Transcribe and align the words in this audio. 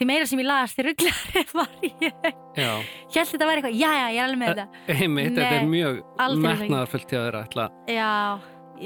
því 0.00 0.06
meira 0.08 0.26
sem 0.30 0.40
ég 0.40 0.48
las 0.48 0.72
því 0.76 0.86
rugglar 0.88 1.18
var 1.60 1.74
ég 1.84 2.30
Já, 2.56 2.70
held 3.14 3.32
þetta 3.34 3.48
væri 3.50 3.60
eitthvað, 3.60 3.76
já 3.78 3.90
já, 3.94 4.06
ég 4.10 4.20
er 4.20 4.24
alveg 4.24 4.40
með 4.40 4.54
þetta 4.54 4.96
einmitt, 5.04 5.34
þetta 5.36 5.58
er 5.60 5.68
mjög 5.74 6.00
metnaðarfullt 6.46 7.12
hjá 7.14 7.20
þér 7.20 7.38
að 7.40 7.44
ætla 7.50 7.66
að 7.68 7.92
já, 7.94 8.10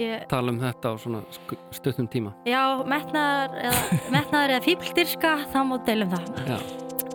ég, 0.02 0.24
tala 0.34 0.54
um 0.54 0.58
þetta 0.64 0.90
á 0.90 0.94
svona 1.04 1.22
stuttum 1.78 2.08
tíma. 2.12 2.34
já, 2.50 2.62
metnaðar 2.90 3.54
eða, 3.62 4.00
metnaðar 4.16 4.56
eða 4.58 4.66
fíbldyrska 4.68 5.36
þá 5.54 5.58
má 5.70 5.76
deilum 5.86 6.16
það 6.16 6.50
Já. 6.50 6.58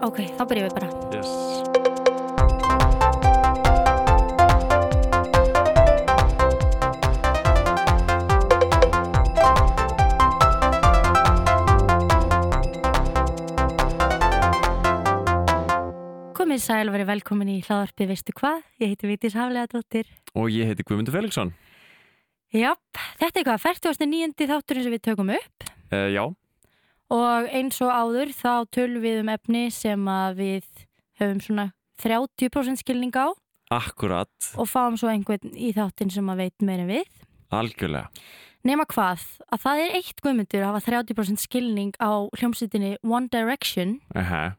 ok, 0.08 0.24
þá 0.40 0.44
byrjum 0.54 0.70
við 0.72 0.80
bara 0.80 0.96
Yes. 1.20 1.69
Komið 16.60 16.76
sæl 16.76 16.90
og 16.90 16.96
verið 16.98 17.08
velkomin 17.08 17.50
í 17.54 17.62
hlaðarpi 17.64 18.06
veistu 18.10 18.34
hvað, 18.36 18.64
ég 18.82 18.90
heiti 18.92 19.08
Vítis 19.08 19.36
Haflega 19.38 19.70
Dóttir 19.72 20.08
Og 20.36 20.50
ég 20.52 20.68
heiti 20.68 20.84
Guðmundur 20.84 21.16
Felixson. 21.16 21.54
Jáp, 22.52 23.00
þetta 23.22 23.40
er 23.40 23.46
hvað, 23.48 23.64
49. 23.64 24.48
þátturinn 24.50 24.84
sem 24.84 24.96
við 24.96 25.04
tökum 25.08 25.32
upp 25.38 25.70
Uh, 25.90 26.06
já, 26.14 26.22
og 27.10 27.48
eins 27.50 27.80
og 27.82 27.90
áður 27.90 28.30
þá 28.36 28.52
tölum 28.76 29.02
við 29.02 29.24
um 29.24 29.32
efni 29.34 29.64
sem 29.74 30.04
að 30.12 30.36
við 30.38 30.68
höfum 31.18 31.40
svona 31.42 31.66
30% 32.04 32.84
skilning 32.84 33.16
á 33.18 33.34
akkurat, 33.74 34.30
og 34.54 34.70
fáum 34.70 35.00
svo 35.00 35.10
einhvern 35.10 35.56
í 35.56 35.72
þáttin 35.74 36.12
sem 36.14 36.30
að 36.30 36.44
veit 36.44 36.62
meira 36.62 36.86
við. 36.86 37.10
algjörlega. 37.50 38.12
Nema 38.68 38.86
hvað, 38.92 39.24
að 39.50 39.64
það 39.66 39.86
er 39.88 39.98
eitt 39.98 40.22
guðmundur 40.22 40.62
að 40.68 40.76
hafa 40.76 40.86
30% 40.92 41.42
skilning 41.48 41.96
á 41.98 42.28
hljómsveitinni 42.38 42.98
One 43.02 43.32
Direction 43.32 44.02
Uh 44.14 44.52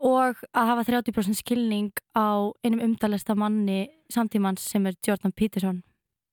og 0.00 0.40
að 0.56 0.72
hafa 0.72 0.86
30% 0.88 1.40
skilning 1.42 1.92
á 2.16 2.48
einum 2.64 2.82
umdalesta 2.88 3.36
manni 3.38 3.84
samtímans 4.12 4.64
sem 4.64 4.88
er 4.88 4.96
Jordan 5.06 5.34
Peterson. 5.36 5.82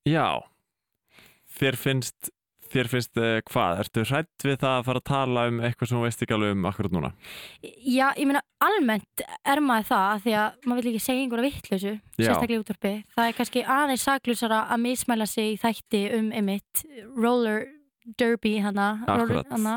Já, 0.07 0.39
þér 1.59 1.77
finnst, 1.79 2.31
þér 2.71 2.89
finnst 2.91 3.19
uh, 3.19 3.37
hvað? 3.49 3.83
Ertu 3.83 4.05
hrætt 4.07 4.45
við 4.47 4.59
það 4.63 4.75
að 4.77 4.87
fara 4.87 5.01
að 5.03 5.07
tala 5.11 5.45
um 5.51 5.61
eitthvað 5.67 5.91
sem 5.91 5.99
þú 5.99 6.03
veist 6.05 6.23
ekki 6.23 6.37
alveg 6.37 6.55
um 6.55 6.67
akkurat 6.71 6.95
núna? 6.95 7.11
Já, 7.61 8.07
ég 8.15 8.25
meina 8.29 8.43
almennt 8.63 9.25
er 9.43 9.63
maður 9.63 9.89
það 9.91 10.25
því 10.25 10.37
að 10.41 10.67
maður 10.67 10.87
vil 10.87 10.93
ekki 10.93 11.05
segja 11.05 11.25
einhverja 11.25 11.47
vittlausu 11.49 11.93
Já. 11.93 11.99
sérstaklega 12.23 12.55
í 12.55 12.63
útvarpi. 12.63 12.93
Það 13.17 13.31
er 13.31 13.39
kannski 13.41 13.65
aðeins 13.77 14.07
saklusara 14.07 14.61
að 14.71 14.85
mismæla 14.87 15.27
sig 15.27 15.55
í 15.55 15.59
þætti 15.65 16.05
um 16.21 16.31
emitt 16.39 16.85
roller 17.17 17.67
derby 18.17 18.55
hana, 18.63 18.87
hana 19.07 19.75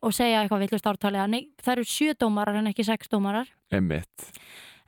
og 0.00 0.14
segja 0.16 0.42
eitthvað 0.42 0.64
vittlust 0.64 0.86
ártali 0.88 1.20
að 1.20 1.30
nei, 1.34 1.42
það 1.62 1.72
eru 1.76 1.84
sjö 1.90 2.14
dómarar 2.18 2.56
en 2.62 2.70
ekki 2.72 2.84
sex 2.88 3.08
dómarar 3.12 3.50
emmitt. 3.74 4.30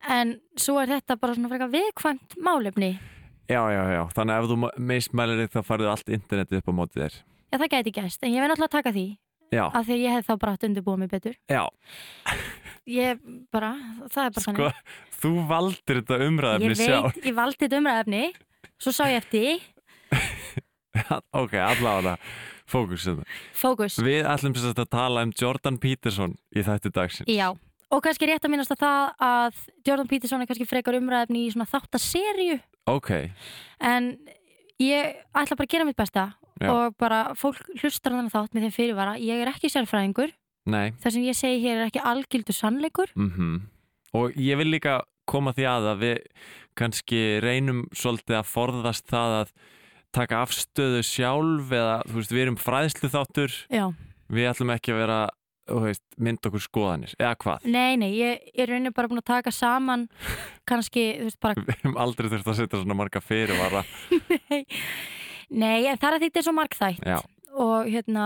en 0.08 0.36
svo 0.56 0.78
er 0.82 0.88
þetta 0.96 1.16
bara 1.20 1.34
svona 1.36 1.50
frekar 1.52 1.72
viðkvæmt 1.74 2.36
málefni. 2.40 2.92
Já, 3.48 3.62
já, 3.72 3.82
já, 3.96 4.02
þannig 4.12 4.34
að 4.34 4.42
ef 4.44 4.50
þú 4.50 4.84
meismælir 4.90 5.38
þig 5.44 5.54
þá 5.56 5.62
farið 5.64 5.90
allt 5.94 6.10
internetið 6.12 6.58
upp 6.60 6.68
á 6.68 6.72
mótið 6.78 7.02
þér. 7.04 7.14
Já, 7.48 7.56
það 7.58 7.70
gæti 7.72 7.92
gæst, 7.96 8.22
en 8.24 8.34
ég 8.34 8.42
vil 8.44 8.50
náttúrulega 8.52 8.74
taka 8.76 8.92
því 8.92 9.06
Já, 9.48 9.62
af 9.72 9.86
því 9.88 9.94
að 9.94 10.02
ég 10.04 10.12
hef 10.18 10.26
þá 10.28 10.34
bara 10.42 10.56
undirbúið 10.68 10.98
mig 11.00 11.08
betur. 11.08 11.36
já, 11.48 11.62
Ég 12.88 13.18
bara, 13.52 13.70
það 14.12 14.24
er 14.26 14.34
bara 14.36 14.42
sko, 14.44 14.52
þannig. 14.52 14.82
þú 15.22 15.30
valdir 15.48 15.98
þetta 16.02 16.18
umræðefni 16.28 16.68
Ég 16.68 16.78
sjálf. 16.82 17.08
veit, 17.16 17.24
ég 17.28 17.34
valdi 17.36 17.58
þetta 17.64 17.80
umræðefni, 17.82 18.20
svo 18.80 18.92
sá 18.96 19.02
ég 19.08 19.18
eftir 19.22 19.60
ok, 21.40 21.54
allavega, 21.64 22.14
fókus 22.68 23.06
þetta. 23.08 23.24
fókus. 23.56 23.98
Við 24.04 24.28
ætlum 24.28 24.56
sagt 24.60 24.82
að 24.84 24.90
tala 24.94 25.24
um 25.26 25.32
Jordan 25.32 25.78
Peterson 25.82 26.36
í 26.54 26.64
þætti 26.66 26.92
dagsins. 26.94 27.30
Já, 27.32 27.50
og 27.88 28.02
kannski 28.04 28.28
rétt 28.28 28.44
að 28.44 28.52
minnast 28.52 28.74
að 28.74 28.82
það 28.84 29.28
að 29.28 29.62
Jordan 29.88 30.10
Peterson 30.10 30.42
er 30.44 30.50
kannski 30.50 30.68
frekar 30.68 30.98
umræðefni 30.98 31.46
í 31.46 31.52
svona 31.54 31.68
þáttaserju 31.70 32.58
Ok, 32.88 33.10
en 33.84 34.12
ég 34.80 35.16
ætla 35.36 35.56
bara 35.58 35.66
að 35.66 35.72
gera 35.74 35.86
mitt 35.88 35.98
besta 35.98 36.30
Já. 36.58 36.70
og 36.72 36.96
bara 36.98 37.34
fólk 37.38 37.60
hlustar 37.82 38.14
þannig 38.16 38.32
þátt 38.32 38.54
með 38.56 38.66
þeim 38.66 38.76
fyrirvara 38.76 39.16
ég 39.20 39.42
er 39.42 39.50
ekki 39.52 39.70
sérfræðingur, 39.72 40.32
nei. 40.66 40.94
það 41.02 41.14
sem 41.14 41.26
ég 41.28 41.38
segi 41.38 41.60
hér 41.64 41.82
er 41.82 41.90
ekki 41.90 42.04
algildur 42.04 42.56
sannleikur 42.56 43.12
Mm 43.16 43.66
Og 44.16 44.32
ég 44.40 44.56
vil 44.56 44.70
líka 44.72 45.02
koma 45.28 45.52
því 45.52 45.66
að 45.68 45.86
að 45.90 45.98
við 46.00 46.18
kannski 46.78 47.18
reynum 47.44 47.82
svolítið 47.92 48.38
að 48.38 48.46
forðast 48.48 49.04
það 49.10 49.34
að 49.42 49.50
taka 50.14 50.42
afstöðu 50.44 51.02
sjálf 51.06 51.72
eða 51.74 51.98
veist 52.12 52.32
við 52.32 52.46
erum 52.46 52.60
fræðslu 52.60 53.10
þáttur 53.12 53.54
við 54.28 54.48
ætlum 54.50 54.72
ekki 54.74 54.94
að 54.94 55.02
vera 55.02 55.18
veist, 55.68 56.04
mynd 56.16 56.46
okkur 56.48 56.62
skoðanir 56.64 57.14
eða 57.18 57.34
hvað? 57.42 57.66
Nei, 57.68 57.96
nei, 58.00 58.10
ég 58.16 58.46
er 58.56 58.70
raunin 58.72 58.94
bara 58.96 59.10
búin 59.10 59.20
að 59.20 59.28
taka 59.34 59.52
saman 59.52 60.06
kannski, 60.68 61.10
þú 61.18 61.28
veist, 61.28 61.40
bara 61.44 61.60
við 61.60 61.74
hefum 61.74 61.98
aldrei 62.00 62.30
þurft 62.32 62.52
að 62.52 62.60
setja 62.62 62.80
svona 62.80 62.96
marga 62.98 63.22
fyrirvara. 63.24 63.84
Nei, 65.48 65.84
það 65.96 66.08
er 66.08 66.16
að 66.16 66.24
þetta 66.26 66.40
er 66.40 66.46
svo 66.46 66.56
margþætt. 66.56 67.04
Já. 67.08 67.18
og 67.58 67.88
hérna, 67.88 68.24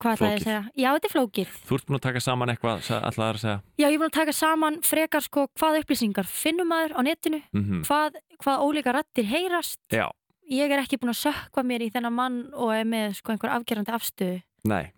hvað 0.00 0.14
ætlaði 0.16 0.30
ég 0.30 0.40
að 0.40 0.44
segja? 0.46 0.60
Já, 0.78 0.88
þetta 0.94 1.08
er 1.08 1.14
flókið. 1.14 1.54
Þú 1.66 1.76
ert 1.76 1.88
búin 1.88 1.98
að 1.98 2.04
taka 2.06 2.22
saman 2.24 2.52
eitthvað 2.52 2.90
alltaf 3.00 3.24
að 3.26 3.40
segja? 3.42 3.56
Já, 3.74 3.86
ég 3.86 3.96
er 3.96 4.00
búin 4.00 4.10
að 4.10 4.18
taka 4.18 4.34
saman 4.38 4.78
frekar 4.86 5.26
sko 5.26 5.46
hvað 5.58 5.80
upplýsingar 5.82 6.30
finnum 6.30 6.70
maður 6.70 6.94
á 6.96 7.00
netinu 7.06 7.42
mm 7.50 7.82
hvað, 7.88 8.20
hvað 8.40 8.64
ólíka 8.66 8.94
rattir 8.96 9.26
heyrast. 9.30 9.82
Já, 9.92 10.06
ég 10.50 10.70
er 10.74 10.82
ekki 10.82 10.98
búin 11.00 11.12
að 11.14 11.20
sökva 11.24 11.62
mér 11.66 11.84
í 11.86 11.90
þennan 11.94 12.16
mann 12.16 12.38
og 12.54 12.72
er 12.74 12.84
með 12.88 13.16
sko 13.20 13.32
einhver 13.34 13.52
afgerandi 13.54 13.92
afstöðu 13.94 14.40
nei, 14.70 14.90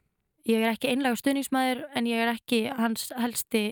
ég 0.49 0.63
er 0.65 0.73
ekki 0.75 0.91
einlega 0.93 1.19
stuðningsmæður 1.21 1.85
en 1.99 2.09
ég 2.11 2.23
er 2.25 2.33
ekki 2.35 2.63
hans 2.79 3.11
helsti 3.21 3.65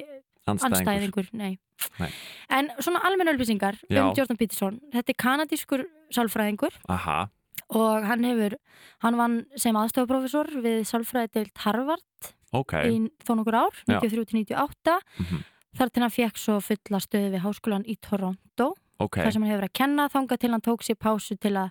anstæðingur 0.51 1.29
nei. 1.37 1.59
Nei. 1.99 2.11
en 2.53 2.69
svona 2.85 3.01
almenna 3.09 3.33
upplýsingar 3.33 3.79
Já. 3.89 4.03
um 4.05 4.15
Jordan 4.17 4.37
Peterson 4.41 4.81
þetta 4.93 5.15
er 5.15 5.19
kanadískur 5.23 5.85
sálfræðingur 6.13 6.75
Aha, 6.93 7.31
og 7.73 8.05
hann 8.05 8.25
hefur 8.29 8.59
hann 9.05 9.17
vann 9.17 9.39
sem 9.57 9.77
aðstofaprófessor 9.81 10.51
við 10.61 10.83
sálfræðideild 10.91 11.55
Harvard 11.65 12.33
ok 12.53 12.75
í 12.91 12.99
þó 13.25 13.33
nokkur 13.41 13.57
ár, 13.63 13.81
Já. 13.89 13.97
93-98 14.03 14.99
Mhm. 15.21 15.43
þar 15.79 15.91
til 15.95 16.03
hann 16.03 16.11
fekk 16.13 16.37
svo 16.43 16.59
fulla 16.61 16.99
stöðu 17.01 17.31
við 17.37 17.45
háskólan 17.47 17.85
í 17.89 17.97
Toronto 18.03 18.75
Ok, 19.01 19.17
þar 19.17 19.33
sem 19.33 19.43
hann 19.43 19.51
hefur 19.51 19.63
verið 19.63 19.71
að 19.71 19.79
kenna 19.81 20.09
þangað 20.13 20.41
til 20.43 20.51
hann 20.53 20.65
tók 20.67 20.83
sér 20.85 20.99
pásu 21.01 21.37
til 21.41 21.55
að 21.57 21.71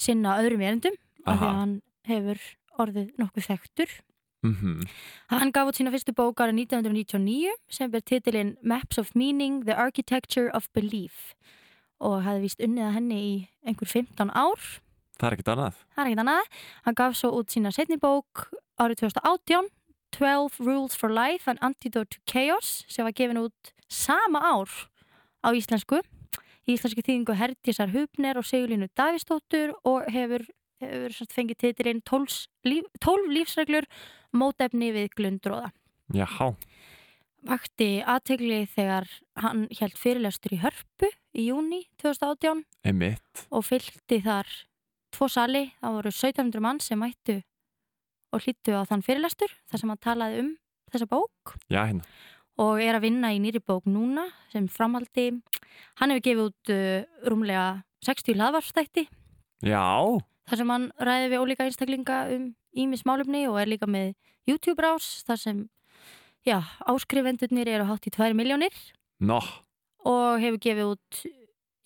sinna 0.00 0.36
öðrum 0.42 0.60
erindum 0.64 0.96
af 1.24 1.38
því 1.38 1.44
Aha. 1.44 1.48
að 1.50 1.58
hann 1.60 1.74
hefur 2.10 2.40
orðið 2.80 3.08
nokkuð 3.20 3.46
þekktur. 3.50 3.90
mm 4.44 4.84
Hann 5.30 5.52
gaf 5.52 5.68
út 5.68 5.76
sína 5.80 5.92
fyrstu 5.92 6.12
bók 6.16 6.40
árið 6.40 6.60
1999 6.64 7.56
sem 7.68 7.90
ber 7.92 8.00
titilinn 8.00 8.54
Maps 8.62 8.98
of 8.98 9.14
Meaning, 9.14 9.64
The 9.64 9.74
Architecture 9.76 10.50
of 10.56 10.68
Belief 10.72 11.34
og 12.00 12.22
hafði 12.24 12.46
víst 12.46 12.62
unnið 12.64 12.86
að 12.86 12.94
henni 12.96 13.18
í 13.20 13.32
einhver 13.68 13.88
15 13.88 14.30
ár. 14.32 14.60
það 15.20 15.26
er 15.28 15.34
ekkert 15.36 15.50
annað 15.52 15.74
Það 15.94 16.00
er 16.00 16.06
ekkert 16.08 16.22
annað. 16.24 16.46
Hann 16.86 16.94
gaf 16.96 17.16
svo 17.18 17.30
út 17.36 17.52
sína 17.52 17.72
setni 17.76 17.98
bók 18.00 18.46
árið 18.80 19.02
2018 19.04 19.68
12 20.16 20.56
Rules 20.64 20.96
for 20.96 21.12
Life, 21.12 21.44
An 21.48 21.58
Antidote 21.60 22.16
to 22.16 22.20
Chaos 22.26 22.84
sem 22.88 23.04
var 23.04 23.12
gefin 23.12 23.38
út 23.38 23.72
sama 23.88 24.40
ár 24.40 24.68
á 25.44 25.52
íslensku 25.52 26.00
í 26.70 26.76
íslensku 26.76 27.02
þýðingu 27.04 27.36
Herdísar 27.38 27.90
Hubner 27.94 28.38
og 28.38 28.46
Sigurlínu 28.46 28.88
Davistóttur 28.98 29.74
og 29.88 30.06
hefur, 30.12 30.44
hefur 30.82 31.34
fengið 31.34 31.60
titilinn 31.64 32.02
12, 32.06 32.46
líf, 32.68 32.88
12 33.02 33.34
lífsreglur 33.34 33.88
mótefni 34.36 34.92
við 34.94 35.10
glundróða. 35.18 35.70
Jáhá, 36.14 36.52
Vakti 37.46 38.02
aðtegli 38.04 38.66
þegar 38.68 39.06
hann 39.40 39.62
held 39.78 39.94
fyrirlestur 39.96 40.52
í 40.52 40.60
Hörpu 40.60 41.08
í 41.32 41.46
júni 41.48 41.86
2018 42.02 42.66
emitt 42.90 43.46
og 43.48 43.64
fylgdi 43.64 44.18
þar 44.26 44.50
tvo 45.14 45.28
sali, 45.32 45.70
það 45.80 45.96
voru 45.96 46.12
1700 46.12 46.64
mann 46.66 46.82
sem 46.84 47.00
mættu 47.00 47.38
og 48.30 48.44
hlýttu 48.44 48.76
á 48.76 48.84
þann 48.90 49.06
fyrirlestur 49.06 49.54
þar 49.70 49.82
sem 49.82 49.92
hann 49.94 50.04
talaði 50.04 50.42
um 50.44 50.52
þessa 50.92 51.08
bók. 51.08 51.56
Já, 51.72 51.80
hérna 51.88 52.04
og 52.58 52.80
er 52.82 52.98
að 52.98 53.06
vinna 53.06 53.32
í 53.34 53.40
nýri 53.42 53.60
bók 53.62 53.86
núna 53.88 54.26
sem 54.52 54.66
framhaldi 54.68 55.30
hann 56.00 56.12
hefur 56.14 56.24
gefið 56.26 56.44
út 56.48 56.72
uh, 56.74 57.28
rúmlega 57.28 57.66
60 58.06 58.38
laðvarstætti 58.40 59.06
Já, 59.60 59.84
þar 60.48 60.62
sem 60.62 60.72
hann 60.72 60.88
ræði 60.96 61.28
við 61.34 61.42
ólíka 61.44 61.66
einstaklinga 61.68 62.22
um 62.34 62.48
ímis 62.72 63.04
málumni 63.04 63.44
og 63.50 63.58
er 63.60 63.70
líka 63.70 63.88
með 63.90 64.14
YouTube 64.48 64.82
rás 64.82 65.20
þar 65.28 65.42
sem 65.42 65.60
já, 66.46 66.58
áskrifendurnir 66.88 67.68
eru 67.68 67.88
hátt 67.90 68.08
í 68.08 68.14
2 68.14 68.32
miljónir 68.38 68.74
nó, 69.20 69.40
og 70.06 70.40
hefur 70.40 70.62
gefið 70.64 70.94
út 70.94 71.22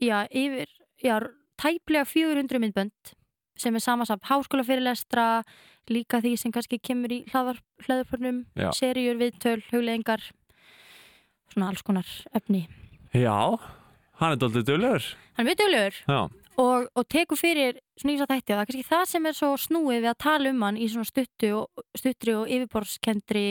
já, 0.02 0.22
yfir 0.30 0.70
já, 1.02 1.18
tæplega 1.60 2.06
400 2.06 2.62
myndbönd 2.62 3.14
sem 3.58 3.74
er 3.74 3.82
samansapn 3.82 4.26
háskólafyrirlestra 4.28 5.42
líka 5.90 6.20
því 6.22 6.34
sem 6.40 6.52
kannski 6.54 6.80
kemur 6.82 7.12
í 7.12 7.20
hlaðarpörnum, 7.30 8.44
Já. 8.56 8.70
seríur, 8.74 9.18
viðtöl, 9.20 9.60
hugleðingar 9.70 10.24
svona 11.54 11.70
alls 11.72 11.82
konar 11.86 12.08
efni. 12.34 12.66
já 13.14 13.58
Hann 14.20 14.36
er 14.36 14.38
doldið 14.38 14.68
dölur 14.68 15.06
Hann 15.34 15.42
er 15.42 15.50
mjög 15.50 15.58
duglegur. 15.58 15.96
Já, 16.06 16.20
og, 16.60 16.88
og 16.94 17.06
tekur 17.10 17.38
fyrir 17.38 17.80
svona 17.98 18.14
ísa 18.14 18.26
þætti 18.30 18.52
og 18.52 18.58
það 18.58 18.62
er 18.62 18.68
kannski 18.70 18.88
það 18.88 19.04
sem 19.10 19.26
er 19.26 19.36
svo 19.38 19.50
snúið 19.58 20.00
við 20.04 20.10
að 20.12 20.20
tala 20.24 20.52
um 20.52 20.62
hann 20.66 20.78
í 20.78 20.88
svona 20.90 21.08
stuttu 21.08 21.50
og, 21.58 21.84
stuttri 21.98 22.36
og 22.36 22.50
yfirborskendri 22.50 23.46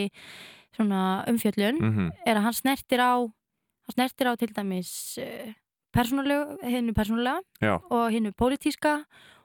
svona 0.74 1.02
umfjöllun 1.30 1.80
mm 1.80 2.10
er 2.24 2.38
að 2.38 2.46
hann 2.48 2.56
snertir 2.56 3.02
á 3.04 3.12
hann 3.20 3.96
snertir 3.96 4.30
á 4.30 4.32
til 4.40 4.52
dæmis 4.56 5.18
persónulega, 5.94 6.56
hinnu 6.64 6.94
persónulega 6.96 7.78
og 7.90 8.10
hinnu 8.10 8.32
pólitíska 8.32 9.04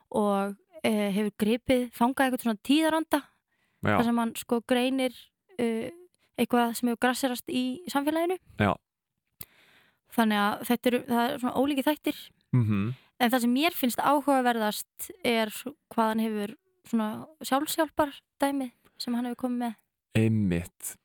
og 0.10 0.56
uh, 0.56 1.10
hefur 1.14 1.36
gripið 1.38 1.90
fangað 1.94 2.30
eitthvað 2.30 2.46
svona 2.48 2.64
tíðaranda 2.64 3.22
já, 3.84 3.92
þar 3.92 4.06
sem 4.08 4.22
hann 4.24 4.34
sko 4.40 4.62
greinir 4.68 5.14
uh, 5.60 5.90
eitthvað 6.40 6.74
sem 6.80 6.92
hefur 6.92 7.04
grasserast 7.06 7.52
í 7.52 7.66
samfélaginu. 7.92 8.40
Já. 8.60 8.74
þannig 10.10 10.40
að 10.42 10.64
þetta 10.66 10.90
eru, 10.90 11.00
er 11.22 11.38
svona 11.38 11.60
ólíki 11.60 11.86
þættir. 11.86 12.18
Mm 12.56 12.96
en 13.20 13.32
það 13.32 13.44
sem 13.44 13.54
mér 13.54 13.76
finnst 13.76 14.00
áhugaverðast 14.00 15.12
er 15.28 15.52
hvað 15.92 16.14
hann 16.14 16.24
hefur 16.24 16.56
svona 16.88 17.10
sjálfsjálpar 17.46 18.16
dæmi 18.42 18.72
sem 19.00 19.16
hann 19.16 19.30
hefur 19.30 19.44
komið 19.46 19.64
með. 19.66 19.78
Einmitt. 20.20 20.96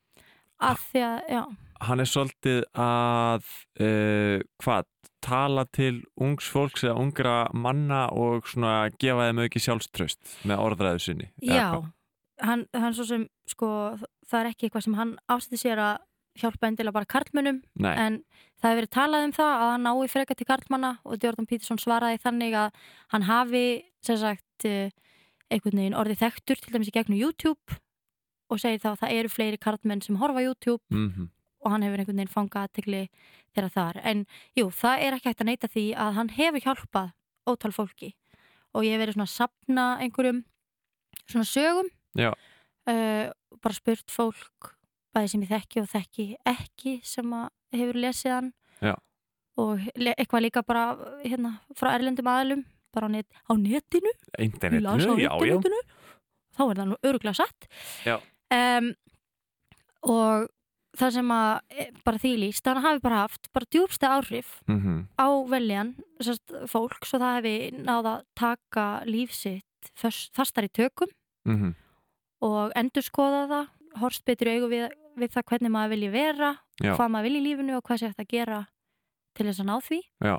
Að 0.63 0.81
því 0.89 1.05
að, 1.09 1.17
já, 1.35 1.43
Hann 1.85 1.99
er 1.99 2.07
svolítið 2.07 2.61
að 2.79 3.47
uh, 3.83 4.39
hvað, 4.63 4.87
tala 5.25 5.65
til 5.75 6.05
ungs 6.21 6.47
fólks 6.53 6.85
eða 6.85 7.01
ungra 7.01 7.35
manna 7.51 8.05
og 8.15 8.47
svona 8.47 8.91
gefa 9.01 9.27
þeim 9.27 9.41
auki 9.43 9.61
sjálfströst 9.63 10.35
með 10.45 10.61
orðræðu 10.61 11.01
sinni 11.01 11.27
já. 11.41 11.81
hann, 12.45 12.67
hann 12.77 12.93
svo 12.93 13.07
sem, 13.09 13.23
sko 13.49 13.69
það 14.29 14.41
er 14.41 14.49
ekki 14.51 14.67
eitthvað 14.67 14.85
sem 14.87 14.97
hann 14.99 15.15
ástætti 15.31 15.61
sér 15.61 15.81
að 15.83 15.95
hjálpa 16.35 16.67
endilega 16.67 16.95
bara 16.97 17.07
karlmönnum 17.07 17.61
en 17.95 18.17
það 18.59 18.69
hefur 18.69 18.79
verið 18.81 18.91
talað 18.91 19.25
um 19.27 19.33
það 19.37 19.53
að 19.55 19.71
hann 19.71 19.85
nái 19.87 20.09
freka 20.11 20.35
til 20.35 20.47
karlmanna 20.49 20.91
og 21.05 21.23
Jordan 21.23 21.47
Peterson 21.47 21.79
svaraði 21.79 22.19
þannig 22.25 22.57
að 22.59 22.81
hann 23.13 23.27
hafi 23.29 23.65
sem 24.03 24.17
sagt 24.19 24.65
eh, 24.67 24.91
einhvern 25.49 25.79
veginn 25.79 25.95
orðið 25.95 26.23
þekktur 26.25 26.59
til 26.59 26.73
dæmis 26.73 26.91
í 26.91 26.95
gegnum 26.97 27.21
YouTube 27.21 27.79
og 28.51 28.59
segir 28.59 28.83
þá 28.83 28.91
að 28.91 28.99
það 29.05 29.15
eru 29.19 29.31
fleiri 29.31 29.61
karlmenn 29.61 30.03
sem 30.03 30.19
horfa 30.19 30.43
YouTube 30.43 30.83
mm 30.91 31.31
og 31.65 31.73
hann 31.73 31.81
hefur 31.85 32.01
einhvern 32.01 32.19
veginn 32.21 32.29
fangað 32.29 32.67
aðtegli 32.67 33.01
þeirra 33.55 33.71
þar. 33.73 34.01
En 34.05 34.25
jú, 34.57 34.67
það 34.69 35.05
er 35.05 35.17
ekki 35.17 35.31
hægt 35.31 35.41
að 35.41 35.49
neyta 35.49 35.69
því 35.73 35.85
að 35.97 36.17
hann 36.19 36.33
hefur 36.35 36.65
hjálpað 36.65 37.07
ótal 37.49 37.71
fólki 37.73 38.11
og 38.75 38.85
ég 38.85 38.95
hef 38.95 39.01
verið 39.01 39.17
svona 39.17 39.25
að 39.25 39.33
sapna 39.33 39.85
einhverjum 40.03 40.43
svona 41.25 41.47
sögum 41.49 41.89
Já. 42.17 42.31
Uh, 42.91 43.31
bara 43.61 43.73
spurt 43.77 44.11
fólk 44.11 44.71
bæði 45.15 45.31
sem 45.31 45.43
ég 45.45 45.51
þekki 45.53 45.81
og 45.81 45.89
þekki 45.91 46.25
ekki 46.45 46.95
sem 47.07 47.31
hefur 47.75 47.99
lesið 48.03 48.31
hann. 48.35 48.53
Já. 48.83 48.95
og 49.57 49.79
le- 49.95 50.15
eitthvað 50.19 50.41
líka 50.43 50.61
bara 50.67 50.97
hérna 51.23 51.53
frá 51.79 51.93
erlendum 51.95 52.27
aðlum 52.27 52.65
bara 52.93 53.07
á, 53.07 53.11
net, 53.11 53.27
á 53.47 53.53
netinu. 53.55 54.11
Internetinu, 54.39 55.15
já, 55.19 55.31
já. 55.31 55.31
internetinu. 55.31 55.79
Þá 56.55 56.61
er 56.65 56.75
það 56.79 56.89
nú 56.89 56.97
öruglega 57.03 57.35
satt. 57.39 57.67
Já. 58.03 58.19
um, 58.51 58.89
og 60.05 60.47
það 60.95 61.11
sem 61.17 61.31
að 61.35 61.53
e, 61.75 61.85
bara 62.05 62.21
því 62.23 62.33
líst, 62.39 62.63
þannig 62.63 62.81
að 62.83 62.87
hafi 62.87 63.03
bara 63.03 63.21
haft 63.23 63.49
bara 63.55 63.69
djúbsta 63.75 64.11
áhrif 64.15 64.51
mm 64.67 64.99
á 65.19 65.27
veljan 65.51 65.95
sérst, 66.23 66.53
fólk 66.71 67.07
svo 67.07 67.19
það 67.19 67.35
hefði 67.39 67.55
náða 67.83 68.13
taka 68.35 68.85
lífsitt 69.07 69.91
fastar 69.95 70.67
í 70.67 70.71
tökum. 70.71 71.09
-hmm. 71.45 71.73
Og 72.41 72.71
endur 72.75 73.05
skoða 73.05 73.45
það 73.51 73.99
horst 74.01 74.25
betur 74.27 74.51
augu 74.51 74.67
við, 74.73 74.89
við 75.15 75.31
það 75.31 75.45
hvernig 75.51 75.71
maður 75.71 75.93
vilji 75.95 76.09
vera 76.11 76.49
Já. 76.83 76.95
hvað 76.97 77.11
maður 77.13 77.27
vilji 77.29 77.39
í 77.41 77.45
lífinu 77.47 77.77
og 77.77 77.83
hvað 77.87 78.01
sé 78.01 78.09
eftir 78.11 78.25
að 78.25 78.33
gera 78.35 78.59
til 79.35 79.45
þess 79.47 79.63
að 79.63 79.69
ná 79.69 79.75
því 79.85 79.99
Já. 80.27 80.35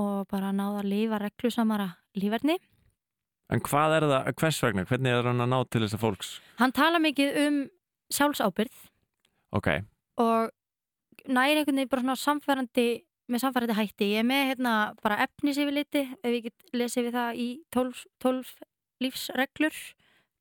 og 0.00 0.26
bara 0.32 0.52
náða 0.56 0.82
að 0.84 0.90
lifa 0.94 1.22
reglusamara 1.24 1.88
líferni 2.16 2.58
En 3.48 3.62
hvað 3.64 3.94
er 3.96 4.04
það, 4.04 4.26
hvers 4.36 4.56
vegna, 4.60 4.82
hvernig 4.84 5.08
er 5.16 5.24
hann 5.24 5.40
að 5.40 5.48
ná 5.48 5.58
til 5.72 5.80
þessa 5.80 6.00
fólks? 6.00 6.32
hann 6.60 6.72
tala 6.76 6.98
mikið 7.00 7.36
um 7.46 7.58
sjálfsábyrð 8.12 8.82
Ok, 9.56 9.68
og 10.20 10.50
næri 11.28 11.56
einhvern 11.56 11.78
veginn 11.80 11.88
bara 11.88 12.02
svona 12.04 12.16
samfærandi 12.20 12.84
með 13.28 13.40
samfærandi 13.40 13.76
hætti. 13.76 14.06
Ég 14.12 14.20
er 14.20 14.26
með 14.28 14.42
hérna 14.50 14.72
bara 15.04 15.18
efnisifiliti, 15.24 16.02
ef 16.24 16.32
ég 16.32 16.44
get 16.48 16.66
lesið 16.76 17.06
við 17.08 17.16
það 17.16 17.40
í 17.40 17.46
12, 17.72 18.02
12 18.24 18.52
lífsreglur 19.04 19.78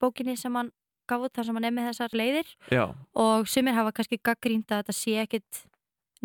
bókinni 0.03 0.35
sem 0.39 0.55
hann 0.59 0.71
út 1.15 1.33
þar 1.33 1.48
sem 1.48 1.57
hann 1.57 1.68
er 1.69 1.75
með 1.75 1.89
þessar 1.92 2.15
leiðir. 2.19 2.54
Já, 2.74 2.83
og 3.15 3.48
sumir 3.48 3.77
hafa 3.77 3.94
kannski 3.95 4.19
gaggrínt 4.19 4.71
að 4.71 4.83
þetta 4.83 4.95
sé 4.98 5.15
ekkit 5.24 5.62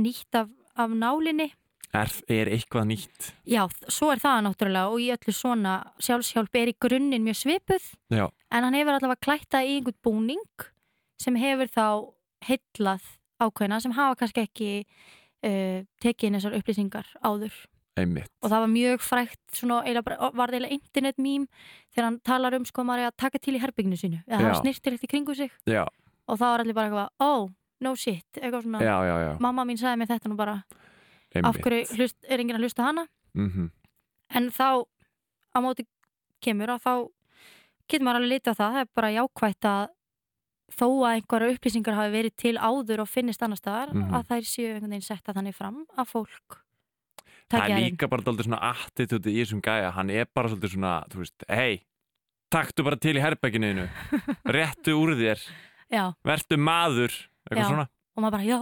nýtt 0.03 0.39
af, 0.41 0.51
af 0.75 0.91
nálinni. 0.97 1.53
er, 1.93 2.13
er 2.33 2.51
eitthvað 2.57 2.89
nýtt? 2.91 3.33
Já, 3.47 3.63
svo 3.87 4.11
er 4.13 4.23
það 4.23 4.45
náttúrulega 4.49 4.91
og 4.91 5.01
í 5.05 5.11
öllu 5.15 5.35
svona 5.37 5.79
sjálfshjálp 6.03 6.57
er 6.57 6.73
í 6.73 6.79
grunninn 6.81 7.27
mjög 7.27 7.41
svipuð. 7.45 7.89
Já, 8.11 8.27
en 8.51 8.67
hann 8.67 8.79
hefur 8.81 8.97
allavega 8.97 9.25
klætta 9.29 9.63
í 9.63 9.79
einhvern 9.79 10.01
búning 10.03 10.69
sem 11.23 11.37
hefur 11.39 11.71
þá 11.71 11.87
heillað 12.49 13.05
ákveðina 13.43 13.81
sem 13.83 13.95
hafa 13.95 14.19
kannski 14.19 14.47
ekki 14.47 14.71
uh, 14.83 15.85
tekið 16.03 16.29
inn 16.29 16.39
þessar 16.39 16.59
upplýsingar 16.59 17.13
áður 17.23 17.55
einmitt. 17.97 18.31
Og 18.43 18.51
það 18.51 18.61
var 18.65 18.71
mjög 18.73 19.01
frækt 19.05 19.41
svona, 19.59 19.83
eiginlega 19.85 20.31
var 20.33 20.49
það 20.49 20.55
eiginlega 20.57 20.73
internet 20.79 21.19
mím 21.19 21.47
þegar 21.95 22.05
hann 22.09 22.21
talar 22.25 22.55
um 22.57 22.65
sko 22.65 22.85
maður 22.89 23.11
að 23.11 23.17
taka 23.17 23.39
til 23.39 23.55
í 23.57 23.61
herbygginu 23.63 23.99
sínu. 24.01 24.23
Eða 24.27 24.39
Já. 24.41 24.47
hafa 24.49 24.61
snirtilegt 24.63 25.05
í 25.05 25.11
kringu 25.13 25.35
sig. 25.37 25.51
Já, 25.67 25.85
og 26.29 26.39
það 26.39 26.53
var 26.55 26.61
allir 26.65 26.75
bara 26.75 26.89
eitthvað, 26.89 27.09
oh, 27.21 27.51
no 27.81 27.95
shit 27.97 28.25
eitthvað 28.41 28.63
svona, 28.65 28.81
já, 28.81 28.97
já, 29.05 29.17
já, 29.27 29.33
mamma 29.41 29.65
mín 29.69 29.77
sagði 29.81 29.99
mér 30.01 30.09
þetta 30.15 30.29
nú 30.33 30.37
bara. 30.37 30.63
Einmitt. 31.35 31.49
Af 31.49 31.57
hverju 31.65 31.97
hlust, 31.97 32.17
er 32.29 32.39
enginn 32.41 32.57
að 32.57 32.65
hlusta 32.67 32.83
hana? 32.89 33.07
Mm 33.35 33.71
en 34.33 34.47
þá 34.49 34.85
á 35.53 35.59
móti 35.61 35.85
kemur 36.41 36.71
að 36.73 36.81
þá 36.87 36.93
getur 37.89 38.05
maður 38.07 38.17
alveg 38.23 38.31
litið 38.33 38.49
á 38.49 38.57
það, 38.57 38.71
það 38.73 38.81
er 38.81 38.89
bara 38.97 39.11
jákvætt 39.13 39.67
að 39.69 39.83
þó 40.73 40.87
að 41.05 41.17
einhverja 41.19 41.53
upplýsingar 41.53 41.95
hafi 41.99 42.13
verið 42.15 42.35
til 42.41 42.55
áður 42.57 43.03
og 43.05 43.09
finnist 43.13 43.43
annar 43.45 43.61
staðar 43.61 43.93
Mhm. 43.93 44.15
að 44.17 44.25
þær 44.31 44.45
séu 44.49 44.71
einhvern 44.73 44.89
veginn 44.95 45.05
setta 45.05 45.35
þannig 45.37 45.55
fram 45.55 45.83
að 45.99 46.09
fólk 46.09 46.57
Það 47.53 47.65
er 47.77 47.83
líka 47.87 48.09
bara 48.13 48.27
daldið 48.27 48.49
svona 48.49 48.61
attitude 48.73 49.33
í 49.33 49.39
þessum 49.43 49.63
gæja, 49.65 49.91
hann 49.97 50.13
er 50.13 50.29
bara 50.33 50.53
svolítið 50.53 50.75
svona, 50.75 50.93
þú 51.13 51.23
veist, 51.23 51.47
hei, 51.53 51.83
taktu 52.53 52.85
bara 52.87 52.99
til 53.01 53.17
í 53.19 53.23
herberginuðinu, 53.25 53.89
réttu 54.57 54.97
úr 54.99 55.15
þér, 55.21 55.43
Já, 55.93 56.05
vertu 56.25 56.57
maður, 56.61 57.13
eitthvað 57.45 57.63
Já. 57.63 57.69
svona. 57.69 57.87
og 58.17 58.25
maður 58.25 58.39
bara 58.39 58.49
já. 58.49 58.61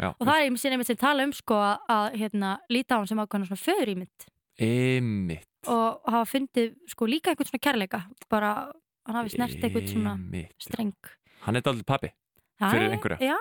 Já, 0.00 0.08
og 0.16 0.24
það 0.24 0.34
er 0.38 0.46
einmitt 0.46 0.62
sem, 0.62 0.82
sem 0.88 0.96
tala 0.96 1.24
um 1.28 1.32
sko 1.36 1.56
að, 1.60 2.14
hérna, 2.16 2.54
líta 2.72 2.96
á 2.96 2.98
hann 3.02 3.10
sem 3.10 3.20
ákveðna 3.20 3.50
svona 3.50 3.60
föður 3.60 3.90
í 3.92 3.96
mitt. 4.00 4.28
Einmitt. 4.60 5.46
og 5.68 6.00
hafa 6.08 6.24
fundið 6.30 6.70
sko 6.88 7.08
líka 7.08 7.32
einhvern 7.32 7.50
svona 7.50 7.64
kærleika. 7.66 8.00
Bara 8.32 8.52
hann 9.04 9.18
hafi 9.18 9.34
snert 9.34 9.60
einhvern 9.60 9.90
svona 9.90 10.14
streng. 10.56 10.94
Hann 11.44 11.60
er 11.60 11.64
daldið 11.66 11.84
pappi. 11.88 12.12
Fyrir 12.60 12.92
einhverja. 12.94 13.18
Já, 13.24 13.36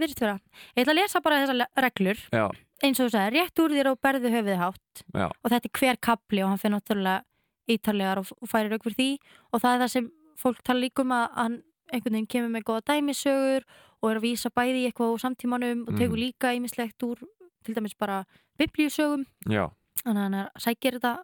virðist 0.00 0.20
vera. 0.20 0.34
Ég 0.76 0.82
ætla 0.84 0.94
að 0.94 0.98
lesa 1.00 1.22
bara 1.24 1.42
þessar 1.42 1.84
reglur. 1.84 2.24
Já, 2.32 2.44
eins 2.82 3.00
og 3.00 3.08
þú 3.08 3.10
sagði, 3.14 3.38
rétt 3.40 3.58
úr 3.64 3.74
þér 3.74 3.90
og 3.92 3.98
berðu 4.00 4.30
höfuðið 4.34 4.60
hátt. 4.62 5.02
Já, 5.14 5.26
og 5.28 5.50
þetta 5.50 5.68
er 5.68 5.78
hver 5.80 5.96
kapli 6.08 6.42
og 6.44 6.48
hann 6.52 6.58
fyrir 6.62 6.74
náttúrulega 6.76 7.24
ítarlegar 7.68 8.18
og, 8.22 8.30
færir 8.48 8.72
auk 8.76 8.84
fyrir 8.86 8.96
því. 8.98 9.08
Og 9.52 9.60
það 9.62 9.74
er 9.74 9.82
það 9.84 9.92
sem 9.96 10.10
fólk 10.38 10.62
tala 10.64 10.80
líka 10.84 11.02
um 11.02 11.12
að 11.16 11.26
hann 11.36 11.56
einhvern 11.92 12.14
veginn 12.18 12.28
kemur 12.30 12.52
með 12.54 12.64
góða 12.68 12.84
dæmisögur 12.92 13.64
og 14.02 14.10
er 14.12 14.18
að 14.20 14.24
vísa 14.28 14.50
bæði 14.54 14.82
í 14.82 14.86
eitthvað 14.90 15.14
á 15.16 15.22
samtímanum 15.24 15.80
og 15.88 15.94
tekur 15.98 16.14
Mhm. 16.16 16.22
líka 16.22 16.52
ímislegt 16.54 17.02
úr 17.02 17.18
til 17.64 17.74
dæmis 17.74 17.96
bara 17.98 18.24
biblíusögum. 18.58 19.24
Þannig 19.44 19.68
að 20.04 20.22
hann 20.22 20.34
er, 20.34 20.50
sækir 20.58 20.92
þetta 21.00 21.16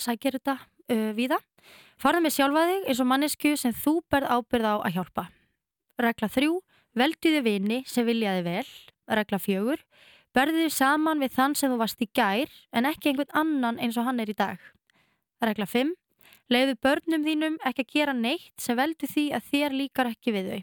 sækir 0.00 0.36
þetta 0.38 0.54
uh, 0.90 1.12
víða. 1.16 1.38
Farðu 2.00 2.22
með 2.24 2.34
sjálfa 2.36 2.62
þig 2.70 2.86
eins 2.88 3.00
og 3.02 3.06
mannesku 3.10 3.56
sem 3.58 3.72
þú 3.76 4.00
berð 4.10 4.30
ábyrð 4.32 4.64
á 4.70 4.74
að 4.86 4.94
hjálpa. 4.96 5.24
Regla 6.00 6.28
þrjú, 6.32 6.54
veldu 6.96 7.32
þið 7.34 7.42
vini 7.44 7.82
sem 7.86 8.06
vilja 8.06 8.36
þið 8.38 8.44
vel. 8.48 8.70
Regla 9.10 9.38
fjögur, 9.42 9.82
berðu 10.36 10.64
þið 10.64 10.74
saman 10.76 11.22
við 11.22 11.34
þann 11.36 11.56
sem 11.58 11.72
þú 11.72 11.80
varst 11.80 12.04
í 12.04 12.08
gær 12.14 12.52
en 12.72 12.88
ekki 12.90 13.10
einhvern 13.10 13.36
annan 13.42 13.80
eins 13.82 13.98
og 14.00 14.06
hann 14.08 14.22
er 14.22 14.30
í 14.30 14.36
dag 14.36 14.58
regla 15.40 15.66
fimm, 15.66 15.94
leiðu 16.52 16.76
börnum 16.84 17.24
þínum 17.24 17.60
ekki 17.66 17.86
að 17.86 17.94
gera 17.94 18.16
neitt 18.16 18.54
sem 18.60 18.78
veldu 18.78 19.08
því 19.08 19.30
að 19.38 19.52
þér 19.52 19.78
líkar 19.82 20.12
ekki 20.12 20.34
við 20.36 20.50
þau 20.50 20.60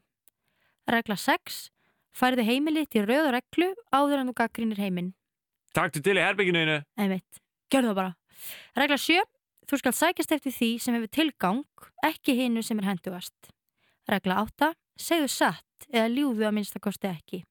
regla 0.98 1.18
sex, 1.20 1.68
færðu 2.16 2.48
heimilið 2.48 2.92
til 2.96 3.08
rauð 3.08 3.32
reglu 3.36 3.74
áður 3.92 4.22
en 4.22 4.32
þú 4.32 4.38
gaggrínir 4.42 4.84
heiminn 4.84 5.14
taktu 5.78 6.02
til 6.02 6.18
í 6.18 6.24
herberginuðinu. 6.24 6.82
Einmitt, 6.98 7.42
gjörðu 7.72 7.92
það 7.92 8.00
bara. 8.00 8.14
Regla 8.82 8.98
7. 9.02 9.24
Þú 9.68 9.80
skal 9.82 9.94
sækjast 9.94 10.34
eftir 10.38 10.56
því 10.56 10.70
sem 10.82 10.96
hefur 10.96 11.12
tilgang, 11.14 11.64
ekki 12.08 12.38
hinnu 12.38 12.64
sem 12.64 12.80
er 12.82 12.90
hendugast. 12.92 13.52
Regla 14.10 14.42
8. 14.46 14.72
Segðu 14.98 15.30
satt 15.32 15.90
eða 15.92 16.08
ljúðu 16.14 16.48
að 16.48 16.56
minnstakosti 16.58 17.10
ekki. 17.12 17.42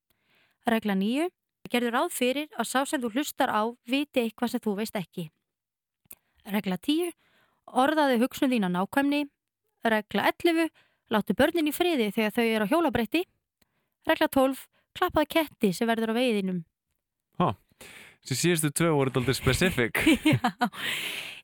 Regla 0.66 0.96
9. 0.98 1.28
Gerðu 1.72 1.92
ráð 1.94 2.12
fyrir 2.14 2.48
að 2.56 2.68
sá 2.70 2.80
sem 2.86 3.02
þú 3.02 3.12
hlustar 3.16 3.50
á 3.50 3.62
viti 3.88 4.22
eitthvað 4.22 4.54
sem 4.54 4.62
þú 4.62 4.76
veist 4.80 4.98
ekki. 4.98 5.28
Regla 6.46 6.78
10. 6.78 7.12
Orðaðu 7.82 8.20
hugsun 8.22 8.52
þín 8.52 8.68
á 8.68 8.70
nákvæmni. 8.70 9.24
Regla 9.86 10.30
11. 10.30 10.70
Láttu 11.10 11.34
börnin 11.38 11.70
í 11.70 11.74
friði 11.74 12.12
þegar 12.14 12.34
þau 12.36 12.46
eru 12.46 12.66
á 12.66 12.72
hjólabretti. 12.72 13.26
Regla 14.06 14.30
12. 14.30 14.64
Klappaðu 14.96 15.28
ketti 15.34 15.72
sem 15.76 15.88
verður 15.88 16.14
á 16.14 16.18
veiðinum. 16.18 16.62
Þessi 18.26 18.40
síðustu 18.40 18.72
tvö 18.74 18.88
voru 18.96 19.12
daldið 19.14 19.36
specific. 19.38 20.00
já, 20.26 20.40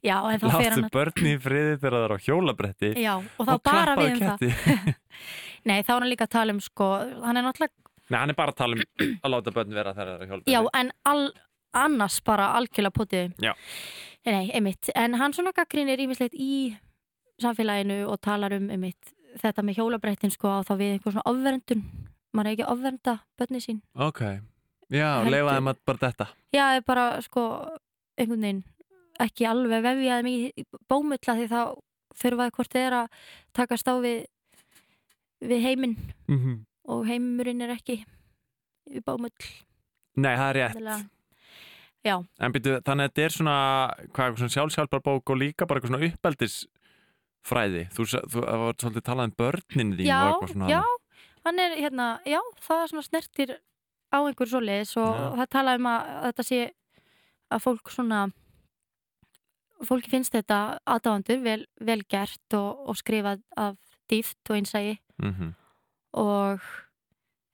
já, 0.02 0.16
en 0.18 0.40
þá 0.42 0.46
Láttu 0.48 0.70
hann 0.72 0.88
börni 0.90 1.34
í 1.36 1.38
friði 1.38 1.76
þegar 1.76 1.94
það 1.94 2.06
er 2.06 2.14
á 2.14 2.18
hjólabretti 2.24 2.90
Já, 2.98 3.12
og 3.22 3.46
þá 3.46 3.52
bara 3.52 3.94
klappaðu 3.94 4.08
við 4.08 4.16
um 4.16 4.24
það 4.24 4.40
ketti. 4.42 4.94
Nei, 5.70 5.76
þá 5.86 5.92
er 5.92 6.00
hann 6.00 6.10
líka 6.10 6.26
að 6.26 6.32
tala 6.34 6.56
um 6.56 6.58
sko, 6.64 6.88
hann 7.22 7.38
er 7.38 7.46
náttúrulega 7.46 7.81
Nei, 8.12 8.18
hann 8.20 8.32
er 8.34 8.36
bara 8.38 8.52
að 8.52 8.60
tala 8.60 8.76
um 8.76 8.84
að 9.24 9.32
láta 9.32 9.54
börn 9.56 9.74
vera 9.76 9.94
þegar 9.96 10.10
það 10.10 10.14
er 10.14 10.22
að 10.26 10.32
hjálpa 10.32 10.52
Já, 10.52 10.60
en 10.80 10.92
all, 11.08 11.26
annars 11.82 12.18
bara 12.26 12.50
algjörlega 12.58 12.96
potið. 12.98 13.34
Já. 13.42 13.52
Nei, 14.28 14.50
einmitt, 14.54 14.90
en 14.94 15.16
hann 15.18 15.32
svona 15.34 15.54
gaggrínir 15.56 16.02
ímislegt 16.04 16.36
í 16.36 16.76
samfélaginu 17.42 18.02
og 18.12 18.20
talar 18.22 18.54
um 18.58 18.68
einmitt 18.70 19.14
þetta 19.40 19.64
með 19.64 19.80
hjólabrettin 19.80 20.32
sko 20.34 20.50
á 20.52 20.58
þá 20.66 20.74
við 20.76 20.90
einhver 20.96 21.14
svona 21.16 21.30
ofverndun. 21.32 21.86
Maður 22.32 22.48
er 22.50 22.56
ekki 22.56 22.66
að 22.66 22.74
ofvernda 22.76 23.14
börni 23.40 23.60
sín. 23.64 23.80
Ok, 23.96 24.20
já, 24.92 25.08
Heldur- 25.18 25.32
leifa 25.34 25.56
þeim 25.56 25.72
að 25.72 25.80
bara 25.88 26.02
þetta 26.06 26.26
Já, 26.52 26.64
er 26.76 26.84
bara 26.86 27.06
sko 27.24 27.42
einhvern 28.20 28.44
veginn 28.46 28.62
ekki 29.20 29.46
alveg 29.48 29.82
vefjaði 29.84 30.34
í 30.60 30.64
bómulla 30.88 31.36
því 31.38 31.48
þá 31.50 31.60
þurfaði 32.22 32.54
hvort 32.56 32.72
þið 32.76 32.86
er 32.86 32.96
að 33.00 33.08
takast 33.56 33.88
á 33.88 33.94
við 34.04 34.26
við 35.42 35.64
heiminn. 35.64 35.96
Mm 36.28 36.38
-hmm. 36.38 36.58
Og 36.92 37.06
heimurinn 37.08 37.64
er 37.64 37.74
ekki 37.76 38.02
í 38.92 39.02
bómull 39.04 39.32
Nei, 40.12 40.34
það 40.36 40.48
er 40.48 40.58
rétt. 40.58 41.08
En 42.04 42.52
byrju, 42.52 42.80
þannig 42.84 43.06
að 43.06 43.10
þetta 43.12 43.22
er 43.24 43.34
svona, 43.36 43.56
svona 44.12 44.52
sjálfsjálfar 44.52 45.02
bók 45.06 45.32
og 45.32 45.38
líka 45.40 45.64
bara 45.64 45.80
eitthvað 45.80 45.94
svona 45.94 46.08
uppeldisfræði. 46.10 47.84
Þú, 47.94 48.06
þú 48.28 48.42
var 48.44 48.76
svolítið 48.76 49.06
talað 49.06 49.30
um 49.30 49.34
börnin 49.38 49.94
þín 49.96 50.10
já, 50.10 50.18
svona. 50.50 50.68
já. 50.68 50.82
Hann 51.46 51.62
er 51.62 51.78
hérna, 51.78 52.08
já, 52.28 52.40
það 52.62 52.82
er 52.82 52.92
svona 52.92 53.06
snertir 53.06 53.54
á 54.12 54.18
einhver 54.20 54.50
svoleiðis 54.50 54.92
og 55.00 55.10
Já. 55.16 55.24
það 55.40 55.50
tala 55.56 55.74
um 55.78 55.88
að, 55.90 56.10
að 56.12 56.26
þetta 56.28 56.46
sé 56.46 56.60
að 57.52 57.64
fólk 57.64 57.92
svona 57.92 58.20
fólki 59.82 60.12
finnst 60.12 60.36
þetta 60.36 60.60
aðdáðandur 60.86 61.42
vel, 61.42 61.62
vel 61.80 61.98
gert 62.12 62.58
og, 62.58 62.84
og 62.92 62.98
skrifað 63.00 63.42
af 63.58 63.80
dýft 64.12 64.52
og 64.52 64.60
einsægi 64.60 64.98
Mm 65.22 65.54
og 66.18 66.60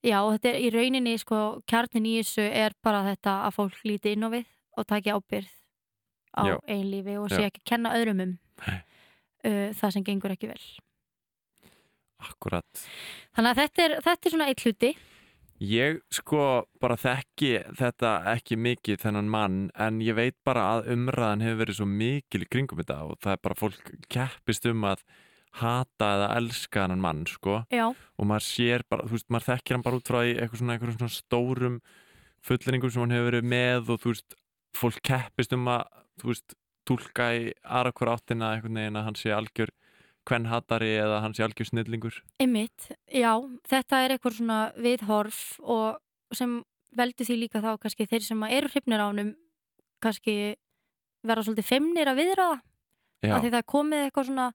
já, 0.05 0.19
og 0.23 0.35
þetta 0.37 0.53
er 0.53 0.61
í 0.63 0.73
rauninni 0.75 1.15
sko, 1.21 1.41
kjarnin 1.69 2.09
í 2.09 2.19
þessu 2.21 2.47
er 2.47 2.77
bara 2.85 3.05
þetta 3.07 3.41
að 3.47 3.57
fólk 3.59 3.81
líti 3.87 4.15
inn 4.15 4.27
á 4.27 4.29
við 4.33 4.47
og 4.79 4.87
taki 4.89 5.15
ábyrð 5.15 5.51
á 6.39 6.43
Já. 6.47 6.57
einlífi 6.71 7.19
og 7.19 7.31
sé 7.33 7.43
Já. 7.43 7.51
ekki 7.51 7.65
kenna 7.67 7.95
öðrum 7.99 8.23
um 8.25 8.33
uh, 8.69 9.71
það 9.75 9.95
sem 9.97 10.07
gengur 10.07 10.35
ekki 10.35 10.51
vel 10.51 10.63
Akkurat. 12.19 12.67
þannig 13.37 13.53
að 13.53 13.61
þetta 13.63 13.85
er, 13.85 13.93
þetta 14.03 14.27
er 14.27 14.35
svona 14.35 14.51
eitt 14.51 14.65
hluti 14.67 14.97
Ég 15.59 15.97
sko 16.15 16.69
bara 16.79 16.95
þekki 16.95 17.49
þetta 17.75 18.13
ekki 18.31 18.55
mikið 18.63 19.01
þennan 19.03 19.31
mann 19.33 19.57
en 19.75 19.97
ég 20.07 20.15
veit 20.15 20.37
bara 20.47 20.69
að 20.77 20.93
umræðan 20.95 21.43
hefur 21.43 21.59
verið 21.65 21.79
svo 21.81 21.87
mikil 21.91 22.45
í 22.45 22.47
kringum 22.47 22.79
þetta 22.79 22.99
og 23.09 23.19
það 23.25 23.33
er 23.35 23.41
bara 23.43 23.59
fólk 23.59 23.91
keppist 24.07 24.69
um 24.71 24.87
að 24.87 25.03
hata 25.59 26.11
eða 26.17 26.29
elska 26.39 26.85
þennan 26.85 27.03
mann 27.03 27.25
sko. 27.29 27.63
Já, 27.73 27.87
og 27.89 28.29
maður 28.29 28.47
sér 28.47 28.85
bara, 28.91 29.07
þú 29.09 29.17
veist, 29.17 29.29
maður 29.33 29.49
þekkir 29.53 29.77
hann 29.77 29.87
bara 29.87 29.99
út 30.01 30.11
frá 30.11 30.21
eitthvað 30.25 30.61
svona, 30.63 30.77
eitthvað 30.77 30.97
svona 30.99 31.17
stórum 31.17 31.81
fullringum 32.49 32.93
sem 32.93 33.03
hann 33.03 33.17
hefur 33.17 33.31
verið 33.31 33.51
með 33.55 33.93
og 33.95 34.03
þú 34.05 34.15
veist, 34.15 34.39
fólk 34.79 35.03
keppist 35.09 35.55
um 35.57 35.69
að 35.73 35.85
þú 36.21 36.33
veist, 36.33 36.57
túlka 36.89 37.29
í 37.37 37.51
aðra 37.65 37.93
hver 37.93 38.13
áttina 38.15 38.53
einhvern 38.55 38.81
veginn 38.81 38.99
að 38.99 39.07
hann 39.09 39.19
sé 39.19 39.33
algjör 39.35 39.73
kvennhatari 40.29 40.91
eða 41.01 41.21
hann 41.25 41.35
sé 41.37 41.45
algjör 41.45 41.69
snillingur. 41.69 42.17
Einmitt, 42.43 42.91
já, 43.09 43.33
þetta 43.69 44.03
er 44.05 44.15
eitthvað 44.15 44.39
svona 44.39 44.61
viðhorf 44.77 45.43
og 45.65 46.37
sem 46.37 46.59
veldur 46.99 47.29
því 47.29 47.37
líka 47.43 47.63
þá 47.65 47.75
kannski 47.83 48.09
þeir 48.09 48.25
sem 48.25 48.49
eru 48.49 48.73
hrifnir 48.73 49.05
á 49.05 49.09
honum 49.09 49.35
kannski 50.05 50.57
vera 51.27 51.45
svolítið 51.45 51.69
femnir 51.69 52.11
að 52.11 52.23
viðraða. 52.23 52.59
Já, 53.19 53.33
af 53.35 53.43
því 53.43 53.53
það 53.57 53.69
komið 53.75 54.05
eitthvað 54.05 54.29
svona 54.29 54.49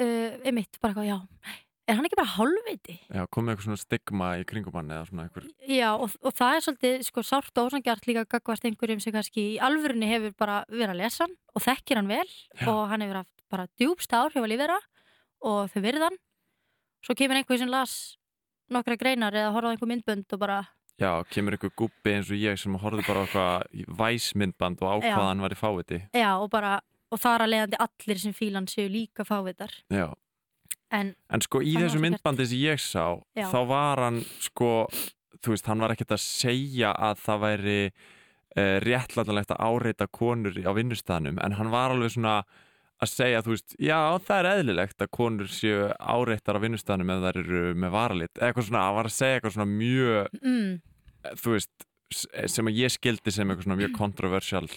uh, 0.00 0.40
einmitt, 0.46 0.80
bara 0.82 0.94
eitthvað, 0.94 1.10
já 1.10 1.60
er 1.84 1.98
hann 1.98 2.06
ekki 2.08 2.16
bara 2.16 2.32
hálfviti? 2.38 2.94
já, 3.12 3.22
komið 3.28 3.52
eitthvað 3.52 3.66
svona 3.68 3.82
stigma 3.82 4.28
í 4.40 4.44
kringum 4.48 4.76
hann 4.78 4.92
eða 4.94 5.08
svona 5.10 5.26
einhver 5.26 5.48
Já, 5.68 5.90
og, 5.92 6.14
og 6.24 6.32
það 6.38 6.54
er 6.56 6.64
svolítið 6.66 7.02
sko 7.10 7.24
sárt 7.28 7.60
og 7.60 7.68
ósangjart 7.68 8.08
líka 8.08 8.24
gagvart 8.24 8.64
einhverjum 8.64 9.02
sem 9.04 9.12
kannski 9.12 9.44
í 9.54 9.58
alvörunni 9.60 10.08
hefur 10.08 10.32
bara 10.40 10.62
verið 10.70 10.94
að 10.94 11.00
lesa 11.02 11.26
hann 11.26 11.34
og 11.52 11.64
þekkir 11.66 12.00
hann 12.00 12.08
vel 12.08 12.24
Já. 12.24 12.68
og 12.72 12.80
hann 12.88 13.04
hefur 13.04 13.20
haft 13.20 13.44
bara 13.52 13.68
djúbst 13.76 14.16
áhrif 14.16 14.40
á 14.40 14.48
lífið 14.48 14.64
þeirra 14.64 14.78
og 15.44 15.74
þau 15.74 15.82
virðan 15.84 16.16
svo 17.04 17.18
kemur 17.20 17.36
einhver 17.42 17.60
sem 17.60 17.68
las 17.68 17.98
nokkra 18.72 18.96
greinar 18.96 19.36
eða 19.36 19.52
horfði 19.52 19.68
á 19.68 19.72
einhver 19.76 19.92
myndbönd 19.92 20.32
og 20.32 20.40
bara 20.40 20.62
Já, 20.96 21.10
kemur 21.28 21.58
einhver 21.58 21.72
gubbi 21.76 22.12
eins 22.16 22.32
og 22.32 22.38
ég 22.40 22.56
sem 22.64 22.80
horfði 22.80 23.04
bara 23.04 23.26
eitthvað 23.26 23.94
væsmyndband 24.00 24.80
og 24.80 25.04
Já. 25.04 25.10
ákvaða 25.12 25.28
hann 25.34 25.44
var 25.44 25.52
í 25.52 25.58
fáviti 25.60 26.00
Já, 26.16 26.30
og 26.38 26.48
bara, 26.54 26.78
og 27.14 27.22
þar 27.22 27.46
að 27.46 27.52
leiðandi 27.54 27.80
allir 27.86 28.20
sem 28.20 28.34
fílan 28.36 28.68
séu 28.70 28.90
líka 28.90 29.26
fávitar. 29.28 29.72
Já, 29.92 30.08
En, 30.94 31.14
En 31.32 31.42
sko 31.42 31.62
í 31.64 31.72
Það 31.74 31.86
þessu 31.86 32.00
myndbandi 32.02 32.46
sem 32.46 32.60
ég 32.60 32.82
sá 32.82 33.18
Já. 33.34 33.48
þá 33.50 33.60
var 33.70 34.02
hann 34.04 34.20
sko 34.42 34.68
þú 35.42 35.54
veist, 35.54 35.66
hann 35.68 35.82
var 35.82 35.94
ekkert 35.94 36.14
að 36.16 36.22
segja 36.22 36.92
að 36.92 37.22
það 37.24 37.40
væri 37.44 37.78
uh, 37.88 38.76
réttlætanlegt 38.84 39.54
að 39.54 39.64
áreita 39.64 40.08
konur 40.12 40.60
á 40.62 40.72
vinnustæðanum 40.76 41.40
en 41.42 41.56
hann 41.58 41.72
var 41.72 41.94
alveg 41.94 42.14
svona 42.14 42.36
að 43.02 43.10
segja, 43.10 43.42
þú 43.44 43.56
veist, 43.56 43.74
já 43.82 43.98
það 44.22 44.38
er 44.38 44.50
eðlilegt 44.52 45.02
að 45.02 45.12
konur 45.18 45.50
séu 45.50 45.88
áreittar 45.98 46.60
á 46.60 46.64
vinnustæðanum 46.64 47.12
ef 47.16 47.24
þær 47.24 47.40
eru 47.42 47.64
með 47.74 47.94
varalit 47.96 48.38
eða 48.38 48.50
eitthvað 48.52 48.68
svona, 48.68 48.84
hann 48.86 48.98
var 49.00 49.10
að 49.10 49.16
segja 49.16 49.38
eitthvað 49.40 49.56
svona 49.56 49.70
mjög 49.72 50.38
mm, 50.38 50.70
eh, 51.24 51.36
þú 51.42 51.56
veist, 51.56 51.88
sem 52.54 52.70
að 52.70 52.78
ég 52.84 52.94
skildi 52.94 53.34
sem 53.34 53.50
eitthvað 53.50 53.66
svona 53.66 53.80
mjög 53.82 53.96
kontroversial 53.98 54.68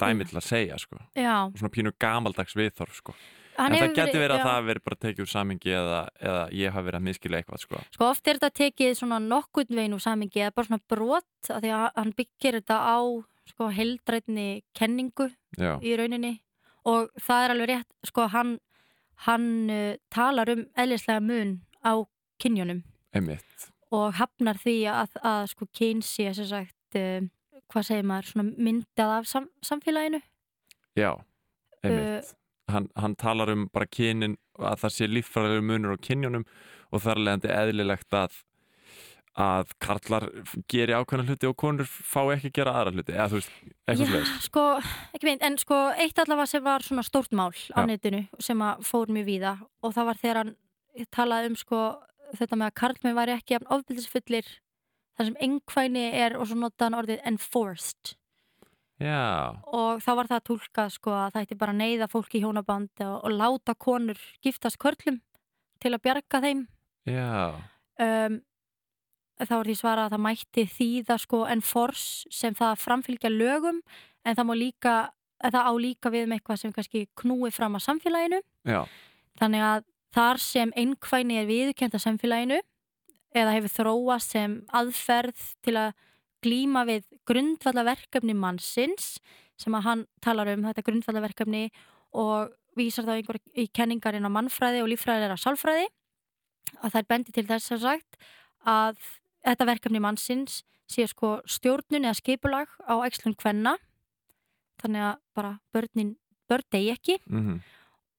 dæmi 0.00 0.26
til 0.28 0.38
að 0.38 0.46
segja, 0.46 0.78
sko. 0.80 1.00
Svona 1.16 1.72
pínu 1.74 1.92
gamaldags 2.00 2.56
viðþorf, 2.58 3.02
sko. 3.02 3.14
En 3.58 3.74
það 3.74 3.94
geti 3.96 4.20
verið 4.20 4.36
að 4.36 4.38
já. 4.38 4.46
það 4.46 4.66
verið 4.68 4.84
bara 4.86 4.98
tekið 5.02 5.24
úr 5.24 5.30
samingi 5.32 5.72
eða, 5.74 6.02
eða 6.22 6.42
ég 6.54 6.74
hafi 6.74 6.86
verið 6.86 6.98
að 7.00 7.06
miskila 7.08 7.40
eitthvað, 7.40 7.62
sko. 7.64 7.80
Sko 7.96 8.06
oft 8.06 8.28
er 8.30 8.38
þetta 8.38 8.50
tekið 8.60 8.92
svona 9.00 9.18
nokkurn 9.24 9.78
veginn 9.80 9.96
úr 9.96 10.04
samingi 10.04 10.44
eða 10.44 10.54
bara 10.54 10.68
svona 10.68 10.84
brot 10.92 11.50
af 11.50 11.64
því 11.64 11.72
að 11.74 11.88
hann 11.96 12.12
byggir 12.20 12.58
þetta 12.60 12.76
á 12.78 12.98
sko 13.48 13.70
heldrætni 13.74 14.46
kenningu 14.78 15.30
Já, 15.58 15.72
í 15.82 15.96
rauninni. 15.98 16.36
Og 16.88 17.10
það 17.18 17.44
er 17.44 17.54
alveg 17.54 17.70
rétt, 17.72 17.90
sko 18.06 18.28
hann, 18.30 18.54
hann 19.26 19.48
uh, 19.72 19.96
talar 20.14 20.54
um 20.54 20.62
eðlislega 20.78 21.24
mun 21.24 21.56
á 21.82 21.92
kynjónum 22.38 22.84
einmitt. 23.16 23.68
Og 23.90 24.12
hafnar 24.20 24.60
því 24.60 24.76
að, 24.92 25.18
að 25.24 25.50
sko 25.54 25.68
kyn 25.74 26.04
sé 26.04 26.30
sem 26.36 26.46
sagt, 26.46 26.78
uh, 27.00 27.26
hvað 27.72 27.88
segir 27.90 28.08
maður, 28.08 28.32
svona 28.32 28.64
myndað 28.68 29.14
af 29.18 29.30
sam, 29.30 29.48
samfélaginu. 29.64 30.20
Já, 30.98 31.12
einmitt 31.84 32.34
hann, 32.72 32.88
hann 32.96 33.16
talar 33.16 33.52
um 33.52 33.68
bara 33.72 33.88
kynin 33.88 34.36
að 34.58 34.82
það 34.82 34.94
sé 34.94 35.08
líffræðilegur 35.08 35.66
munur 35.70 35.96
á 35.96 36.04
kynjónum 36.04 36.44
og 36.92 37.02
það 37.02 37.12
er 37.14 37.22
leiðandi 37.24 37.50
eðlilegt 37.54 38.16
að 38.18 38.44
að 39.38 39.68
karlar 39.78 40.24
geri 40.66 40.96
ákveðna 40.96 41.28
hluti 41.28 41.46
og 41.46 41.54
konur 41.60 41.86
fá 41.86 42.24
ekki 42.34 42.48
að 42.50 42.56
gera 42.56 42.72
aðra 42.74 42.92
hluti 42.96 43.12
eða 43.14 43.28
þú 43.30 43.38
veist, 43.38 43.52
eitthvað 43.86 44.00
Já, 44.00 44.10
slegist 44.10 44.46
sko, 44.48 44.64
ekki 45.14 45.28
meint, 45.28 45.44
en 45.46 45.58
sko 45.62 45.78
eitt 45.94 46.18
allavega 46.18 46.50
sem 46.50 46.64
var 46.64 46.86
svona 46.86 47.04
stórt 47.06 47.36
mál 47.38 47.52
á 47.54 47.78
Já. 47.78 47.86
netinu 47.86 48.24
sem 48.42 48.64
að 48.66 48.82
fór 48.88 49.12
mjög 49.14 49.28
víða 49.28 49.52
og 49.78 49.94
það 49.94 50.08
var 50.10 50.20
þegar 50.24 50.40
hann 50.42 50.50
talaði 51.14 51.52
um 51.52 51.58
sko 51.60 51.82
þetta 52.40 52.58
með 52.58 52.66
að 52.66 52.76
karlmenn 52.82 53.18
væri 53.20 53.36
ekki 53.36 53.60
ofbildisfullir 53.62 54.50
þar 55.18 55.28
sem 55.28 55.38
engkvæni 55.48 56.06
er 56.14 56.38
og 56.38 56.48
svo 56.48 56.60
notaði 56.60 56.86
hann 56.86 56.98
orðið 57.00 57.22
enforced. 57.26 58.14
Já, 58.98 59.54
og 59.70 60.00
þá 60.02 60.10
var 60.18 60.28
það 60.30 60.40
að 60.40 60.46
tólka 60.48 60.84
sko 60.90 61.12
að 61.14 61.32
það 61.34 61.44
ætti 61.44 61.56
bara 61.58 61.74
að 61.74 61.80
neyða 61.84 62.08
fólk 62.10 62.32
í 62.34 62.42
hjónabandi 62.42 63.06
og, 63.06 63.18
og 63.26 63.34
láta 63.34 63.74
konur 63.78 64.22
giftast 64.42 64.78
körlum 64.82 65.20
til 65.82 65.92
að 65.94 66.02
bjarga 66.06 66.40
þeim. 66.42 66.64
Já, 67.06 67.54
um, 68.02 68.40
þá 69.38 69.54
er 69.58 69.70
því 69.70 69.76
svarað 69.78 70.08
að 70.08 70.16
það 70.16 70.24
mætti 70.24 70.64
þýða 70.72 71.18
sko 71.22 71.44
enforce 71.54 72.34
sem 72.34 72.56
það 72.58 72.72
að 72.72 72.82
framfylgja 72.86 73.30
lögum 73.34 73.78
en 74.26 74.38
það 74.38 74.50
líka 74.64 74.96
það 75.54 75.70
á 75.70 75.72
líka 75.78 76.10
við 76.10 76.26
með 76.26 76.40
eitthvað 76.40 76.60
sem 76.64 76.74
kannski 76.74 77.04
knúi 77.20 77.52
fram 77.54 77.78
að 77.78 77.86
samfélaginu. 77.86 78.42
Já, 78.66 78.82
þannig 79.38 79.66
að 79.68 79.86
þar 80.14 80.42
sem 80.42 80.74
einhvæni 80.74 81.38
er 81.38 81.46
að 82.00 82.06
samfélaginu 82.08 82.58
eða 83.36 83.56
hefur 83.56 83.74
þróast 83.74 84.34
sem 84.34 84.60
aðferð 84.74 85.42
til 85.66 85.76
að 85.80 85.92
glíma 86.44 86.84
við 86.88 87.08
grundvallaverkefni 87.28 88.34
mannsins 88.38 89.18
sem 89.58 89.74
að 89.74 89.86
hann 89.88 90.04
talar 90.22 90.52
um 90.52 90.64
þetta 90.68 90.84
grundvallaverkefni 90.86 91.64
og 92.16 92.54
vísar 92.78 93.06
þá 93.08 93.16
einhver 93.16 93.40
í 93.58 93.66
kenningarinn 93.74 94.26
á 94.26 94.30
mannfræði 94.30 94.84
og 94.84 94.92
líffræðilega 94.92 95.38
sálfræði 95.40 95.88
að 96.78 96.92
það 96.92 97.00
er 97.00 97.08
bendi 97.10 97.34
til 97.34 97.46
þess 97.48 97.74
að 97.74 97.84
sagt 97.84 98.18
að 98.68 99.02
þetta 99.46 99.68
verkefni 99.72 100.02
mannsins 100.02 100.62
sé 100.88 101.04
sko 101.10 101.38
stjórnun 101.48 102.06
eða 102.06 102.16
skipulag 102.20 102.70
á 102.86 102.94
æxlun 103.04 103.36
kvenna 103.38 103.76
þannig 104.80 105.04
að 105.10 105.20
bara 105.36 105.52
börnin 105.74 106.14
börn 106.48 106.64
degi 106.72 106.92
ekki 106.94 107.18
mhm, 107.26 107.58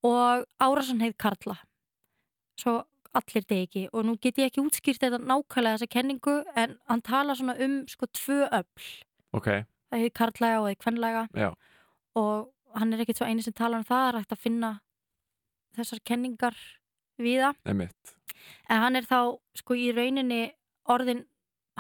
og 0.06 0.46
árásan 0.62 1.02
heit 1.04 1.18
Karla. 1.20 1.58
Svo 2.60 2.84
allir 3.18 3.46
degi 3.50 3.88
og 3.94 4.06
nú 4.06 4.16
get 4.22 4.38
ég 4.38 4.52
ekki 4.52 4.62
útskýrt 4.62 5.02
þetta 5.02 5.20
nákvæmlega 5.24 5.80
þessa 5.80 5.94
kenningu 5.96 6.36
en 6.56 6.78
hann 6.90 7.02
tala 7.02 7.36
svona 7.36 7.56
um 7.66 7.82
sko 7.90 8.10
tvö 8.14 8.46
öll 8.48 8.90
ok, 9.34 9.50
það 9.90 10.04
heit 10.04 10.16
Karlæga 10.18 10.60
og 10.60 10.68
það 10.68 10.72
heit 10.74 10.84
Kvenlæga. 10.84 11.24
Já, 11.34 11.50
og 12.20 12.52
hann 12.76 12.94
er 12.94 13.04
ekkit 13.04 13.22
svo 13.22 13.30
eini 13.30 13.46
sem 13.46 13.56
tala 13.58 13.82
um 13.82 13.88
það 13.88 14.04
það 14.04 14.12
er 14.12 14.20
hægt 14.20 14.36
að 14.36 14.44
finna 14.44 14.72
þessar 15.78 16.04
kenningar 16.06 16.62
viða 17.20 17.54
einmitt. 17.66 18.16
En 18.70 18.84
hann 18.84 18.96
er 18.96 19.08
þá 19.10 19.38
sko 19.58 19.78
í 19.78 19.90
rauninni 19.96 20.54
orðin 20.90 21.26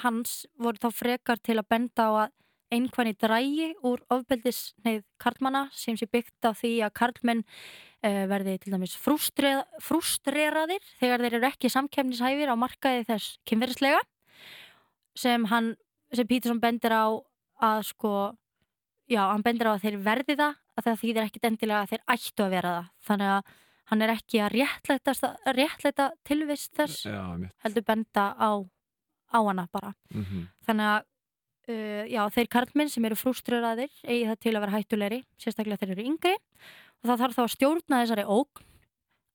hans 0.03 0.43
voru 0.59 0.81
þá 0.81 0.89
frekar 0.95 1.41
til 1.43 1.57
að 1.59 1.69
benda 1.69 2.09
á 2.09 2.11
að 2.25 2.35
einhvernig 2.73 3.17
drægi 3.21 3.71
úr 3.85 4.01
ofbeldisneið 4.13 5.03
karlmanna 5.21 5.67
sem 5.73 5.97
sé 5.97 6.07
byggt 6.09 6.45
á 6.45 6.53
því 6.53 6.73
að 6.85 6.95
karlmenn 7.01 7.43
uh, 7.43 8.25
verði 8.29 8.57
til 8.61 8.73
dæmis 8.75 8.95
frústreð, 8.99 9.63
frústreraðir 9.83 10.83
þegar 10.99 11.25
þeir 11.25 11.39
eru 11.39 11.49
ekki 11.49 11.71
samkemnishæfir 11.73 12.53
á 12.53 12.55
markaði 12.59 13.07
þess 13.09 13.39
kynverðislega 13.49 14.03
sem 15.17 15.45
sem 16.09 16.25
Pítursson 16.29 16.61
bendir 16.61 16.93
á 16.93 17.05
að 17.61 17.81
sko 17.89 18.13
já, 19.09 19.23
hann 19.29 19.43
bendir 19.45 19.69
á 19.69 19.75
að 19.75 19.85
þeir 19.85 19.97
verði 20.05 20.37
það 20.39 20.55
að 20.79 20.85
það 20.85 21.01
þýðir 21.03 21.25
ekkit 21.25 21.47
endilega 21.49 21.81
að 21.83 21.91
þeir 21.93 22.03
ættu 22.15 22.45
að 22.45 22.53
vera 22.55 22.73
það. 22.75 22.89
Þannig 23.09 23.31
að 23.35 23.53
hann 23.89 24.03
er 24.05 24.13
ekki 24.13 24.41
að 24.45 24.51
réttlæta, 24.55 25.31
réttlæta 25.57 26.09
tilvist 26.27 26.73
þess 26.77 27.05
Já, 27.09 27.23
heldur 27.65 27.85
benda 27.87 28.25
á, 28.37 28.51
á 29.33 29.39
hana 29.41 29.67
bara. 29.71 29.93
Mm 30.13 30.47
þannig 30.67 30.91
að 30.93 31.07
uh, 31.69 32.03
já, 32.09 32.21
þeir 32.33 32.49
karlminn 32.51 32.91
sem 32.91 33.05
eru 33.05 33.17
frúströraðir 33.19 33.91
eigi 34.03 34.25
það 34.27 34.41
til 34.45 34.55
að 34.55 34.63
vera 34.65 34.75
hættulegri 34.75 35.21
sérstaklega 35.41 35.83
þeir 35.83 35.95
eru 35.95 36.07
yngri. 36.11 36.35
Og 36.99 37.11
það 37.11 37.21
þarf 37.23 37.37
þá 37.37 37.43
að 37.45 37.53
stjórna 37.55 38.01
þessari 38.03 38.25
ógn 38.27 38.65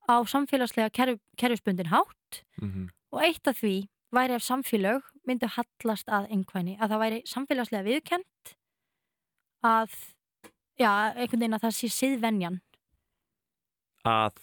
á 0.04 0.16
samfélagslega 0.28 0.92
kerf, 0.92 1.20
kerfisbundin 1.40 1.92
hátt. 1.92 2.44
-hmm. 2.60 2.88
og 3.14 3.22
eitt 3.22 3.46
af 3.48 3.56
því 3.62 3.88
væri 4.14 4.34
ef 4.34 4.42
samfélög 4.42 5.02
myndu 5.26 5.48
hallast 5.48 6.08
að 6.08 6.28
einhverni, 6.30 6.76
að 6.80 6.92
það 6.92 7.02
væri 7.04 7.20
samfélagslega 7.26 7.88
viðkent 7.88 8.54
að 9.64 9.90
já, 10.78 10.90
einhvern 11.16 11.40
veginn 11.40 11.58
að 11.58 11.64
það 11.66 11.76
sé 11.78 11.88
siðvenjan. 11.88 12.60
Að, 14.04 14.40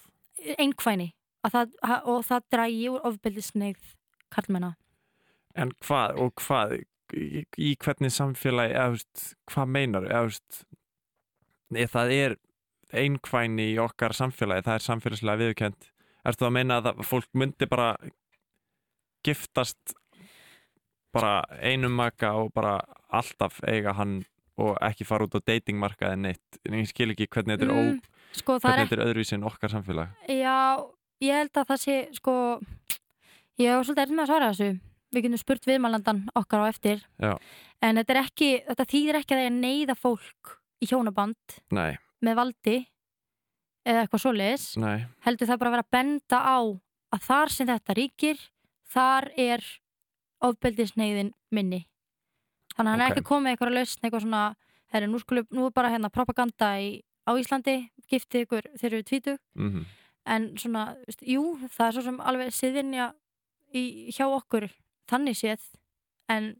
einhverni 0.57 1.11
og 1.43 2.23
það 2.25 2.47
drægi 2.53 2.87
úr 2.89 3.05
ofbeldisneigð 3.09 3.93
karlmenna. 4.33 4.75
En 5.55 5.73
hvað, 5.83 6.17
og 6.23 6.33
hvað, 6.39 6.77
í, 7.15 7.43
í 7.57 7.71
hvernig 7.81 8.13
samfélagi, 8.13 8.75
eða, 8.75 8.95
veist, 8.95 9.25
hvað 9.51 9.73
meinar, 9.75 10.07
eða, 10.09 10.23
veist, 10.29 10.63
nei, 11.71 11.85
það 11.91 12.13
er 12.17 12.37
einkvæni 13.01 13.69
í 13.73 13.79
okkar 13.81 14.15
samfélagi, 14.17 14.65
það 14.67 14.77
er 14.77 14.85
samfélagslega 14.87 15.41
viðkjönd. 15.45 15.89
Ertu 16.27 16.45
að 16.45 16.55
meina 16.57 16.81
að 16.81 17.01
fólk 17.07 17.29
myndi 17.33 17.67
bara 17.71 17.93
giftast 19.25 19.95
bara 21.11 21.41
einum 21.59 21.93
maka 21.97 22.33
og 22.39 22.51
bara 22.55 22.77
alltaf 23.11 23.59
eiga 23.67 23.93
hann 23.97 24.21
og 24.61 24.77
ekki 24.83 25.07
fara 25.07 25.25
út 25.27 25.35
á 25.35 25.41
datingmarkaði 25.43 26.19
neitt? 26.21 26.59
En 26.67 26.77
ég 26.79 26.89
skil 26.91 27.11
ekki 27.13 27.27
hvernig 27.31 27.57
þetta 27.59 27.67
er, 27.67 27.91
Mm, 27.91 28.01
sko 28.37 28.55
er 28.55 28.63
hvernig 28.63 28.89
þetta 28.89 28.99
er 28.99 29.05
öðruvísi 29.07 29.35
en 29.37 29.47
okkar 29.49 29.73
samfélag. 29.73 30.13
Já, 30.29 30.87
ég 31.21 31.33
held 31.41 31.57
að 31.57 31.67
það 31.71 31.81
sé 31.81 31.97
sko, 32.15 32.35
ég 33.59 33.71
hef 33.71 33.85
svolítið 33.87 34.03
erfið 34.05 34.15
með 34.15 34.23
að 34.23 34.31
svara 34.31 34.51
þessu 34.51 34.69
við 35.11 35.25
getum 35.25 35.41
spurt 35.41 35.67
viðmælandan 35.67 36.23
okkar 36.39 36.63
á 36.63 36.71
eftir. 36.71 37.03
Já. 37.19 37.35
en 37.81 37.97
þetta 37.97 38.13
er 38.13 38.19
ekki, 38.21 38.49
þetta 38.67 38.85
þýðir 38.93 39.19
ekki 39.19 39.35
að 39.35 39.41
það 39.41 39.49
er 39.49 39.57
neyða 39.57 39.95
fólk 39.97 40.55
í 40.81 40.87
hjónaband 40.89 41.57
Nei, 41.75 41.97
með 42.21 42.35
valdi 42.39 42.77
eða 43.85 44.03
eitthvað 44.05 44.23
svoleiðis. 44.25 44.65
Heldur 45.25 45.49
það 45.49 45.59
bara 45.61 45.69
að 45.71 45.75
vera 45.77 45.85
að 45.87 45.93
benda 45.97 46.41
á 46.41 46.57
að 47.11 47.23
þar 47.27 47.49
sem 47.51 47.67
þetta 47.67 47.95
ríkir 47.97 48.43
þar 48.91 49.29
er 49.37 49.63
ofbeldisneiðin 50.41 51.31
minni. 51.53 51.85
Þannig 52.75 52.87
að 52.87 52.91
hann 52.93 53.01
er 53.01 53.11
Ok. 53.11 53.15
ekki 53.17 53.27
komið 53.27 53.51
eitthvað 53.51 53.73
lausn 53.75 54.05
eitthvað 54.05 54.23
svona, 54.25 54.43
herri, 54.93 55.07
nú, 55.07 55.19
skulu, 55.19 55.43
nú 55.51 55.65
er 55.67 55.73
bara 55.75 55.89
hérna 55.91 56.09
propaganda 56.13 56.75
í, 56.79 57.01
á 57.27 57.31
Íslandi 57.35 57.89
giftið 58.07 58.45
ykkur 58.45 58.69
þegar 58.77 58.97
við 59.01 59.09
tvítug. 59.09 59.41
Mm 59.55 59.85
en 60.31 60.51
svona, 60.57 60.83
jú, 61.25 61.57
það 61.73 61.87
er 61.87 61.95
svo 61.95 62.01
sem 62.05 62.19
alveg 62.21 62.53
siðinja 62.53 63.07
í, 63.73 64.11
hjá 64.13 64.27
okkur 64.29 64.67
þannig 65.11 65.37
séð 65.39 65.67
en 66.31 66.51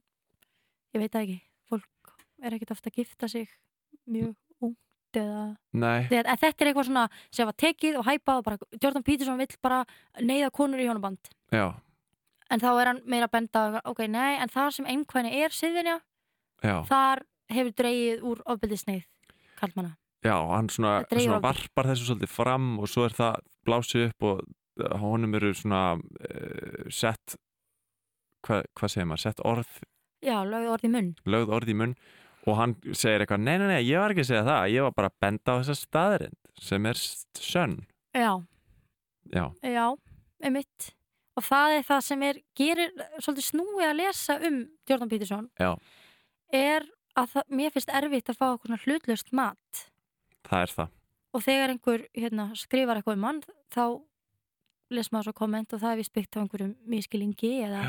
ég 0.92 1.04
veit 1.04 1.12
það 1.14 1.26
ekki. 1.26 1.38
Fólk 1.72 2.16
er 2.44 2.56
ekkert 2.58 2.74
ofta 2.76 2.92
að 2.92 3.02
gifta 3.02 3.30
sig 3.32 3.48
mjög 4.12 4.34
ungt 4.62 5.20
eða 5.22 5.46
Þegar, 6.10 6.30
þetta 6.42 6.50
er 6.50 6.72
eitthvað 6.72 6.90
svona 6.90 7.06
sem 7.32 7.50
var 7.50 7.58
tekið 7.64 8.00
og 8.00 8.08
hæpað 8.08 8.42
og 8.42 8.46
bara 8.48 8.60
Jordan 8.78 9.06
Peterson 9.08 9.40
vill 9.42 9.56
bara 9.64 9.82
neyða 10.20 10.52
konur 10.56 10.82
í 10.82 10.88
hjónaband 10.88 11.32
Já, 11.52 11.66
en 12.52 12.64
þá 12.64 12.70
er 12.74 12.92
hann 12.92 13.02
meira 13.10 13.28
að 13.30 13.36
benda 13.38 13.66
ok, 13.88 14.06
nei, 14.12 14.38
en 14.42 14.52
þar 14.52 14.76
sem 14.76 14.88
einhvernig 14.92 15.36
er 15.46 15.56
siðinja, 15.56 15.98
þar 16.62 17.26
hefur 17.52 17.76
dreigið 17.82 18.26
úr 18.32 18.44
ofbeldisneið 18.54 19.06
kallmanna 19.60 19.96
Já, 20.22 20.36
hann 20.52 20.70
svona, 20.70 21.00
Það 21.10 21.24
svona 21.26 21.44
varpar 21.44 21.88
þessu 21.90 22.12
svolítið 22.12 22.30
fram 22.30 22.74
og 22.80 22.90
svo 22.92 23.08
er 23.08 23.16
það 23.18 23.40
blásið 23.66 24.04
upp 24.10 24.28
og 24.30 24.44
honum 25.02 25.34
eru 25.38 25.50
svona 25.58 25.82
uh, 25.98 26.84
sett 26.94 27.36
hvað 28.48 28.66
hva 28.80 28.90
segir 28.92 29.08
maður, 29.10 29.24
sett 29.28 29.44
orð 29.46 29.72
já, 30.26 30.38
lögð 30.46 30.72
orð 30.76 30.88
í 30.88 30.92
munn 30.96 31.12
lögð 31.26 31.56
orð 31.58 31.74
í 31.74 31.78
munn 31.82 31.96
og 32.50 32.56
hann 32.58 32.76
segir 32.98 33.22
eitthvað, 33.24 33.44
nei, 33.46 33.56
nei, 33.62 33.68
nei, 33.76 33.82
ég 33.86 34.02
var 34.02 34.14
ekki 34.16 34.24
að 34.26 34.32
segja 34.32 34.46
það 34.48 34.70
ég 34.74 34.88
var 34.88 34.96
bara 34.98 35.12
að 35.12 35.20
benda 35.26 35.54
á 35.54 35.60
þessa 35.62 35.78
staðrind 35.78 36.40
sem 36.62 36.86
er 36.90 37.02
sönn 37.38 37.78
já, 38.18 38.32
Já, 39.32 39.46
Já, 39.64 39.86
einmitt. 40.44 40.90
Og 41.40 41.44
það 41.46 41.78
er 41.78 41.84
það 41.88 42.02
sem 42.04 42.24
er, 42.28 42.40
gerir 42.58 42.90
svolítið 43.24 43.46
snúi 43.46 43.86
að 43.88 43.94
lesa 44.02 44.36
um 44.44 44.58
Jordan 44.90 45.12
Peterson. 45.14 45.46
Já. 45.62 45.70
Er 46.52 46.84
að 47.16 47.30
það, 47.38 47.46
mér 47.62 47.72
finnst 47.72 47.94
erfitt 47.96 48.32
að 48.34 48.40
fá 48.42 48.48
svona 48.58 48.80
hlutlust 48.84 49.32
mat. 49.38 49.86
það 50.50 50.66
er 50.66 50.74
það 50.76 50.98
Og 51.32 51.44
þegar 51.46 51.72
einhver 51.72 52.02
hérna, 52.18 52.50
skrifar 52.60 53.00
eitthvað 53.00 53.22
um 53.22 53.24
hann, 53.30 53.40
þá 53.72 53.84
les 54.92 55.12
maður 55.12 55.30
svo 55.30 55.38
komment 55.38 55.74
og 55.74 55.82
það 55.82 55.94
er 55.94 56.02
vist 56.02 56.14
byggt 56.16 56.38
á 56.38 56.42
einhverjum 56.42 56.74
miskilingi 56.92 57.52
eða, 57.68 57.84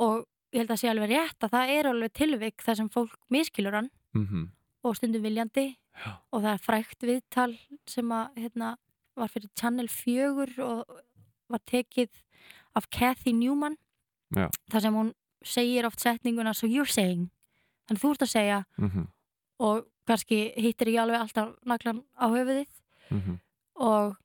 og 0.00 0.24
ég 0.50 0.62
held 0.62 0.72
að 0.74 0.80
sé 0.82 0.90
alveg 0.90 1.12
rétt 1.12 1.46
að 1.46 1.52
það 1.54 1.74
er 1.76 1.88
alveg 1.90 2.14
tilvik 2.16 2.64
þar 2.64 2.80
sem 2.80 2.90
fólk 2.92 3.18
miskilur 3.32 3.78
hann 3.80 3.92
mm 4.16 4.48
og 4.80 4.96
stundum 4.96 5.20
viljandi 5.20 5.74
Já. 5.92 6.12
og 6.32 6.40
það 6.40 6.54
er 6.54 6.62
frækt 6.64 7.04
viðtal 7.04 7.50
sem 7.84 8.12
að 8.16 8.38
hérna, 8.40 8.70
var 9.12 9.28
fyrir 9.28 9.50
Channel 9.52 9.90
4 9.92 10.54
og 10.64 10.94
var 11.52 11.60
tekið 11.68 12.22
af 12.78 12.86
Kathy 12.88 13.34
Newman 13.36 13.76
Já. 14.32 14.48
þar 14.72 14.80
sem 14.86 14.96
hún 14.96 15.12
segir 15.44 15.84
oft 15.84 16.00
setninguna 16.00 16.54
so 16.54 16.66
you're 16.66 16.88
saying 16.88 17.28
þannig 17.88 18.00
þú 18.00 18.12
ert 18.14 18.24
að 18.24 18.32
segja 18.32 18.62
mm 18.78 19.08
og 19.60 19.84
kannski 20.08 20.38
hittir 20.56 20.88
ekki 20.88 21.00
alveg 21.02 21.20
alltaf 21.20 21.50
naklan 21.68 21.98
á 22.16 22.26
höfuðið 22.32 22.70
mhm. 23.12 23.34
og 23.76 24.16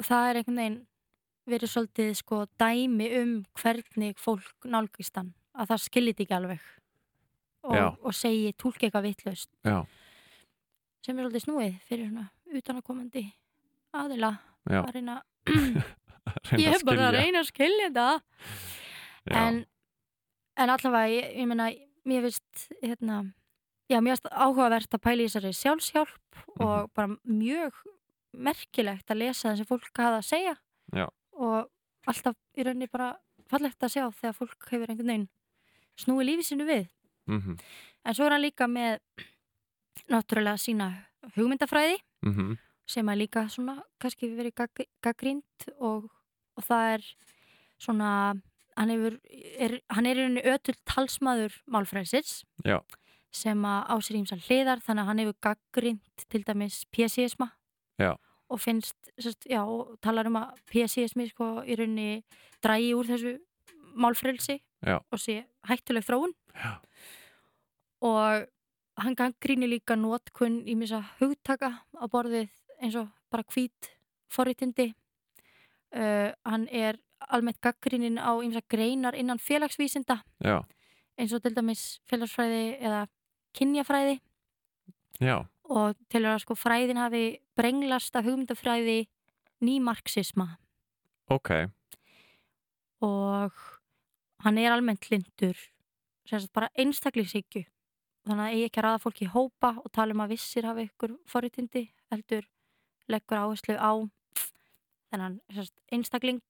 það 0.00 0.28
er 0.28 0.40
einhvern 0.40 0.60
veginn 0.62 0.78
verið 1.52 1.70
svolítið 1.72 2.10
sko 2.18 2.42
dæmi 2.60 3.08
um 3.20 3.32
hvernig 3.60 4.18
fólk 4.20 4.66
nálgist 4.70 5.16
hann 5.18 5.32
að 5.54 5.72
það 5.72 5.82
skiljit 5.86 6.20
ekki 6.24 6.36
alveg. 6.36 6.60
Og, 7.68 7.98
og 8.08 8.14
segi 8.16 8.52
tólk 8.56 8.78
eitthvað 8.86 9.04
vitlaust. 9.10 9.50
Já, 9.66 9.82
sem 11.04 11.18
er 11.18 11.26
svolítið 11.26 11.44
snúið 11.44 11.74
fyrir 11.88 12.08
svona 12.08 12.28
utanakomandi 12.56 13.24
aðila 13.96 14.30
já. 14.70 14.80
að 14.80 14.94
reyna 14.96 15.18
Reyna 16.50 16.62
ég 16.62 16.74
er 16.78 16.84
bara 16.86 17.08
að 17.10 17.16
reyna 17.18 17.42
að 17.42 17.48
skilja 17.50 17.90
þetta. 17.90 18.08
En, 19.36 19.60
en 20.56 20.72
allavega 20.72 21.10
ég, 21.12 21.28
ég 21.42 21.48
meina, 21.50 21.68
mér 22.08 22.26
finnst 22.28 22.66
hérna, 22.80 23.20
áhugavert 23.90 24.94
að 24.96 25.02
pæla 25.04 25.24
í 25.24 25.28
þessari 25.28 25.52
sjálfshjálp 25.58 26.16
Mhm. 26.40 26.62
og 26.64 26.90
bara 26.94 27.08
mjög 27.26 27.74
merkilegt 28.32 29.10
að 29.10 29.18
lesa 29.20 29.50
það 29.50 29.56
sem 29.60 29.66
fólk 29.68 29.90
hafa 29.98 30.18
að 30.20 30.26
segja. 30.28 30.54
Já. 30.94 31.06
Og 31.40 31.70
alltaf 32.10 32.36
í 32.56 32.64
rauninni 32.66 32.88
bara 32.92 33.14
fallegt 33.50 33.82
að 33.82 33.94
sjá 33.96 34.04
þegar 34.20 34.36
fólk 34.36 34.70
hefur 34.70 34.92
einhvern 34.92 35.12
veginn 35.12 35.28
snúið 36.00 36.28
lífi 36.30 36.50
sínu 36.52 36.68
við 36.68 36.88
Mhm, 37.30 37.58
en 38.04 38.14
svo 38.16 38.26
er 38.26 38.34
hann 38.34 38.42
líka 38.42 38.66
með 38.66 38.98
náttúrulega 40.10 40.58
sína 40.58 40.86
hugmyndafræði 41.36 41.98
mhm, 42.26 42.56
sem 42.90 43.10
að 43.12 43.20
líka 43.22 43.44
svona 43.52 43.76
kannski 44.02 44.30
verið 44.34 44.56
gagg, 44.58 44.86
gaggrínt 45.04 45.68
og, 45.78 46.08
og 46.56 46.66
það 46.66 46.94
er 46.96 47.04
svona 47.80 48.08
hann, 48.76 48.90
hefur, 48.94 49.18
er, 49.30 49.76
hann 49.94 50.08
er 50.08 50.16
í 50.16 50.24
rauninni 50.24 50.46
ötul 50.54 50.74
talsmaður 50.88 51.60
málfræðsins 51.70 52.40
Já. 52.66 52.80
sem 53.30 53.62
að 53.68 53.84
á 53.86 53.94
sér 54.02 54.18
ímsa 54.22 54.40
hliðar 54.40 54.82
þannig 54.82 55.04
að 55.04 55.10
hann 55.12 55.22
hefur 55.24 55.38
gaggrínt 55.48 56.26
til 56.32 56.42
dæmis 56.48 56.82
Já. 58.00 58.16
Og 58.50 58.60
finnst, 58.60 58.96
sérst, 59.20 59.46
já, 59.46 59.62
og 59.62 59.96
talar 60.02 60.26
um 60.26 60.38
að 60.40 60.58
PSI-ismi 60.70 61.28
sko 61.30 61.62
í 61.62 61.76
rauninni 61.78 62.22
drægi 62.62 62.94
úr 62.98 63.06
þessu 63.08 63.36
málfrælsi 63.94 64.58
Já. 64.86 64.98
og 64.98 65.18
sé 65.20 65.44
hættuleg 65.68 66.04
þróun. 66.06 66.34
Já. 66.54 66.80
og 68.00 68.46
hann 68.96 69.16
gaggrínir 69.16 69.68
líka 69.68 69.96
nótkunn 69.96 70.62
í 70.68 70.74
misa 70.76 71.02
hugtaka 71.20 71.84
á 71.94 72.04
borðið 72.10 72.48
eins 72.80 72.96
og 72.96 73.10
bara 73.30 73.44
hvít 73.52 73.90
forritindi 74.32 74.90
uh, 75.94 76.32
hann 76.44 76.66
er 76.68 76.98
almennt 77.28 77.60
gaggrínin 77.60 78.16
á 78.18 78.32
ymsa 78.40 78.62
greinar 78.68 79.14
innan 79.14 79.38
félagsvísinda. 79.38 80.22
Já, 80.40 80.64
eins 81.20 81.32
og 81.36 81.42
til 81.44 81.54
dæmis 81.54 82.00
félagsfræði 82.08 82.80
eða 82.80 83.06
kynjafræði. 83.54 84.20
Já, 85.20 85.44
og 85.70 85.98
til 86.10 86.24
að 86.26 86.40
sko 86.42 86.56
fræðin 86.58 87.00
hafi 87.00 87.24
brenglast 87.58 88.16
af 88.18 88.26
hugmyndafræði 88.26 89.04
nýmarxisma. 89.62 90.48
Ok. 91.30 91.50
Og 93.06 93.60
hann 94.44 94.58
er 94.58 94.74
almennt 94.74 95.10
lindur 95.12 95.56
sem 96.26 96.40
sagt 96.40 96.54
bara 96.54 96.70
einstaklingshyggju. 96.78 97.64
Þannig 98.26 98.44
að 98.44 98.54
eigi 98.54 98.66
ekki 98.68 98.80
að 98.80 98.86
raða 98.86 99.02
fólki 99.02 99.26
í 99.26 99.32
hópa 99.32 99.70
og 99.80 99.92
tala 99.94 100.14
um 100.14 100.22
að 100.24 100.34
vissir 100.34 100.66
hafa 100.68 100.84
ykkur 100.84 101.14
forréttindi 101.30 101.86
heldur 102.12 102.44
leggur 103.10 103.40
áherslu 103.40 103.76
á 103.80 103.92
þennan 105.10 105.38
einstakling. 105.90 106.42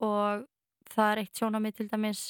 Og 0.00 0.46
það 0.92 1.10
er 1.10 1.22
eitt 1.24 1.40
sjónamið 1.40 1.80
til 1.80 1.88
dæmis 1.90 2.22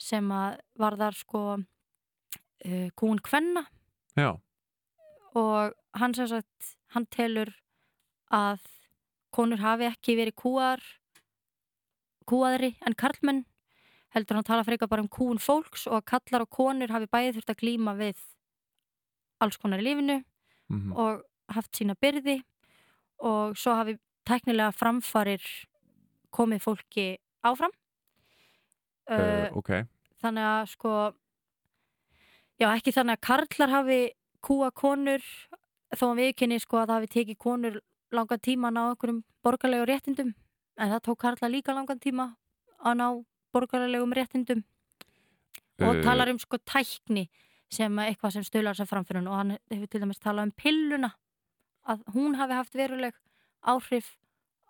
sem 0.00 0.28
að 0.34 0.60
varðar 0.78 1.16
sko 1.16 1.42
uh, 1.56 2.88
kún 2.98 3.22
kvenna. 3.24 3.64
Já, 4.16 4.36
og 5.36 5.74
hann 6.00 6.14
sem 6.16 6.30
sagt 6.30 6.72
hann 6.94 7.06
telur 7.12 7.52
að 8.32 8.62
konur 9.34 9.60
hafi 9.60 9.88
ekki 9.90 10.16
verið 10.18 10.38
kúar 10.40 10.82
kúaðri 12.26 12.72
en 12.86 12.96
karlmenn 12.98 13.44
heldur 14.16 14.38
hann 14.38 14.48
tala 14.48 14.64
frekar 14.64 14.90
bara 14.90 15.04
um 15.04 15.12
kúun 15.12 15.40
fólks 15.42 15.86
og 15.90 16.00
að 16.00 16.08
kallar 16.12 16.46
og 16.46 16.52
konur 16.56 16.92
hafi 16.94 17.08
bæði 17.12 17.36
þurft 17.36 17.52
að 17.52 17.62
glíma 17.62 17.96
við 17.98 18.22
alls 19.44 19.58
konar 19.60 19.82
í 19.82 19.86
lífinu 19.86 20.20
mm 20.72 20.92
og 20.96 21.24
haft 21.54 21.78
sína 21.78 21.94
byrði. 21.94 22.40
Og 23.22 23.56
svo 23.58 23.74
hafi 23.78 23.96
tæknilega 24.26 24.74
framfarir 24.74 25.42
komið 26.34 26.64
fólki 26.64 27.06
áfram. 27.46 27.72
Uh, 29.06 29.46
ok. 29.54 29.70
þannig 30.18 30.42
að 30.42 30.64
sko 30.72 30.92
já 32.58 32.66
ekki 32.72 32.90
þannig 32.90 33.14
að 33.14 33.26
karlar 33.28 33.70
hafi 33.70 33.98
kúa 34.46 34.70
konur 34.74 35.24
þó 35.96 36.10
að 36.12 36.20
viðkynni 36.20 36.58
sko 36.62 36.80
að 36.80 36.90
það 36.90 36.96
hafi 36.96 37.12
tekið 37.14 37.38
konur 37.42 37.78
langan 38.14 38.42
tíma 38.42 38.70
að 38.70 38.76
ná 38.76 38.82
einhverjum 38.84 39.22
borgarlegu 39.44 39.88
réttindum. 39.90 40.32
En 40.76 40.92
það 40.92 41.02
tók 41.08 41.20
karlar 41.24 41.52
líka 41.52 41.74
langan 41.74 42.00
tíma 42.02 42.28
að 42.78 42.98
ná 43.00 43.06
borgarlegum 43.54 44.14
réttindum. 44.16 44.62
Og 45.82 45.98
Uh, 45.98 46.02
talar 46.04 46.30
um 46.32 46.38
sko 46.40 46.56
tækni 46.64 47.26
sem 47.68 47.98
að 47.98 48.12
eitthvað 48.12 48.36
sem 48.36 48.44
stölar 48.46 48.76
sér 48.78 48.88
framfyrir 48.88 49.20
hann 49.20 49.28
og 49.28 49.36
hann 49.36 49.56
hefur 49.68 49.90
til 49.90 50.00
dæmis 50.00 50.22
talað 50.22 50.48
um 50.48 50.52
pilluna 50.56 51.10
að 51.84 52.06
hún 52.14 52.38
hafi 52.38 52.56
haft 52.56 52.78
veruleg 52.78 53.18
áhrif 53.60 54.14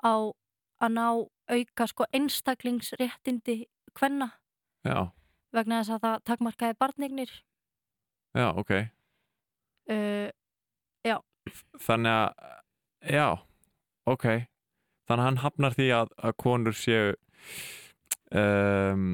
á 0.03 0.33
að 0.81 0.91
ná 0.97 1.07
auka 1.47 1.87
sko 1.87 2.09
einstaklingsréttindi 2.11 3.69
kvenna. 3.95 4.33
Já, 4.83 5.12
vegna 5.55 5.81
þess 5.81 5.95
að 5.97 6.03
það 6.05 6.25
takmarkaði 6.31 6.79
barnignir 6.81 7.33
já, 8.37 8.49
ok 8.53 8.73
uh, 9.92 10.33
þannig 11.81 12.12
að, 12.12 12.46
já 13.12 13.27
ok, 14.09 14.27
þannig 15.07 15.22
að 15.22 15.27
hann 15.29 15.42
hafnar 15.42 15.77
því 15.77 15.88
að, 15.94 16.14
að 16.29 16.37
konur 16.42 16.77
séu 16.77 17.12
um, 18.35 19.05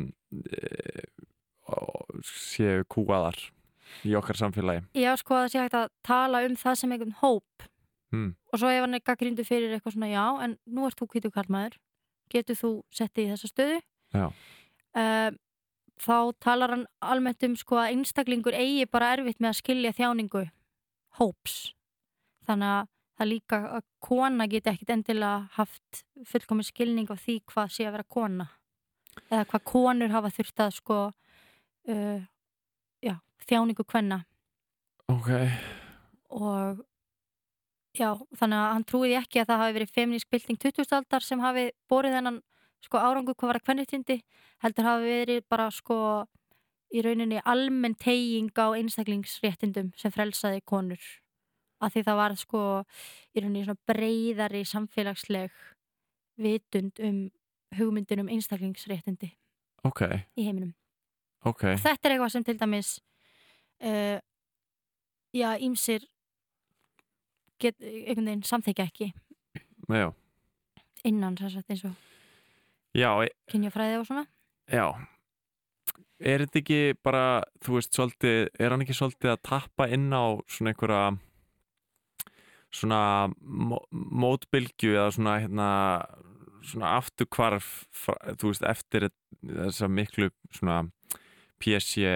séu 2.26 2.87
kúaðar 2.90 3.38
í 4.08 4.14
okkar 4.16 4.38
samfélagi. 4.40 4.87
Já, 4.96 5.12
sko 5.20 5.37
að 5.37 5.44
það 5.44 5.52
sé 5.52 5.62
hægt 5.62 5.78
að 5.78 5.92
tala 6.06 6.42
um 6.46 6.56
það 6.58 6.80
sem 6.80 6.96
einhvern 6.96 7.20
hóp. 7.20 7.68
Hmm. 8.12 8.35
og 8.52 8.61
svo 8.61 8.68
ef 8.68 8.82
hann 8.85 8.92
er 8.92 9.00
gaggrindu 9.00 9.40
fyrir 9.40 9.70
eitthvað 9.72 9.94
svona 9.94 10.11
já, 10.11 10.24
en 10.44 10.58
nú 10.68 10.82
ert 10.85 10.98
þú 11.00 11.06
kvítu 11.14 11.30
kallmaður 11.32 11.78
getur 12.28 12.58
þú 12.58 12.72
settið 12.92 13.22
í 13.24 13.30
þessa 13.30 13.48
stöðu? 13.48 13.78
Já. 14.12 14.26
Eh, 15.00 15.30
þá 15.96 16.16
talar 16.44 16.74
hann 16.74 16.82
almennt 17.00 17.46
um 17.48 17.54
sko 17.56 17.78
að 17.80 17.94
einstaklingur 17.94 18.52
eigi 18.52 18.85
bara 18.85 19.14
erfitt 19.16 19.40
með 19.40 19.54
að 19.54 19.58
skilja 19.62 19.94
þjáningu 19.96 20.42
hóps. 21.18 21.72
Þannig 22.46 22.75
að 22.77 22.90
það 23.18 23.31
líka 23.31 23.61
að 23.79 23.87
kona 24.03 24.48
geti 24.51 24.72
ekkit 24.72 24.92
endilega 24.96 25.48
haft 25.59 26.03
fullkomin 26.29 26.66
skilning 26.66 27.11
á 27.12 27.16
því 27.16 27.38
hvað 27.53 27.75
sé 27.77 27.87
að 27.87 27.96
vera 27.98 28.11
kona. 28.16 28.48
Eða 29.29 29.44
hvað 29.51 29.66
konur 29.68 30.14
hafa 30.14 30.33
þurft 30.33 30.62
að 30.64 30.77
sko 30.79 31.01
uh, 31.12 32.20
já, 33.05 33.14
þjáningu 33.44 33.85
kvenna. 33.85 34.22
Ok, 35.12 35.29
og 36.33 36.81
já, 37.92 38.14
þannig 38.38 38.59
að 38.59 38.70
hann 38.72 38.87
trúiði 38.88 39.18
ekki 39.18 39.42
að 39.42 39.51
það 39.51 39.62
hafi 39.62 39.77
verið 39.77 39.94
feminísk 39.96 40.31
bylting 40.33 40.61
20. 40.62 40.94
aldar 40.96 41.27
sem 41.27 41.42
hafi 41.42 41.66
borið 41.90 42.16
þennan 42.16 42.40
sko 42.83 42.98
árangu 43.03 43.35
hvað 43.35 43.51
var 43.51 43.61
að 43.61 43.66
kvennittindi 43.66 44.18
heldur 44.64 44.88
hafi 44.88 45.11
verið 45.11 45.44
bara 45.51 45.68
sko 45.75 45.98
í 46.92 47.02
rauninni 47.05 47.40
almenn 47.48 47.96
teying 48.00 48.52
á 48.57 48.76
einstaklingsréttindum 48.76 49.92
sem 49.98 50.12
frelsaði 50.12 50.62
konur. 50.68 51.02
Að 51.83 51.96
því 51.96 52.02
það 52.07 52.18
var 52.20 52.35
sko 52.38 52.64
í 53.33 53.42
rauninni 53.42 53.64
svona 53.66 53.87
breyðari 53.90 54.64
samfélagsleg 54.68 55.55
vitund 56.42 57.00
um 57.02 57.22
hugmyndin 57.76 58.22
um 58.22 58.31
einstaklingsréttindi 58.33 59.33
ok, 59.88 60.05
í 60.37 60.46
heiminum. 60.46 60.74
Ok. 61.42 61.64
Og 61.72 61.81
þetta 61.83 62.09
er 62.09 62.14
eitthvað 62.14 62.35
sem 62.35 62.46
til 62.46 62.59
dæmis 62.61 62.92
uh, 63.83 64.18
já, 65.35 65.48
ímsir 65.59 66.05
get, 67.62 67.78
einhvern 67.81 68.28
veginn 68.28 68.46
samþykja 68.46 68.88
ekki. 68.90 69.11
Já, 69.90 70.12
innan 71.09 71.38
sem 71.40 71.50
sagt 71.50 71.72
eins 71.72 71.83
og 71.88 71.96
e- 73.24 73.33
kynjafræði 73.50 73.98
og 73.98 74.07
svona. 74.07 74.26
Já 74.70 74.87
er 76.22 76.44
þetta 76.44 76.61
ekki 76.62 76.80
bara, 77.04 77.22
þú 77.64 77.76
veist, 77.78 77.92
svolítið 77.96 78.48
er 78.62 78.70
hann 78.74 78.82
ekki 78.85 78.94
svolítið 78.96 79.32
að 79.35 79.42
tappa 79.48 79.88
inn 79.92 80.08
á 80.14 80.24
svona 80.46 80.72
einhverja 80.72 81.02
svona 82.72 83.00
mó- 83.42 83.85
mótbylgju 83.92 84.94
eða 84.96 85.11
svona 85.16 85.35
hérna 85.42 85.68
svona 86.62 86.92
afturkvarf 87.00 87.66
þú 88.38 88.52
veist, 88.52 88.62
eftir 88.64 89.08
þessa 89.42 89.88
miklu 89.90 90.30
svona 90.54 90.82
PC 91.62 92.06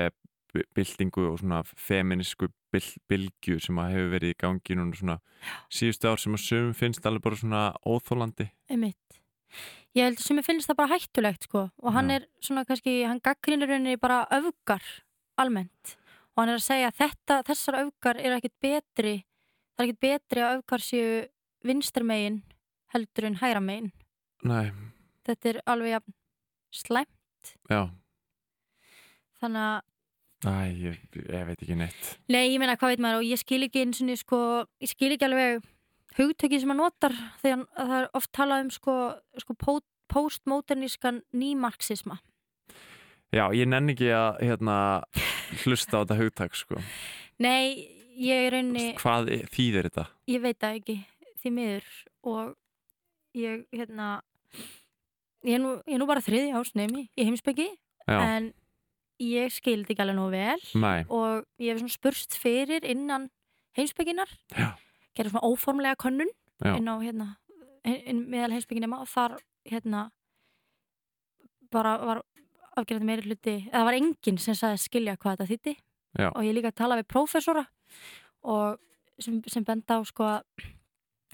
byltingu 0.74 1.26
og 1.32 1.40
svona 1.42 1.58
feminísku 1.66 2.48
byl- 2.72 2.96
bylgju 3.10 3.58
sem 3.60 3.76
að 3.82 3.90
hefur 3.96 4.12
verið 4.14 4.32
í 4.32 4.38
gangi 4.40 4.76
núna 4.78 4.96
svona 4.96 5.18
síðustu 5.68 6.08
ár 6.08 6.22
sem 6.22 6.32
að 6.38 6.44
sumum 6.46 6.72
finnst 6.78 7.04
alveg 7.06 7.22
bara 7.26 7.36
svona 7.42 7.64
óþólandi 7.84 8.48
einmitt 8.70 9.20
ég 9.96 10.04
held 10.04 10.20
sem 10.22 10.38
ég 10.38 10.46
finnst 10.46 10.68
það 10.70 10.80
bara 10.82 10.94
hættulegt 10.94 11.46
sko. 11.48 11.68
Og 11.82 11.94
hann 11.96 12.10
Já. 12.12 12.18
er 12.20 12.26
svona 12.44 12.66
kannski, 12.68 12.98
hann 13.08 13.22
gaggrinir 13.24 13.70
rauninni 13.70 14.00
bara 14.00 14.26
öfgar 14.36 14.84
almennt. 15.40 15.96
Og 16.36 16.42
hann 16.42 16.52
er 16.52 16.60
að 16.60 16.68
segja 16.68 16.92
að 16.92 17.00
þetta, 17.00 17.40
þessar 17.48 17.80
öfgar 17.86 18.20
er 18.20 18.36
ekkit 18.36 18.56
betri 18.60 19.16
það 19.76 19.84
er 19.84 19.90
ekkit 19.90 20.04
betri 20.04 20.42
að 20.44 20.54
öfgar 20.58 20.84
séu 20.84 21.08
vinstar 21.66 22.04
megin 22.06 22.40
heldur 22.94 23.28
en 23.28 23.38
hægra 23.42 23.60
megin. 23.60 23.90
Nei, 24.46 24.70
þetta 25.26 25.50
er 25.50 25.58
alveg 25.68 25.96
jafn 25.96 26.16
slæmt. 26.76 27.52
Já, 27.70 27.82
þannig 29.42 29.68
að 29.68 29.84
Æ, 30.46 30.52
ég, 30.78 30.98
ég 31.16 31.46
veit 31.48 31.62
ekki 31.64 31.74
neitt. 31.74 32.08
Nei, 32.28 32.52
ég 32.52 32.60
meina, 32.60 32.74
hvað 32.78 32.92
veit 32.92 33.00
maður? 33.02 33.22
Og 33.22 33.30
ég 33.30 33.40
skil 33.40 33.64
ekki 33.64 33.80
eins 33.82 34.02
og 34.04 34.18
sko, 34.20 34.40
ég 34.84 34.90
skil 34.92 35.08
ekki 35.14 35.24
alveg 35.26 35.64
hugtöki 36.16 36.60
sem 36.62 36.70
hann 36.72 36.80
notar 36.80 37.14
þegar 37.42 37.66
það 37.76 37.94
er 38.00 38.08
oft 38.16 38.32
talað 38.36 38.64
um 38.66 38.70
sko, 38.74 38.94
sko 39.42 39.56
postmodernískan 40.12 41.22
nýmarxisma. 41.36 42.18
Já, 43.34 43.48
ég 43.52 43.66
nenni 43.68 43.92
ekki 43.96 44.08
að 44.14 44.40
hérna, 44.46 44.76
hlusta 45.64 45.98
á 45.98 46.02
þetta 46.04 46.18
hugtak 46.20 46.54
sko. 46.56 46.78
Nei, 47.42 47.88
ég 48.16 48.46
er 48.46 48.54
rauninni, 48.54 48.92
Hvað 49.00 49.32
þýðir 49.52 49.90
þetta? 49.90 50.06
ég 50.30 50.44
veit 50.44 50.60
það 50.62 50.78
ekki 50.78 50.94
því 51.42 51.50
miður 51.52 51.88
og 52.32 52.54
ég, 53.36 53.66
hérna, 53.76 54.06
ég 55.44 55.58
er 55.58 55.60
nú, 55.60 55.74
ég 55.84 55.98
er 55.98 56.00
nú 56.00 56.08
bara 56.08 56.24
þriði 56.24 56.54
ásnemi 56.56 57.02
í 57.12 57.26
heimsbyggi 57.28 57.66
Já, 58.06 58.16
en 58.22 58.48
ég 59.20 59.52
skildi 59.52 59.92
ekki 59.92 60.02
alveg 60.06 60.16
nú 60.16 60.30
vel 60.32 60.56
nei, 60.80 61.04
og 61.12 61.44
ég 61.60 61.74
hef 61.74 61.82
svona 61.82 61.92
spurst 61.98 62.38
fyrir 62.40 62.86
innan 62.88 63.28
heimsbygginar, 63.76 64.32
Já. 64.56 64.70
Gerði 65.16 65.32
svona 65.32 65.48
óformlega 65.50 65.98
könnun 66.00 66.30
Já. 66.62 66.76
inn 66.76 66.88
á 66.88 66.94
hérna, 67.00 67.26
inn, 67.84 68.24
meðal 68.30 68.54
heimsbygginema 68.54 69.00
og 69.04 69.10
þar 69.10 69.36
hérna 69.66 70.06
bara 71.72 71.96
var 71.98 72.22
afgerðandi 72.76 73.08
meiri 73.08 73.26
hluti, 73.26 73.56
eða 73.68 73.78
það 73.78 73.88
var 73.88 73.98
enginn 73.98 74.40
sem 74.40 74.56
sagði 74.56 74.82
skilja 74.84 75.16
hvað 75.16 75.36
þetta 75.36 75.50
þýtti 75.52 75.74
Já. 76.16 76.28
og 76.30 76.42
ég 76.44 76.56
líka 76.56 76.72
að 76.72 76.80
tala 76.82 76.98
við 77.00 77.08
prófessora 77.12 77.64
og 78.46 78.78
sem, 79.20 79.40
sem 79.48 79.64
benda 79.64 79.98
á 79.98 80.00
sko 80.06 80.28
að 80.28 80.66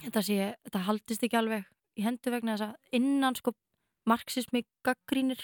þetta 0.03 0.23
sé, 0.25 0.37
þetta 0.67 0.85
haldist 0.87 1.25
ekki 1.27 1.39
alveg 1.39 1.67
í 1.99 2.05
hendu 2.05 2.33
vegna 2.33 2.55
þess 2.55 2.71
að 2.71 2.99
innan 2.99 3.37
sko 3.37 3.53
marxismi 4.09 4.63
gaggrínir 4.83 5.41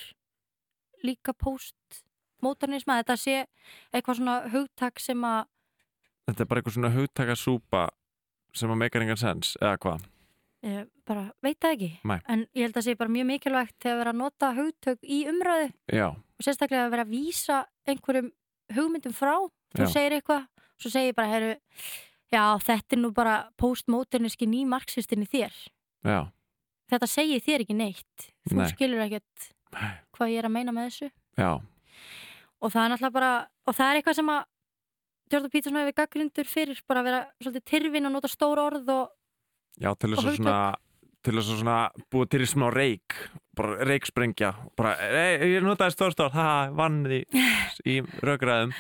líka 1.05 1.35
postmodernisma, 1.37 2.99
þetta 3.03 3.15
sé 3.19 3.37
eitthvað 3.93 4.19
svona 4.19 4.37
hugtak 4.51 4.99
sem 5.03 5.23
að 5.23 5.45
þetta 6.27 6.43
er 6.43 6.49
bara 6.49 6.61
eitthvað 6.61 6.77
svona 6.77 6.93
hugtakasúpa 6.95 7.85
sem 8.53 8.71
að 8.71 8.81
meikar 8.83 9.05
engan 9.05 9.19
sens, 9.19 9.55
eða 9.61 9.77
hvað? 9.83 10.07
ég 10.65 10.87
bara 11.07 11.29
veit 11.41 11.55
það 11.63 11.73
ekki. 11.77 11.89
Nei. 12.09 12.19
en 12.27 12.41
ég 12.57 12.65
held 12.65 12.77
að 12.79 12.85
sé 12.89 12.95
bara 12.99 13.13
mjög 13.13 13.27
mikilvægt 13.29 13.75
þegar 13.79 13.99
vera 14.01 14.11
að 14.11 14.19
nota 14.19 14.49
hugtök 14.57 15.05
í 15.07 15.19
umræðu. 15.31 15.69
Já, 15.95 16.07
og 16.11 16.43
sérstaklega 16.43 16.87
að 16.87 16.91
vera 16.95 17.05
að 17.07 17.13
vísa 17.13 17.59
einhverjum 17.87 18.31
hugmyndum 18.75 19.15
frá. 19.15 19.35
Þú 19.77 19.85
Já. 19.85 19.91
segir 19.93 20.17
eitthvað, 20.17 20.47
svo 20.81 20.91
segir 20.91 21.15
bara 21.15 21.31
heru, 21.31 21.53
já, 22.33 22.43
þetta 22.65 22.97
er 22.97 23.01
nú 23.03 23.11
bara 23.15 23.35
postmoderniski 23.61 24.49
nýmarxistin 24.49 25.23
í 25.23 25.29
þér. 25.29 25.55
Já, 26.03 26.19
þetta 26.91 27.07
segir 27.07 27.43
þér 27.45 27.63
ekki 27.65 27.77
neitt. 27.79 28.29
Þú 28.49 28.59
Nei. 28.59 28.69
skilur 28.73 29.05
ekkert 29.05 29.49
hvað 30.17 30.33
ég 30.33 30.41
er 30.41 30.49
að 30.49 30.55
meina 30.57 30.75
með 30.75 30.89
þessu. 30.89 31.11
Já, 31.39 31.51
og 32.59 32.73
það 32.73 32.83
er 32.83 32.91
náttúrulega 32.91 33.15
bara 33.15 33.33
og 33.65 33.75
það 33.77 33.89
er 33.93 34.01
eitthvað 34.01 34.19
sem 34.19 34.33
að 34.35 34.43
Jordan 35.29 35.53
Peterson 35.53 35.79
hefur 35.79 35.97
gaggrindur 36.01 36.49
fyrir 36.49 36.79
bara 36.89 37.03
að 37.03 37.09
vera 37.09 37.23
svolítið 37.39 37.65
tyrfin 37.71 38.09
og 38.09 38.15
nota 38.15 38.31
stór 38.31 38.61
orð 38.61 38.93
og 38.93 39.09
Já, 39.79 39.93
til 39.95 40.13
þess 40.13 40.25
að 40.25 40.39
svona 40.39 40.61
til 41.19 41.35
þess 41.35 41.51
að 41.51 41.59
svona 41.59 41.77
búið 42.11 42.31
til 42.31 42.41
í 42.41 42.47
smá 42.49 42.65
reik 42.73 43.15
bara 43.59 43.85
reiksprengja 43.87 44.53
bara, 44.79 44.95
ei, 45.03 45.51
ég 45.55 45.63
notaði 45.65 45.95
stórstór, 45.95 46.31
það 46.31 46.73
vann 46.79 47.03
því 47.05 47.21
í 47.91 47.99
raugraðum 48.23 48.73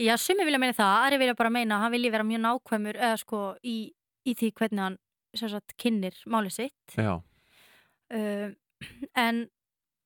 Já, 0.00 0.14
sumi 0.16 0.46
vilja 0.48 0.60
meina 0.60 0.76
það, 0.76 0.94
aðri 1.04 1.20
vilja 1.20 1.36
bara 1.36 1.52
meina 1.52 1.76
að 1.76 1.82
hann 1.84 1.92
vilji 1.92 2.10
vera 2.14 2.24
mjög 2.24 2.40
nákvæmur 2.46 2.98
eða 2.98 3.16
sko 3.20 3.40
í, 3.60 3.76
í 4.24 4.34
því 4.38 4.48
hvernig 4.56 4.84
hann 4.86 4.96
sem 5.36 5.50
sagt 5.52 5.74
kynir 5.78 6.16
málið 6.30 6.54
sitt. 6.54 6.94
Já, 6.96 7.18
uh, 8.16 8.46
en 9.20 9.42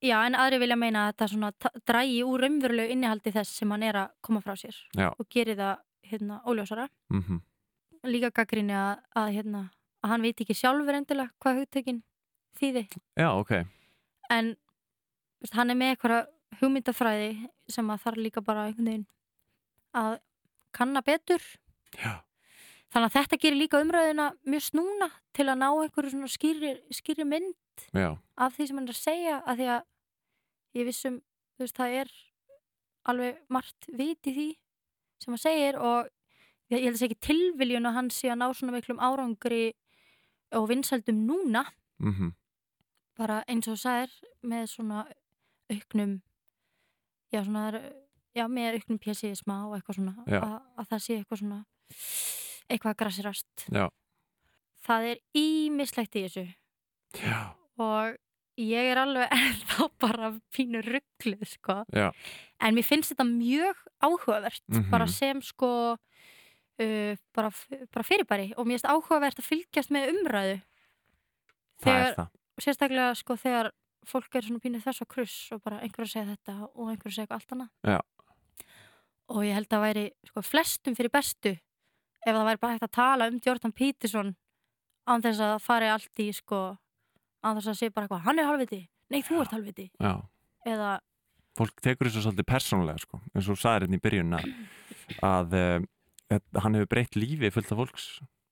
já, 0.04 0.18
en 0.26 0.36
aðri 0.38 0.60
vilja 0.62 0.76
meina 0.78 1.06
að 1.06 1.12
þetta 1.12 1.28
svona 1.32 1.50
dragi 1.88 2.20
úr 2.26 2.44
raunverulegu 2.44 2.94
innihaldi 2.94 3.32
þess 3.34 3.58
sem 3.60 3.70
hann 3.74 3.86
er 3.86 3.98
að 4.02 4.12
koma 4.24 4.42
frá 4.44 4.54
sér 4.60 4.76
Já. 4.96 5.08
og 5.10 5.28
geri 5.32 5.56
það 5.58 5.80
hérna 6.10 6.40
óljósara. 6.44 6.88
Mhm, 7.12 7.40
líka 8.12 8.30
gaggrinni 8.36 8.76
að, 8.76 9.00
að 9.16 9.30
hérna 9.38 9.62
að 10.04 10.12
hann 10.12 10.26
veit 10.26 10.42
ekki 10.44 10.56
sjálfur 10.58 10.98
endilega 10.98 11.32
hvað 11.40 11.62
hugtökin 11.62 12.02
þýði. 12.60 12.84
Já, 13.16 13.30
ok. 13.32 13.54
En 14.30 14.52
veist, 15.40 15.56
hann 15.56 15.72
er 15.72 15.80
með 15.80 15.94
eitthvað 15.94 16.28
hugmyndafræði 16.60 17.30
sem 17.72 17.90
að 17.90 18.04
þarf 18.04 18.20
líka 18.20 18.44
bara 18.44 18.68
einhvern 18.68 18.90
veginn 18.90 19.08
að 19.96 20.18
kanna 20.74 21.00
betur. 21.06 21.42
Já, 21.96 22.20
þannig 22.92 23.08
að 23.08 23.16
þetta 23.16 23.40
gerir 23.42 23.58
líka 23.58 23.80
umræðina 23.82 24.28
mjög 24.44 24.66
snúna 24.68 25.08
til 25.34 25.48
að 25.48 25.60
ná 25.62 25.68
einhverju 25.70 26.28
skýri, 26.30 26.76
skýri 26.92 27.26
mynd 27.26 27.86
já, 27.94 28.12
af 28.36 28.54
því 28.54 28.66
sem 28.68 28.78
hann 28.78 28.88
er 28.88 28.94
að 28.94 29.00
segja 29.00 29.40
að 29.42 29.60
því 29.60 29.68
að 29.74 29.84
ég 30.74 30.88
vissum, 30.88 31.20
þú 31.56 31.64
veist, 31.64 31.76
það 31.78 31.96
er 32.02 32.12
alveg 33.10 33.40
margt 33.52 33.88
vit 33.92 34.30
í 34.30 34.34
því 34.34 34.46
sem 35.22 35.32
hann 35.34 35.42
segir 35.42 35.78
og 35.78 36.08
ég 36.72 36.82
held 36.86 36.94
að 36.96 37.00
segja 37.02 37.12
ekki 37.12 37.26
tilviljun 37.28 37.88
að 37.88 37.96
hann 37.98 38.10
sé 38.12 38.30
að 38.32 38.40
ná 38.40 38.46
svona 38.56 38.74
miklum 38.74 39.02
árangri 39.02 39.74
og 40.54 40.68
vinsældum 40.70 41.20
núna. 41.28 41.64
Mhm. 41.98 42.32
Bara 43.14 43.44
eins 43.46 43.68
og 43.68 43.76
þú 43.76 43.82
sagðir 43.84 44.14
með 44.42 44.64
svona 44.72 45.04
auknum 45.70 46.22
já 47.32 47.44
svona 47.44 47.92
já 48.34 48.46
með 48.50 48.78
auknum 48.80 48.98
pjæsíðisma 48.98 49.58
og 49.68 49.76
eitthvað 49.76 49.98
svona 50.00 50.14
að, 50.26 50.56
að 50.78 50.88
það 50.90 51.02
sé 51.04 51.18
eitthvað 51.18 51.38
svona 51.38 51.60
eitthvað 52.68 52.90
að 52.90 52.98
grassirast 53.02 53.66
Já. 53.70 53.86
það 54.84 55.06
er 55.12 55.18
ímislegt 55.38 56.16
í 56.16 56.24
þessu. 56.26 56.44
Já, 57.20 57.54
og 57.78 58.16
ég 58.60 58.90
er 58.92 59.00
alveg 59.02 59.32
ennþá 59.38 59.88
bara 60.00 60.32
pínu 60.54 60.82
ruggluð 60.84 61.46
sko. 61.56 61.80
Já, 61.94 62.10
en 62.60 62.74
mér 62.76 62.86
finnst 62.86 63.12
þetta 63.14 63.26
mjög 63.28 63.80
áhugavert 64.04 64.62
Mhm. 64.70 64.90
bara 64.90 65.06
sem 65.10 65.40
sko 65.42 65.70
uh, 66.80 67.14
bara, 67.34 67.50
bara 67.92 68.04
fyrirbæri. 68.06 68.52
Og 68.56 68.66
mér 68.66 68.78
finnst 68.78 68.90
áhugavert 68.90 69.38
að 69.42 69.48
fylgjast 69.50 69.90
með 69.94 70.10
umræðu. 70.14 70.60
Það 71.82 71.92
er 71.94 72.04
þegar, 72.04 72.14
það. 72.18 72.28
sérstaklega 72.62 73.14
sko 73.18 73.36
þegar 73.36 73.70
fólk 74.06 74.34
er 74.36 74.42
svona 74.46 74.60
pínu 74.60 74.80
þess 74.84 75.00
og 75.02 75.08
kruss 75.08 75.36
og 75.52 75.62
bara 75.64 75.80
einhver 75.80 76.04
að 76.04 76.12
segja 76.12 76.28
þetta 76.36 76.54
og 76.74 76.90
einhver 76.92 77.08
að 77.10 77.14
segja 77.16 77.24
eitthvað 77.24 77.40
allt 77.40 77.54
annað. 77.56 77.70
Já. 77.94 78.00
og 79.34 79.40
ég 79.46 79.54
held 79.56 79.66
að 79.66 79.72
það 79.72 79.84
væri 79.86 80.02
sko 80.28 80.42
flestum 80.44 80.94
fyrir 80.98 81.10
bestu 81.14 81.50
ef 81.54 82.28
það 82.36 82.44
væri 82.44 82.60
bara 82.60 82.72
hægt 82.74 82.84
að 82.84 82.92
tala 82.98 83.28
um 83.32 83.38
Jordan 83.40 83.72
Peterson 83.72 84.34
án 85.08 85.22
þess 85.24 85.40
að 85.40 85.52
það 85.54 85.62
fari 85.64 85.88
allt 85.88 86.20
í 86.20 86.26
sko 86.36 86.58
án 87.44 87.58
þess 87.58 87.72
að 87.72 87.80
segja 87.80 87.94
bara 87.94 88.08
eitthvað, 88.08 88.24
hann 88.26 88.40
er 88.40 88.48
halvviti 88.50 88.80
nei 89.12 89.20
þú 89.26 89.42
ert 89.42 89.54
halvviti 89.54 89.86
Já, 90.00 90.14
eða, 90.66 90.94
fólk 91.58 91.84
tekur 91.84 92.10
þessu 92.10 92.24
svolítið 92.24 92.48
persónulega 92.50 93.04
sko, 93.04 93.20
eins 93.34 93.44
og 93.46 93.54
þú 93.54 93.60
sagðir 93.62 93.86
hérna 93.86 94.00
í 94.00 94.04
byrjun 94.08 94.36
að, 94.38 94.48
að 95.28 95.58
uh, 95.60 96.40
hann 96.64 96.78
hefur 96.78 96.90
breytt 96.96 97.18
lífi 97.18 97.52
fullt 97.54 97.70
af 97.70 97.80
fólks. 97.82 98.08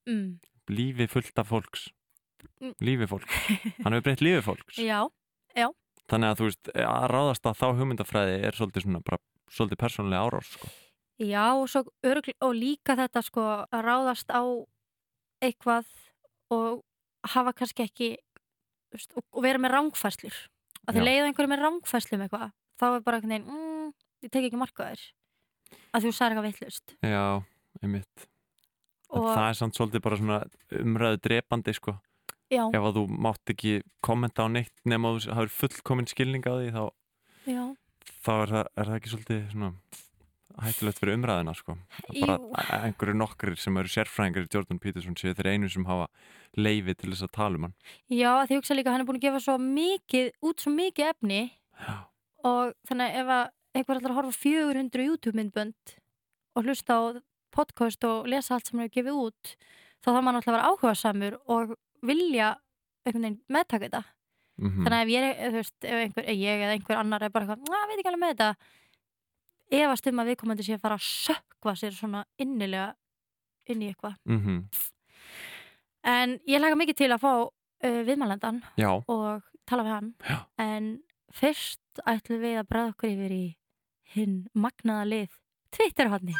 Mm, 0.06 0.28
lífi 0.70 1.08
fullt 1.10 1.40
af 1.40 1.48
fólks. 1.50 1.88
Mm. 2.62 2.74
lífi 2.82 3.06
fólks, 3.10 3.42
hann 3.82 3.94
hefur 3.94 4.06
breytt 4.06 4.22
lífi 4.22 4.44
fólks. 4.46 4.78
Já, 4.90 5.06
þannig 6.12 6.32
að 6.32 6.40
þú 6.40 6.48
veist, 6.48 6.70
að 6.84 7.08
ráðast 7.12 7.48
að 7.48 7.58
þá 7.60 7.66
hugmyndafræði 7.80 8.38
er 8.46 8.56
svolítið 8.58 8.86
svona 8.86 9.02
bara, 9.06 9.18
svolítið 9.52 9.80
persónulega 9.82 10.26
árás 10.26 10.50
sko. 10.56 10.70
já 11.22 11.44
og, 11.54 11.66
svo 11.70 11.84
og 12.42 12.54
líka 12.56 12.96
þetta 12.98 13.22
sko 13.24 13.44
að 13.62 13.84
ráðast 13.86 14.32
á 14.32 14.42
eitthvað 15.42 15.88
og 16.52 16.82
hafa 17.34 17.54
kannski 17.56 17.86
ekki 17.86 18.10
veist, 18.96 19.14
og, 19.16 19.24
og 19.32 19.44
vera 19.44 19.60
með 19.62 19.74
rángfæslur 19.76 20.36
að 20.82 20.98
þið 20.98 21.06
leiða 21.06 21.26
einhverju 21.28 21.52
með 21.52 21.64
rángfæslu 21.66 22.18
um 22.18 22.24
eitthvað 22.26 22.46
þá 22.82 22.86
er 22.88 23.04
bara 23.06 23.18
einhvern 23.18 23.34
veginn, 23.34 23.48
mm, 23.56 23.90
ég 24.26 24.32
tek 24.32 24.46
ekki 24.48 24.60
marka 24.60 24.88
þér. 24.90 25.02
Að 25.92 26.06
þú 26.06 26.14
sagði 26.16 26.32
eitthvað 26.32 26.48
vittlust 26.48 26.94
já, 27.06 27.26
einmitt. 27.80 28.26
Og... 29.12 29.28
það 29.28 29.44
er 29.48 29.58
samt 29.58 29.78
svolítið 29.78 30.04
bara 30.06 30.18
svona 30.20 30.40
umræðu 30.80 31.20
drepandi 31.26 31.76
sko, 31.76 31.96
já, 32.52 32.64
ef 32.64 32.80
að 32.80 32.98
þú 32.98 33.04
mátt 33.28 33.54
ekki 33.54 33.74
kommenta 34.04 34.44
á 34.44 34.52
neitt 34.52 34.74
nema 34.88 35.14
þú 35.16 35.36
hafur 35.36 35.54
fullkominn 35.60 36.10
skilning 36.10 36.48
á 36.48 36.52
því 36.56 36.72
þá, 36.72 36.84
þá 38.24 38.32
er, 38.38 38.54
það, 38.54 38.64
er 38.64 38.90
það 38.90 38.96
ekki 38.98 39.12
svolítið 39.12 39.44
svona 39.52 39.72
hættulegt 40.60 41.00
fyrir 41.00 41.16
umræðina 41.18 41.54
sko. 41.56 41.76
Bara 42.20 42.38
einhverju 42.86 43.16
nokkrir 43.16 43.58
sem 43.60 43.76
eru 43.80 43.90
sérfræðingar 43.92 44.46
í 44.46 44.52
Jordan 44.52 44.80
Peterson 44.82 45.16
séu 45.18 45.34
þeir 45.38 45.52
einu 45.54 45.70
sem 45.72 45.86
hafa 45.88 46.08
leifi 46.58 46.94
til 46.98 47.12
þess 47.12 47.26
að 47.26 47.34
tala 47.38 47.60
um 47.60 47.66
hann. 47.68 47.74
Já 48.12 48.30
því 48.46 48.60
hugsa 48.60 48.76
líka 48.76 48.92
að 48.92 48.96
hann 48.96 49.04
er 49.04 49.10
búin 49.10 49.20
að 49.20 49.26
gefa 49.26 49.42
svo 49.46 49.58
mikið, 49.62 50.30
út 50.44 50.64
svo 50.64 50.74
mikið 50.76 51.10
efni. 51.12 51.42
Já, 51.82 51.94
og 52.48 52.74
þannig 52.90 53.20
ef 53.22 53.34
einhver 53.72 54.00
að 54.02 54.16
horfa 54.18 54.34
á 54.36 54.42
400 54.42 55.06
YouTube 55.08 55.38
myndbönd 55.38 55.96
og 56.56 56.66
hlusta 56.66 56.98
á 56.98 57.02
podcast 57.52 58.04
og 58.08 58.28
lesa 58.28 58.56
allt 58.56 58.68
sem 58.68 58.78
hann 58.78 58.88
hefur 58.88 58.98
gefið 59.00 59.20
út 59.26 59.54
þá 60.02 60.10
þarf 60.10 60.24
maður 60.26 60.40
alltaf 60.40 60.52
að 60.52 60.56
vera 60.56 60.68
áhuga 60.70 60.94
samur 60.98 61.38
og 61.52 61.74
vilja 62.02 62.50
einhvern 63.06 63.24
veginn 63.26 63.40
meðtaka 63.48 63.86
þetta. 63.86 64.02
Mm 64.60 64.84
þannig 64.84 64.98
að 64.98 65.02
ef 65.02 65.10
ég, 65.12 65.52
veist, 65.56 65.76
ef 65.80 65.98
einhver, 65.98 66.26
ég 66.28 66.62
eða 66.66 66.74
einhver 66.76 66.98
annar 67.00 67.22
er 67.24 67.32
bara 67.32 67.46
eitthvað, 67.46 67.78
að 67.80 67.88
veit 67.88 67.98
ekki 68.02 68.10
alveg 68.10 68.22
með 68.22 68.32
þetta 68.34 68.50
efast 69.72 70.08
um 70.10 70.20
að 70.22 70.32
viðkomandi 70.32 70.66
sé 70.66 70.76
að 70.76 70.84
fara 70.84 70.98
að 70.98 71.06
sökva 71.06 71.74
sér 71.78 71.96
svona 71.96 72.24
innilega 72.40 72.92
inn 73.70 73.82
í 73.82 73.90
eitthvað 73.92 74.16
-hmm. 74.26 74.60
en 76.02 76.38
ég 76.46 76.60
laga 76.60 76.76
mikið 76.76 76.96
til 76.96 77.12
að 77.12 77.22
fá 77.22 77.32
uh, 77.46 78.02
viðmælandan 78.06 78.62
já, 78.76 78.90
og 79.06 79.42
tala 79.66 79.82
við 79.82 79.94
hann 79.96 80.14
Já. 80.28 80.38
en 80.58 81.02
fyrst 81.32 82.02
ætlum 82.06 82.40
við 82.40 82.58
að 82.58 82.68
bræða 82.68 82.94
okkur 82.94 83.10
yfir 83.10 83.32
í 83.32 83.46
hinn 84.14 84.48
magnaða 84.54 85.04
lið 85.04 85.38
Twitterhotni 85.72 86.34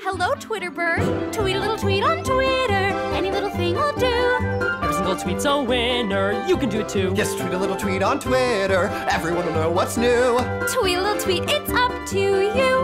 Hello, 0.00 0.32
Twitter 0.40 0.70
bird. 0.70 1.32
Tweet 1.32 1.56
a 1.56 1.60
little 1.60 1.76
tweet 1.76 2.02
on 2.02 2.24
Twitter. 2.24 2.84
Any 3.12 3.30
little 3.30 3.50
thing 3.50 3.74
will 3.74 3.92
do. 3.92 4.67
Single 5.08 5.24
tweet's 5.24 5.44
a 5.46 5.62
winner. 5.62 6.44
You 6.46 6.58
can 6.58 6.68
do 6.68 6.80
it 6.80 6.88
too. 6.90 7.14
Yes, 7.16 7.34
tweet 7.34 7.54
a 7.54 7.56
little 7.58 7.76
tweet 7.76 8.02
on 8.02 8.20
Twitter. 8.20 8.88
Everyone 9.08 9.46
will 9.46 9.54
know 9.54 9.70
what's 9.70 9.96
new. 9.96 10.36
Tweet 10.68 10.98
a 10.98 11.00
little 11.02 11.16
tweet, 11.16 11.44
it's 11.48 11.72
up 11.72 11.94
to 12.12 12.20
you. 12.20 12.74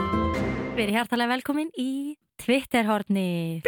Við 0.73 0.81
erum 0.87 0.95
hjartalega 0.97 1.29
velkomin 1.35 1.69
í 1.77 2.17
Twitterhorni 2.41 3.61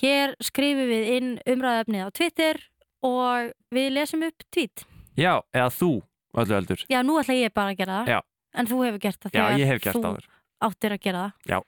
Hér 0.00 0.34
skrifum 0.42 0.90
við 0.90 1.06
inn 1.14 1.30
umræðefnið 1.54 2.02
á 2.02 2.08
Twitter 2.18 2.58
og 3.06 3.54
við 3.70 3.86
lesum 4.00 4.26
upp 4.26 4.42
tweet 4.50 4.82
já, 5.14 5.38
eða 5.54 5.70
þú 5.78 5.92
öllu 6.34 6.58
heldur 6.58 6.82
Já, 6.90 7.00
nú 7.06 7.20
ætla 7.22 7.38
ég 7.38 7.54
bara 7.54 7.70
að 7.76 7.78
gera 7.84 8.00
það 8.02 8.12
Já. 8.16 8.18
En 8.58 8.72
þú 8.72 8.80
hefur 8.88 9.04
gert 9.06 9.20
það 9.22 9.30
já, 9.30 9.38
þegar 9.38 9.62
ég 9.62 9.70
hef 9.70 9.84
gert 9.86 10.00
þú 10.00 10.04
áður 10.10 10.28
áttir 10.68 10.96
að 10.98 11.02
gera 11.06 11.22
það 11.22 11.54
já, 11.54 11.58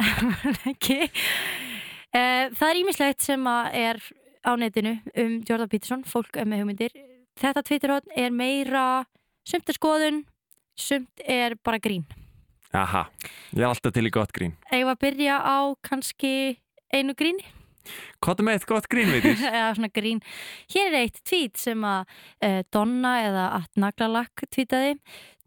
ekki 0.76 1.00
Eh, 2.16 2.48
Það 2.56 2.70
er 2.72 2.78
ímislegt 2.80 3.20
sem 3.20 3.42
að 3.52 3.74
er 3.76 3.98
á 4.44 4.52
netinu 4.58 4.96
um 5.14 5.36
Jordan 5.48 5.68
Peterson, 5.72 6.04
fólk 6.08 6.38
með 6.44 6.62
hugmyndir. 6.62 6.94
Þetta 7.38 7.62
Twitterhotn 7.66 8.14
er 8.18 8.32
meira, 8.34 8.86
sumt 9.46 9.68
er 9.70 9.76
skoðun, 9.78 10.24
sumt 10.78 11.22
er 11.24 11.54
bara 11.64 11.78
grín. 11.78 12.04
aha, 12.74 13.06
ég 13.54 13.62
er 13.62 13.68
alltaf 13.70 13.94
til 13.96 14.04
í 14.04 14.10
gott 14.12 14.32
grín 14.36 14.52
Eða 14.70 14.92
að 14.92 14.98
byrja 15.00 15.38
á 15.40 15.72
kannski 15.82 16.58
einu 16.92 17.14
gríni, 17.16 17.46
hvað 18.20 18.42
er 18.42 18.44
með 18.44 18.58
eitt 18.58 18.66
gott 18.68 18.88
grín, 18.92 19.08
veitir? 19.14 19.38
eða 19.48 19.70
svona 19.78 19.88
grín. 19.94 20.20
Hér 20.68 20.90
er 20.90 20.98
eitt 21.06 21.22
tweet 21.24 21.56
sem 21.56 21.80
að 21.88 22.04
uh, 22.44 22.60
Donna 22.74 23.14
eða 23.24 23.46
að 23.56 23.68
Naglalakk 23.80 24.44
tweetaði. 24.52 24.98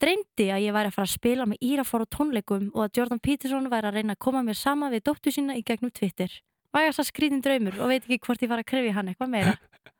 Dreymdi 0.01 0.47
að 0.49 0.63
ég 0.65 0.73
væri 0.73 0.89
að 0.89 0.95
fara 0.95 1.05
að 1.05 1.13
spila 1.13 1.45
með 1.45 1.61
Írafór 1.61 2.07
og 2.07 2.09
tónleikum 2.15 2.71
og 2.73 2.87
að 2.87 2.95
Jordan 2.97 3.21
Peterson 3.21 3.69
væri 3.69 3.91
að 3.91 3.99
reyna 3.99 4.15
að 4.17 4.23
koma 4.25 4.41
mér 4.47 4.57
sama 4.57 4.89
við 4.89 5.03
dóttu 5.11 5.29
sína 5.35 5.53
í 5.59 5.61
gegnum 5.61 5.91
Twitter. 5.93 6.31
Vægast 6.71 7.01
að 7.03 7.07
skrítin 7.09 7.41
draumur 7.43 7.75
og 7.83 7.89
veit 7.91 8.05
ekki 8.05 8.21
hvort 8.23 8.43
ég 8.45 8.51
var 8.51 8.61
að 8.63 8.69
krefja 8.71 8.93
hann 8.95 9.11
eitthvað 9.11 9.31
meira. 9.33 9.55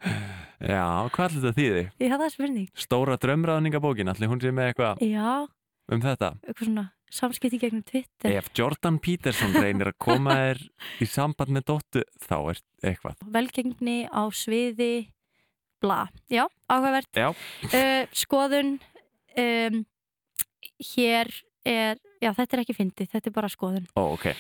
já, 0.73 0.86
hvað 1.12 1.25
ætlir 1.25 1.41
þetta 1.43 1.57
þýði? 1.57 1.84
Já, 1.99 2.13
það 2.15 2.25
er 2.27 2.34
spurning. 2.36 2.69
stóra 2.79 3.17
drömraðningabókin, 3.21 4.12
allir 4.13 4.31
hún 4.31 4.41
sé 4.43 4.53
með 4.55 4.71
eitthvað 4.71 5.03
Já, 5.03 5.31
um 5.91 6.03
þetta 6.05 6.29
eitthvað 6.45 6.69
svona 6.69 6.86
samskipti 7.12 7.60
gegnum 7.60 7.84
Twitter. 7.84 8.31
ef 8.39 8.47
Jordan 8.55 9.01
Peterson 9.03 9.51
reynir 9.57 9.91
að 9.91 9.97
koma 9.99 10.38
þér 10.39 10.62
í 11.03 11.10
samband 11.12 11.51
með 11.57 11.65
dóttu 11.73 12.05
þá 12.23 12.38
er 12.53 12.62
eitthvað 12.93 13.25
Velgengni 13.36 13.97
á 14.07 14.23
sviði, 14.31 14.93
bla. 15.84 16.05
Já, 16.31 16.45
áhugavert. 16.71 17.12
Já. 17.17 17.34
Uh, 17.67 18.07
skoðun, 18.15 18.77
um, 19.43 19.81
hér 20.95 21.36
er, 21.67 21.99
já 22.23 22.31
þetta 22.38 22.55
er 22.57 22.63
ekki 22.63 22.77
fyndið, 22.79 23.12
þetta 23.12 23.27
er 23.29 23.36
bara 23.36 23.51
skoðun. 23.51 23.88
Ó, 23.97 24.13
ok. 24.15 24.31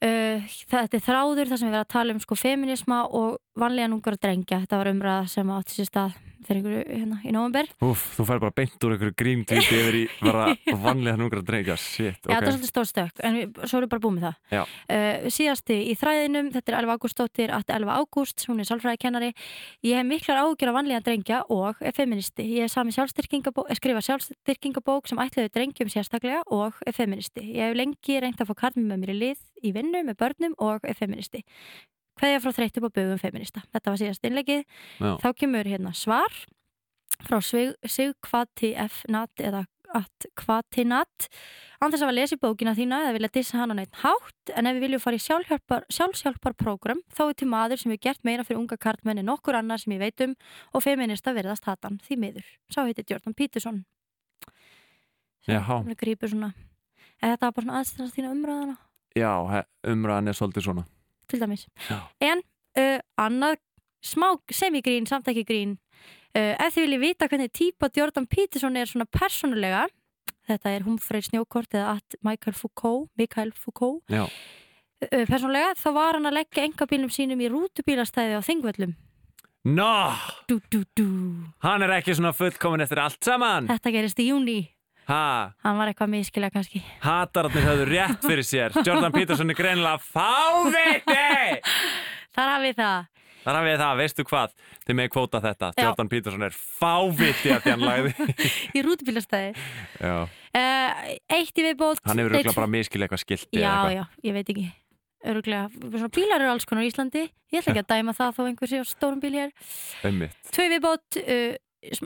Uh, 0.00 0.48
þetta 0.70 0.96
er 0.96 1.04
þráður 1.04 1.50
þar 1.50 1.60
sem 1.60 1.68
við 1.68 1.74
verðum 1.74 1.84
að 1.84 1.92
tala 1.92 2.16
um 2.16 2.24
sko 2.24 2.38
feminisma 2.38 3.04
og 3.06 3.38
vanlega 3.60 3.92
ungar 3.92 4.16
og 4.16 4.24
drengja. 4.24 4.62
Þetta 4.64 4.80
var 4.80 4.92
umræða 4.94 5.30
sem 5.34 5.54
átti 5.56 5.76
sér 5.76 5.90
stað 5.90 6.18
fyrir 6.46 6.60
einhverju 6.60 6.84
hérna 6.88 7.18
í 7.22 7.32
nóvember. 7.34 7.68
Úf, 7.84 8.02
þú 8.16 8.26
fær 8.28 8.40
bara 8.42 8.54
beint 8.56 8.84
úr 8.86 8.94
einhverju 8.94 9.14
grímtvíti 9.18 9.76
yfir 9.76 9.98
í 9.98 10.02
bara 10.24 10.54
vanlega 10.82 11.18
núngra 11.20 11.42
drengja. 11.46 11.76
Shit, 11.80 12.18
Já, 12.24 12.30
þetta 12.30 12.38
er 12.38 12.46
ok. 12.46 12.54
svolítið 12.54 12.72
stór 12.72 12.88
stök, 12.88 13.22
en 13.26 13.38
við, 13.38 13.60
svo 13.64 13.78
erum 13.78 13.86
við 13.86 13.92
bara 13.94 14.04
búið 14.04 14.16
með 14.16 14.26
það. 14.26 14.72
Uh, 14.90 15.28
síðasti 15.36 15.78
í 15.90 15.96
þræðinum, 16.00 16.50
þetta 16.56 16.72
er 16.72 16.78
Elva 16.80 16.96
Ágústóttir, 16.96 17.54
Atti 17.54 17.76
Elva 17.76 17.98
Ágúst, 18.00 18.46
hún 18.48 18.62
er 18.62 18.70
sálfræðikennari. 18.70 19.30
Ég 19.86 20.00
hef 20.00 20.08
miklar 20.08 20.42
ágjör 20.44 20.72
af 20.72 20.78
vanlega 20.80 21.02
drengja 21.06 21.42
og 21.52 21.80
er 21.84 21.96
feministi. 21.96 22.46
Ég 22.56 22.66
hef 22.66 22.74
sami 22.74 22.94
sjálfstyrkingabók, 22.96 23.70
skrifa 23.78 24.04
sjálfstyrkingabók 24.08 25.10
sem 25.10 25.20
ætlaði 25.22 25.52
drengjum 25.54 25.92
sérstaklega 25.92 26.42
og 26.48 26.80
er 26.86 26.96
feministi. 26.96 27.44
Ég 27.58 27.70
hef 27.70 27.78
lengi 27.78 28.20
reynt 28.22 28.40
að 28.40 28.52
fá 28.52 28.64
karmi 28.66 28.86
með 28.86 29.04
mér 29.04 29.14
í 29.14 29.18
lið, 29.20 29.44
í 29.62 29.72
vinnu, 29.76 30.04
með 30.06 30.18
börnum 30.22 30.54
og 30.58 30.86
er 30.88 30.98
feministi. 30.98 31.44
Kveðja 32.20 32.40
frá 32.44 32.52
þreytum 32.56 32.86
og 32.88 32.94
bögum 32.96 33.20
feminista. 33.20 33.62
Þetta 33.72 33.92
var 33.92 34.00
síðast 34.00 34.26
innlegið. 34.28 34.64
Já. 35.00 35.12
Þá 35.22 35.28
kemur 35.40 35.70
hérna 35.70 35.92
svar 35.96 36.40
frá 37.24 37.40
Sig, 37.44 37.74
Sig 37.86 38.16
Kvati 38.24 38.74
F. 38.76 39.04
Nat 39.08 39.40
eða 39.40 39.64
at 39.96 40.26
Kvati 40.38 40.84
Nat 40.86 41.26
án 41.80 41.90
þess 41.90 42.02
að 42.02 42.06
hafa 42.06 42.16
lesið 42.16 42.40
bókina 42.44 42.74
þína 42.76 43.00
eða 43.04 43.14
vilja 43.16 43.30
dissa 43.34 43.58
hana 43.58 43.76
neitt 43.76 44.00
hátt 44.02 44.52
en 44.54 44.68
ef 44.68 44.76
við 44.76 44.84
viljum 44.86 45.02
fara 45.02 45.18
í 45.18 45.24
sjálfhjálpar, 45.24 45.86
sjálfshjálparprogram 45.90 47.00
þá 47.10 47.22
er 47.26 47.38
til 47.40 47.48
maður 47.50 47.82
sem 47.82 47.94
við 47.94 48.02
gert 48.06 48.22
meira 48.26 48.44
fyrir 48.46 48.60
unga 48.60 48.78
kartmenni 48.80 49.24
nokkur 49.26 49.58
annar 49.58 49.82
sem 49.82 49.96
ég 49.96 50.02
veit 50.02 50.26
um 50.26 50.36
og 50.74 50.84
feminista 50.84 51.34
verðast 51.36 51.66
hatan 51.66 51.98
því 52.06 52.20
miður. 52.24 52.52
Sá 52.70 52.84
heiti 52.84 53.06
Jordan 53.08 53.34
Peterson. 53.34 53.82
Sem 55.46 55.96
grýpur 55.98 56.30
svona 56.30 56.52
eða 57.20 57.34
þetta 57.34 57.48
var 57.48 57.56
bara 57.56 57.66
svona 57.66 57.82
aðstæðast 57.82 58.18
þína 58.18 58.34
umræðana 58.36 58.78
Já, 59.16 59.64
umræðan 59.90 60.28
er 60.30 60.36
svolítið 60.38 60.66
svona. 60.68 60.84
til 61.30 61.40
dæmis. 61.40 61.66
Já. 61.88 61.98
En 62.20 62.42
uh, 62.78 62.98
annað 63.18 63.58
smá 64.02 64.32
semigrín, 64.50 65.06
samt 65.06 65.28
ekki 65.28 65.44
grín 65.46 65.76
uh, 66.34 66.54
ef 66.56 66.74
þið 66.74 66.84
viljið 66.86 67.02
vita 67.04 67.28
hvernig 67.28 67.52
típa 67.52 67.90
Jordan 67.96 68.26
Peterson 68.26 68.76
er 68.76 68.88
svona 68.88 69.04
persónulega 69.06 69.84
þetta 70.48 70.72
er 70.72 70.86
Humfrey 70.86 71.22
Snjókort 71.22 71.74
eða 71.76 71.98
Michael 72.26 72.56
Foucault, 72.56 73.10
Michael 73.20 73.52
Foucault 73.54 74.02
Já. 74.10 74.24
uh, 74.24 75.24
persónulega 75.28 75.74
þá 75.78 75.88
var 75.94 76.18
hann 76.18 76.30
að 76.30 76.38
leggja 76.40 76.64
engabílum 76.66 77.12
sínum 77.12 77.42
í 77.44 77.50
rútubílastæði 77.52 78.40
á 78.40 78.42
Þingvöllum 78.46 78.96
Nó, 79.68 80.16
dú. 80.48 81.10
hann 81.60 81.82
er 81.84 81.90
ekki 81.98 82.14
svona 82.16 82.32
fullkomin 82.32 82.80
eftir 82.80 83.02
allt 83.02 83.20
saman. 83.22 83.66
þetta 83.68 83.92
gerist 83.92 84.22
í 84.24 84.30
júni 84.30 84.60
Ha, 85.10 85.50
hann 85.64 85.78
var 85.80 85.90
eitthvað 85.90 86.10
miskilega 86.12 86.54
kannski 86.54 86.80
hatararnir 87.02 87.64
höfðu 87.66 87.86
rétt 87.90 88.26
fyrir 88.26 88.46
sér. 88.46 88.76
Jordan 88.86 89.10
Peterson 89.14 89.50
er 89.50 89.58
greinilega 89.58 89.98
fáviti! 89.98 91.62
þar 92.36 92.52
hafið 92.56 92.76
það 92.78 93.08
Þar 93.40 93.56
hafið 93.56 93.78
það, 93.80 93.94
veistu 94.02 94.24
hvað? 94.28 94.50
Þið 94.84 94.96
með 94.98 95.06
kvóta 95.14 95.38
þetta. 95.40 95.70
Já. 95.72 95.84
Jordan 95.86 96.10
Peterson 96.12 96.44
er 96.44 96.56
fáviti 96.58 97.52
að 97.54 97.62
því 97.64 97.72
hann 97.72 97.84
lagði. 97.88 98.26
í 98.76 98.82
rútubílastæði 98.84 99.54
Já. 100.04 100.16
uh, 100.28 101.00
eitt 101.38 101.58
í 101.58 101.64
viðbót 101.64 102.02
Hann 102.04 102.20
hefur 102.20 102.36
auðvitað 102.36 102.58
bara 102.60 102.70
miskil 102.76 103.00
eitthvað 103.06 103.22
skilti 103.24 103.62
Já, 103.62 103.70
eitthvað. 103.72 103.96
já, 103.96 104.04
ég 104.28 104.36
veit 104.36 104.52
ekki 104.54 104.66
Öruglega, 105.30 105.66
bílar 106.16 106.40
eru 106.40 106.52
alls 106.54 106.64
konar 106.68 106.84
í 106.86 106.92
Íslandi 106.92 107.24
Ég 107.50 107.58
ætla 107.64 107.74
ekki 107.74 107.82
að 107.82 107.90
dæma 107.96 108.14
það 108.16 108.36
þó 108.38 108.44
einhver 108.46 108.70
sé 108.70 108.78
á 108.80 108.84
stórum 108.88 109.18
bíl 109.20 109.34
hér. 109.36 109.50
Tvö 110.54 110.68
viðbót 110.70 111.18
uh, 111.24 111.56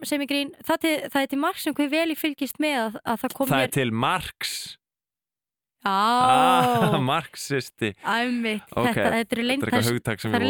sem 0.07 0.23
ég 0.25 0.31
grín 0.31 0.55
það, 0.65 0.79
til, 0.85 0.95
það 1.11 1.21
er 1.27 1.31
til 1.35 1.39
marg 1.43 1.59
sem 1.63 1.75
hver 1.75 1.91
vel 1.93 2.07
ég 2.15 2.19
fylgist 2.21 2.59
með 2.63 2.77
að, 2.85 2.99
að 3.05 3.21
það 3.25 3.37
kom 3.41 3.49
Það 3.51 3.67
er 3.67 3.73
til 3.81 3.91
Marx. 3.93 4.55
Á, 5.85 5.93
Ah, 5.93 6.95
Marxisti. 7.11 7.91
æmitt 8.09 8.71
Ok, 8.73 8.87
Þetta, 8.89 9.11
þetta 9.19 9.37
eru 9.37 9.43
er 9.43 10.47
eru 10.47 10.49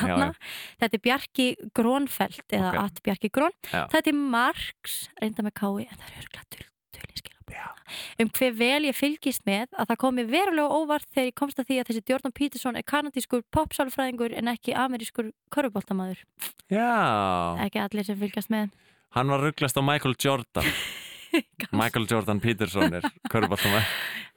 tala 0.00 0.28
um. 0.30 0.38
Þetta 0.80 0.96
er 0.96 1.02
Bjarki 1.04 1.48
Grónfeld 1.76 2.56
eða 2.56 2.70
Ok. 2.70 2.78
at 2.86 3.02
Bjarki 3.04 3.30
Grón. 3.36 3.52
Þetta 3.68 4.08
er 4.14 4.16
Marx, 4.16 4.96
reynda 5.20 5.44
með 5.44 5.56
kái 5.60 5.84
en 5.84 6.00
það 6.00 6.08
er 6.08 6.22
örgulega 6.22 6.46
skilabóð 7.50 8.22
um 8.22 8.30
hver 8.38 8.54
vel 8.58 8.84
ég 8.86 8.96
fylgist 8.96 9.44
með 9.48 9.68
að 9.74 9.90
það 9.90 10.00
komi 10.04 10.24
verulega 10.30 10.78
óvart 10.80 11.08
þegar 11.10 11.28
ég 11.30 11.36
komst 11.40 11.58
að 11.60 11.68
því 11.70 11.78
að 11.80 11.90
þessi 11.90 12.04
Jordan 12.12 12.34
Peterson 12.36 12.78
er 12.78 12.86
kanadískur 12.86 13.42
popsálfræðingur 13.54 14.36
en 14.38 14.52
ekki 14.54 14.74
amerískur 14.78 15.32
köruboltamaður 15.54 16.22
Já, 16.70 16.88
ekki 17.66 17.82
allir 17.82 18.06
sem 18.06 18.18
fylgast 18.20 18.50
með. 18.52 18.70
Hann 19.16 19.30
var 19.32 19.42
rugglast 19.42 19.78
á 19.78 19.82
Michael 19.82 20.14
Jordan. 20.22 20.66
Michael 21.80 22.06
Jordan 22.10 22.40
Peterson 22.42 22.94
er 22.94 23.06
köruboltum. 23.30 23.74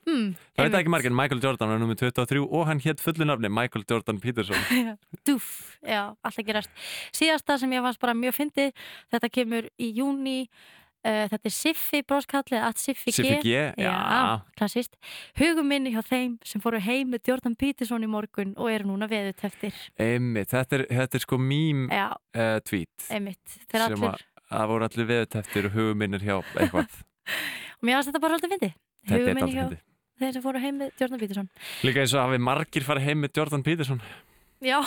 hmm, 0.08 0.34
Það 0.58 0.68
veit 0.68 0.78
ekki 0.80 0.94
margir, 0.94 1.14
Michael 1.14 1.42
Jordan 1.42 1.70
var 1.74 1.82
nummið 1.82 2.02
23 2.08 2.42
og 2.44 2.68
hann 2.70 2.82
hétt 2.82 3.02
fullu 3.02 3.26
nafni 3.30 3.50
Michael 3.54 3.86
Jordan 3.90 4.20
Peterson. 4.22 4.98
Dúf, 5.26 5.50
já, 5.94 6.14
alltaf 6.22 6.46
gerast. 6.46 6.74
Síðasta 7.14 7.60
sem 7.62 7.74
ég 7.78 7.86
fannst 7.86 8.02
bara 8.02 8.18
mjög 8.18 8.40
fyndið 8.42 8.74
Þetta 9.14 9.30
kemur 9.34 9.70
í 9.78 9.92
júni 9.98 10.38
uh, 11.04 11.26
Þetta 11.32 11.50
er 11.50 11.54
Siffi 11.56 12.02
bróskallið 12.08 12.66
at 12.68 12.82
Siffi 12.82 13.12
G. 13.12 13.16
Siffi 13.18 13.38
G, 13.44 13.54
já. 13.80 13.92
Já, 13.94 14.42
klassist 14.60 14.98
Hugum 15.40 15.70
minni 15.72 15.94
hjá 15.94 16.02
þeim 16.08 16.38
sem 16.48 16.64
fóru 16.64 16.82
heim 16.84 17.14
með 17.14 17.32
Jordan 17.32 17.56
Peterson 17.60 18.06
í 18.06 18.10
morgun 18.12 18.54
og 18.58 18.72
eru 18.72 18.90
núna 18.92 19.10
veðuteftir 19.12 19.76
Einmitt, 20.02 20.52
þetta 20.54 20.80
er, 20.80 20.86
þetta 21.02 21.20
er 21.20 21.26
sko 21.26 21.40
mím 21.42 21.88
Já, 21.92 22.10
uh, 22.12 22.58
tweet 22.68 23.10
einmitt 23.14 23.58
Þeir 23.70 23.88
sem 23.88 23.98
allir, 23.98 24.28
að 24.44 24.58
það 24.58 24.70
voru 24.74 24.90
allir 24.90 25.10
veðuteftir 25.14 25.70
og 25.70 25.78
huguminnir 25.78 26.28
hjá 26.28 26.36
eitthvað. 26.42 27.00
og 27.80 27.88
mér 27.88 28.00
fannst 28.00 28.12
þetta 28.12 28.24
bara 28.24 28.44
Þetta 29.04 29.18
er 29.18 29.24
Hugum 29.24 29.34
alltaf 29.34 29.42
minni 29.42 29.58
hjá 29.58 29.64
hindi. 29.68 29.82
þeir 30.24 30.38
sem 30.38 30.44
fóru 30.46 30.62
heim 30.64 30.78
með 30.80 31.02
Jordan 31.02 31.20
Peterson. 31.24 31.50
Líka 31.84 32.04
eins 32.04 32.14
og 32.16 32.24
hafi 32.24 32.40
margir 32.40 32.86
farið 32.88 33.10
heim 33.10 33.26
með 33.26 33.40
Jordan 33.40 33.66
Peterson. 33.66 34.00
Já, 34.64 34.78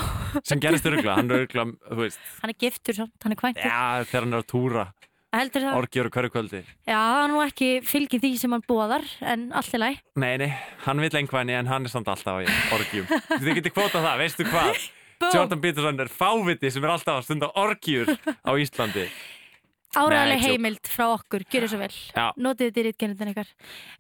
sem 0.47 0.61
gerist 0.63 0.87
örugla, 0.89 1.19
hann 1.19 1.29
er 1.29 1.43
örugla, 1.43 1.67
þú 1.91 1.99
veist, 2.01 2.21
hann 2.41 2.53
er 2.53 2.57
giftur 2.63 2.97
samt, 2.97 3.13
hann 3.21 3.35
er 3.35 3.41
kvæntur. 3.43 3.67
Já, 3.69 4.07
þegar 4.09 4.25
hann 4.25 4.37
er 4.39 4.41
að 4.41 4.47
túra, 4.49 4.85
Heldur 5.37 5.65
það, 5.67 5.79
orgjur 5.83 6.11
hverju 6.15 6.33
kvöldi. 6.33 6.61
já, 6.89 6.97
hann 6.97 7.33
nú 7.35 7.41
ekki 7.45 7.71
fylgir 7.85 8.23
því 8.23 8.31
sem 8.41 8.57
hann 8.57 8.65
bóðar 8.67 9.05
en 9.21 9.47
allt 9.57 9.75
er 9.77 9.83
læg 9.83 10.03
Nei, 10.17 10.35
nei, 10.41 10.51
hann 10.87 11.03
vil 11.05 11.13
einhverni 11.21 11.57
en 11.59 11.71
hann 11.71 11.85
er 11.89 11.93
samt 11.93 12.09
alltaf 12.09 12.41
á 12.41 12.45
orgjum. 12.77 13.09
Þið 13.37 13.53
getur 13.61 13.75
kvotað 13.77 14.07
það, 14.09 14.21
veistu 14.25 14.49
hvað? 14.49 14.85
Jordan 15.35 15.63
Peterson 15.63 16.01
er 16.05 16.13
fáviti 16.13 16.71
sem 16.73 16.85
er 16.85 16.93
alltaf 16.97 17.21
að 17.21 17.27
stunda 17.29 17.49
orgjur 17.57 18.11
á 18.45 18.53
Íslandi. 18.61 19.07
Áræðileg 19.97 20.43
heimild 20.45 20.89
frá 20.91 21.07
okkur, 21.15 21.45
gjöru 21.49 21.69
svo 21.71 21.79
vel 21.81 21.93
Já. 21.95 22.27
Notið 22.37 22.69
þetta 22.69 22.81
í 22.81 22.85
rítkennitin 22.89 23.31
ykkar 23.33 23.53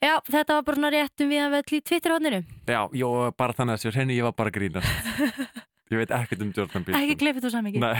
Já, 0.02 0.12
þetta 0.26 0.56
var 0.58 0.66
bara 0.66 0.76
svona 0.76 0.90
rétt 0.92 1.22
um 1.24 1.30
við 1.32 1.40
að 1.44 1.54
vell 1.54 1.78
í 1.78 1.80
Twitter-hóðninu 1.88 2.40
Já, 2.68 2.80
jó, 3.00 3.08
bara 3.38 3.56
þannig 3.56 3.78
að 3.78 3.84
sér 3.84 3.98
henni 4.02 4.18
ég 4.18 4.26
var 4.26 4.34
bara 4.36 4.52
að 4.52 4.58
grínast. 4.58 5.08
Ég 5.92 6.00
veit 6.02 6.10
ekkert 6.10 6.40
um 6.42 6.50
Jordan 6.50 6.82
Peterson. 6.82 7.04
Ekki 7.06 7.18
gleifið 7.20 7.44
þú 7.46 7.50
saman 7.54 7.76
Nei. 7.78 7.92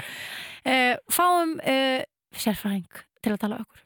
uh, 0.67 0.95
Fáum 1.15 1.53
uh, 1.63 2.01
sérfræðing 2.35 3.03
til 3.27 3.35
að 3.35 3.43
tala 3.43 3.61
okkur 3.65 3.85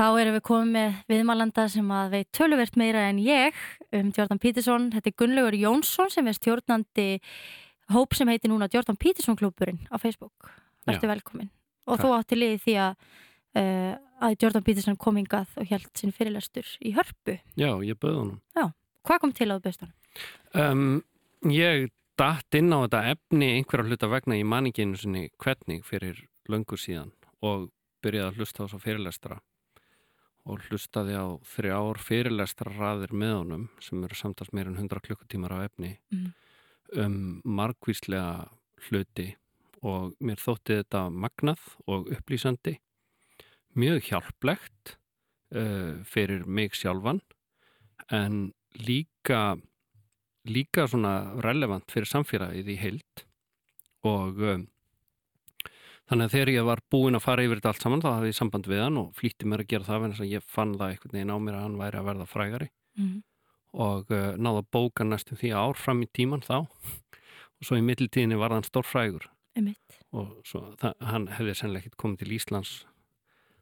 Þá 0.00 0.06
erum 0.16 0.36
við 0.38 0.44
komið 0.48 0.70
með 0.72 0.94
viðmælanda 1.12 1.64
sem 1.68 1.88
að 1.92 2.14
veit 2.14 2.28
töluvert 2.32 2.76
meira 2.80 3.02
en 3.10 3.18
ég 3.20 3.56
um 3.92 4.08
Jordan 4.16 4.38
Peterson. 4.40 4.86
Þetta 4.94 5.10
er 5.10 5.16
Gunnlaugur 5.20 5.56
Jónsson 5.60 6.08
sem 6.08 6.30
er 6.30 6.38
stjórnandi 6.38 7.04
hóp 7.92 8.16
sem 8.16 8.30
heitir 8.32 8.48
núna 8.48 8.70
Jordan 8.72 8.96
Peterson 8.96 9.36
klúburinn 9.36 9.82
á 9.92 10.00
Facebook. 10.00 10.48
Vertu 10.88 11.10
velkomin. 11.10 11.50
Og 11.84 12.00
þú 12.00 12.14
átti 12.16 12.38
liðið 12.38 12.64
því 12.64 12.78
að, 12.86 13.04
uh, 13.60 13.92
að 14.24 14.38
Jordan 14.40 14.64
Peterson 14.70 14.96
kom 15.04 15.20
hingað 15.20 15.52
og 15.60 15.68
held 15.68 15.92
sinn 16.00 16.16
fyrirlestur 16.16 16.72
í 16.80 16.94
hörpu. 16.96 17.36
Já, 17.60 17.68
ég 17.84 18.00
bauð 18.00 18.16
honum. 18.22 18.40
Hvað 19.04 19.20
kom 19.20 19.36
til 19.36 19.50
að 19.50 19.58
þú 19.58 19.66
best 19.68 19.84
hann? 19.84 19.94
Um, 20.56 20.88
ég 21.52 21.90
datt 22.20 22.56
inn 22.58 22.72
á 22.74 22.84
þetta 22.84 23.00
efni 23.14 23.46
einhverja 23.56 23.88
hluta 23.88 24.08
vegna 24.12 24.36
í 24.36 24.44
manninginu 24.44 24.98
sinni 25.00 25.28
hvernig 25.40 25.86
fyrir 25.88 26.18
löngu 26.52 26.76
síðan 26.76 27.14
og 27.40 27.70
byrjaði 28.04 28.28
að 28.28 28.40
hlusta 28.40 28.66
á 28.66 28.70
svo 28.72 28.80
fyrirlestra 28.82 29.38
og 30.50 30.64
hlustaði 30.68 31.16
á 31.16 31.26
þrjár 31.54 32.00
fyrirlestra 32.04 32.72
raðir 32.74 33.12
með 33.16 33.34
honum 33.38 33.64
sem 33.84 34.04
eru 34.04 34.18
samtals 34.18 34.52
meir 34.56 34.68
en 34.68 34.76
100 34.80 35.00
klukkutímar 35.06 35.54
af 35.56 35.70
efni 35.70 35.96
Mhm. 36.10 36.32
um 36.96 37.42
margvíslega 37.44 38.48
hluti 38.88 39.36
og 39.82 40.12
mér 40.20 40.36
þótti 40.36 40.82
þetta 40.82 41.08
magnað 41.10 41.60
og 41.86 42.08
upplýsandi 42.10 42.78
mjög 43.76 44.02
hjálplegt 44.10 44.96
uh, 45.54 46.02
fyrir 46.04 46.44
mig 46.46 46.72
sjálfan 46.74 47.20
en 48.10 48.52
líka 48.74 49.56
líka 50.48 50.86
svona 50.88 51.14
relevant 51.44 51.90
fyrir 51.92 52.08
samfélagið 52.08 52.70
í 52.72 52.76
heild 52.80 53.24
og 54.08 54.38
um, 54.40 54.62
þannig 56.08 56.26
að 56.26 56.34
þegar 56.34 56.52
ég 56.54 56.68
var 56.68 56.82
búinn 56.92 57.18
að 57.18 57.24
fara 57.26 57.44
yfir 57.44 57.60
þetta 57.60 57.72
allt 57.74 57.84
saman 57.84 58.04
þá 58.04 58.10
hafði 58.10 58.30
ég 58.32 58.38
samband 58.38 58.70
við 58.70 58.84
hann 58.84 59.00
og 59.00 59.10
flýtti 59.18 59.50
mér 59.50 59.64
að 59.64 59.72
gera 59.72 59.88
það 59.88 60.04
vegna 60.04 60.16
þess 60.16 60.26
að 60.26 60.32
ég 60.34 60.46
fann 60.46 60.76
það 60.76 60.94
einhvern 60.94 61.16
veginn 61.16 61.34
á 61.34 61.38
mér 61.38 61.58
að 61.58 61.66
hann 61.66 61.80
væri 61.80 62.00
að 62.00 62.08
verða 62.10 62.30
frægari. 62.30 62.70
Mm. 63.00 63.18
og 63.70 64.08
uh, 64.10 64.32
náða 64.34 64.64
bóka 64.74 65.04
næstum 65.06 65.38
því 65.38 65.52
ár 65.54 65.78
fram 65.78 66.00
í 66.02 66.08
tíman 66.10 66.42
þá. 66.42 66.66
Og 67.60 67.68
svo 67.68 67.76
í 67.78 67.84
mittiltíðinni 67.86 68.38
var 68.40 68.50
hann 68.50 68.66
stórfrægur. 68.66 69.28
Og 70.10 70.32
svo, 70.48 70.64
það, 70.80 70.96
hann 71.06 71.28
hefði 71.36 71.54
sennilega 71.54 71.84
ekkert 71.84 72.00
komið 72.02 72.24
til 72.24 72.34
Íslands 72.34 72.72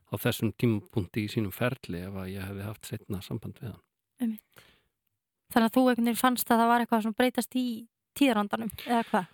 á 0.09 0.15
þessum 0.17 0.55
tímapunkti 0.57 1.27
í 1.27 1.33
sínum 1.33 1.53
ferli 1.53 2.01
ef 2.07 2.17
að 2.17 2.31
ég 2.33 2.47
hefði 2.49 2.65
haft 2.65 2.89
setna 2.89 3.21
samband 3.25 3.61
við 3.61 3.75
hann 3.75 3.85
Þannig 5.53 5.69
að 5.71 5.75
þú 5.75 5.83
einhvern 5.89 6.09
veginn 6.09 6.21
fannst 6.21 6.51
að 6.51 6.61
það 6.61 6.71
var 6.73 6.85
eitthvað 6.85 7.03
sem 7.03 7.15
breytast 7.19 7.57
í 7.57 7.67
tíðarandanum 8.19 8.73
eða 8.87 9.03
hvað? 9.11 9.29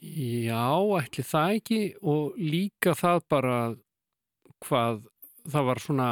Já, 0.00 0.66
ætli 1.00 1.24
það 1.28 1.54
ekki 1.58 1.80
og 2.02 2.36
líka 2.38 2.94
það 2.96 3.24
bara 3.28 3.56
hvað 4.64 5.02
það 5.50 5.66
var 5.70 5.80
svona 5.80 6.08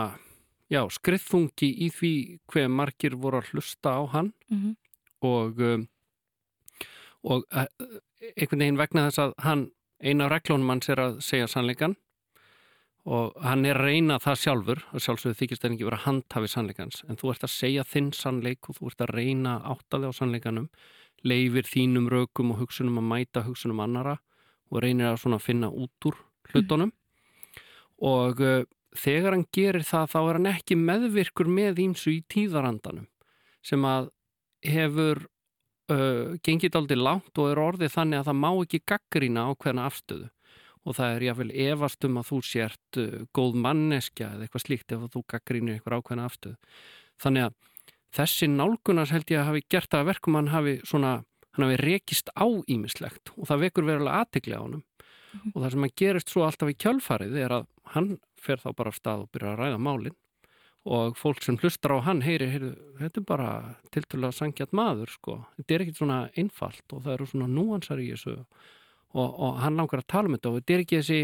já, 0.73 0.83
skriðþungi 0.93 1.71
í 1.87 1.89
því 1.95 2.13
hver 2.53 2.69
margir 2.73 3.17
voru 3.17 3.41
að 3.41 3.53
hlusta 3.53 3.95
á 3.97 4.03
hann 4.13 4.33
Mm 4.49 4.59
-hmm. 4.59 4.75
og 5.21 5.59
um, 5.61 5.89
og 7.23 7.45
uh, 7.53 7.67
einhvern 8.37 8.61
veginn 8.61 8.79
vegna 8.79 9.09
þess 9.09 9.19
að 9.19 9.33
hann 9.45 9.71
eina 10.01 10.25
af 10.25 10.31
reglónum 10.31 10.69
hans 10.69 10.89
er 10.89 10.99
að 10.99 11.21
segja 11.21 11.47
sannleikan 11.47 11.97
og 13.09 13.37
hann 13.41 13.65
er 13.65 13.79
að 13.79 13.89
reyna 13.89 14.19
það 14.21 14.41
sjálfur 14.43 14.81
og 14.93 15.01
sjálfsögðu 15.01 15.39
þykist 15.39 15.63
það 15.63 15.75
ekki 15.75 15.87
vera 15.89 16.01
handhafi 16.03 16.51
sannleikans. 16.53 17.03
En 17.09 17.17
þú 17.17 17.31
ert 17.33 17.47
að 17.47 17.55
segja 17.55 17.85
þinn 17.89 18.11
sannleik 18.17 18.69
og 18.69 18.77
þú 18.77 18.91
ert 18.91 19.05
að 19.07 19.13
reyna 19.17 19.55
að 19.57 19.69
átta 19.73 20.01
þig 20.03 20.13
á 20.13 20.19
sannleikanum 20.19 20.67
leifir 21.25 21.67
þínum 21.67 22.11
rökum 22.13 22.53
og 22.53 22.61
hugsunum 22.61 23.01
að 23.01 23.09
mæta 23.09 23.45
hugsunum 23.47 23.81
annara 23.83 24.19
og 24.69 24.83
reynir 24.85 25.09
að 25.09 25.23
svona 25.23 25.41
finna 25.41 25.71
út 25.73 26.11
úr 26.11 26.21
hlutunum. 26.53 26.93
Og 28.05 28.45
uh, 28.45 28.69
þegar 28.93 29.39
hann 29.39 29.49
gerir 29.57 29.89
það 29.89 30.13
þá 30.13 30.19
er 30.21 30.39
hann 30.39 30.53
ekki 30.53 30.79
meðvirkur 30.79 31.51
með 31.51 31.83
ímsu 31.89 32.13
í 32.13 32.23
tíðarandanum 32.29 33.09
sem 33.65 33.85
að 33.89 34.13
hefur 34.69 35.25
uh, 35.93 36.37
gengið 36.45 36.77
aldrei 36.77 37.01
langt 37.01 37.41
og 37.41 37.53
er 37.53 37.61
orðið 37.63 37.95
þannig 37.97 38.21
að 38.21 38.29
það 38.31 38.43
má 38.45 38.51
ekki 38.53 38.85
gaggrína 38.93 39.49
ákveðna 39.49 39.89
afstöðu 39.89 40.29
og 40.89 40.97
það 40.97 41.15
er 41.15 41.25
jáfnvel 41.27 41.51
efast 41.69 42.07
um 42.09 42.21
að 42.21 42.29
þú 42.31 42.39
sért 42.49 43.01
uh, 43.01 43.17
góð 43.37 43.59
manneskja 43.65 44.33
eða 44.35 44.47
eitthvað 44.47 44.65
slíkt 44.65 44.95
ef 44.97 45.09
þú 45.13 45.25
gaggrínir 45.35 45.77
eitthvað 45.79 46.01
ákveðna 46.01 46.29
afstöðu. 46.29 46.77
Þannig 47.21 47.49
að 47.49 47.57
þessi 48.19 48.49
nálgunars 48.53 49.13
held 49.13 49.33
ég 49.33 49.43
að 49.43 49.51
hafi 49.51 49.65
gert 49.69 49.91
það 49.93 50.05
að 50.05 50.11
verkum 50.13 50.39
hann 50.39 50.53
hafi 50.55 50.79
svona, 50.89 51.13
hann 51.57 51.67
hafi 51.67 51.81
rekist 51.83 52.33
á 52.33 52.47
ímislegt 52.49 53.35
og 53.37 53.51
það 53.51 53.67
vekur 53.67 53.89
verulega 53.89 54.23
aðtegli 54.25 54.57
á 54.57 54.65
honum. 54.65 54.87
Og 55.53 55.59
það 55.61 55.75
sem 55.75 55.85
að 55.85 55.99
gerist 56.01 56.33
svo 56.33 56.47
alltaf 56.47 56.73
í 56.73 56.79
kjölfarið 56.81 57.37
er 57.37 57.55
að 57.59 57.69
hann 57.93 58.15
fer 58.41 58.63
þá 58.63 58.71
bara 58.79 58.95
af 58.95 58.97
stað 58.97 59.27
og 59.27 59.31
byrja 59.35 59.53
að 59.53 59.61
ræða 59.61 59.83
málin 59.83 60.17
og 60.89 61.19
fólk 61.19 61.43
sem 61.45 61.59
hlustar 61.61 61.99
á 61.99 62.07
hann 62.07 62.23
heyri, 62.25 62.49
heyri 62.49 62.71
þetta 63.01 63.21
er 63.21 63.27
bara 63.29 63.49
tiltölulega 63.93 64.37
sangjart 64.37 64.75
maður 64.77 65.13
sko, 65.13 65.35
þetta 65.59 65.75
er 65.75 65.85
ekkit 65.85 66.01
svona 66.01 66.19
einfalt 66.39 66.95
og 66.95 67.03
það 67.05 67.15
eru 67.15 67.29
svona 67.29 67.49
núansar 67.53 68.01
í 68.01 68.09
þessu 68.15 68.37
og, 68.39 68.69
og 69.15 69.61
hann 69.63 69.79
langar 69.79 70.03
að 70.03 70.11
tala 70.13 70.29
um 70.29 70.37
þetta. 70.37 70.51
Og 70.51 70.59
þetta 70.61 70.75
er 70.75 70.83
ekki 70.85 71.01
þessi 71.01 71.21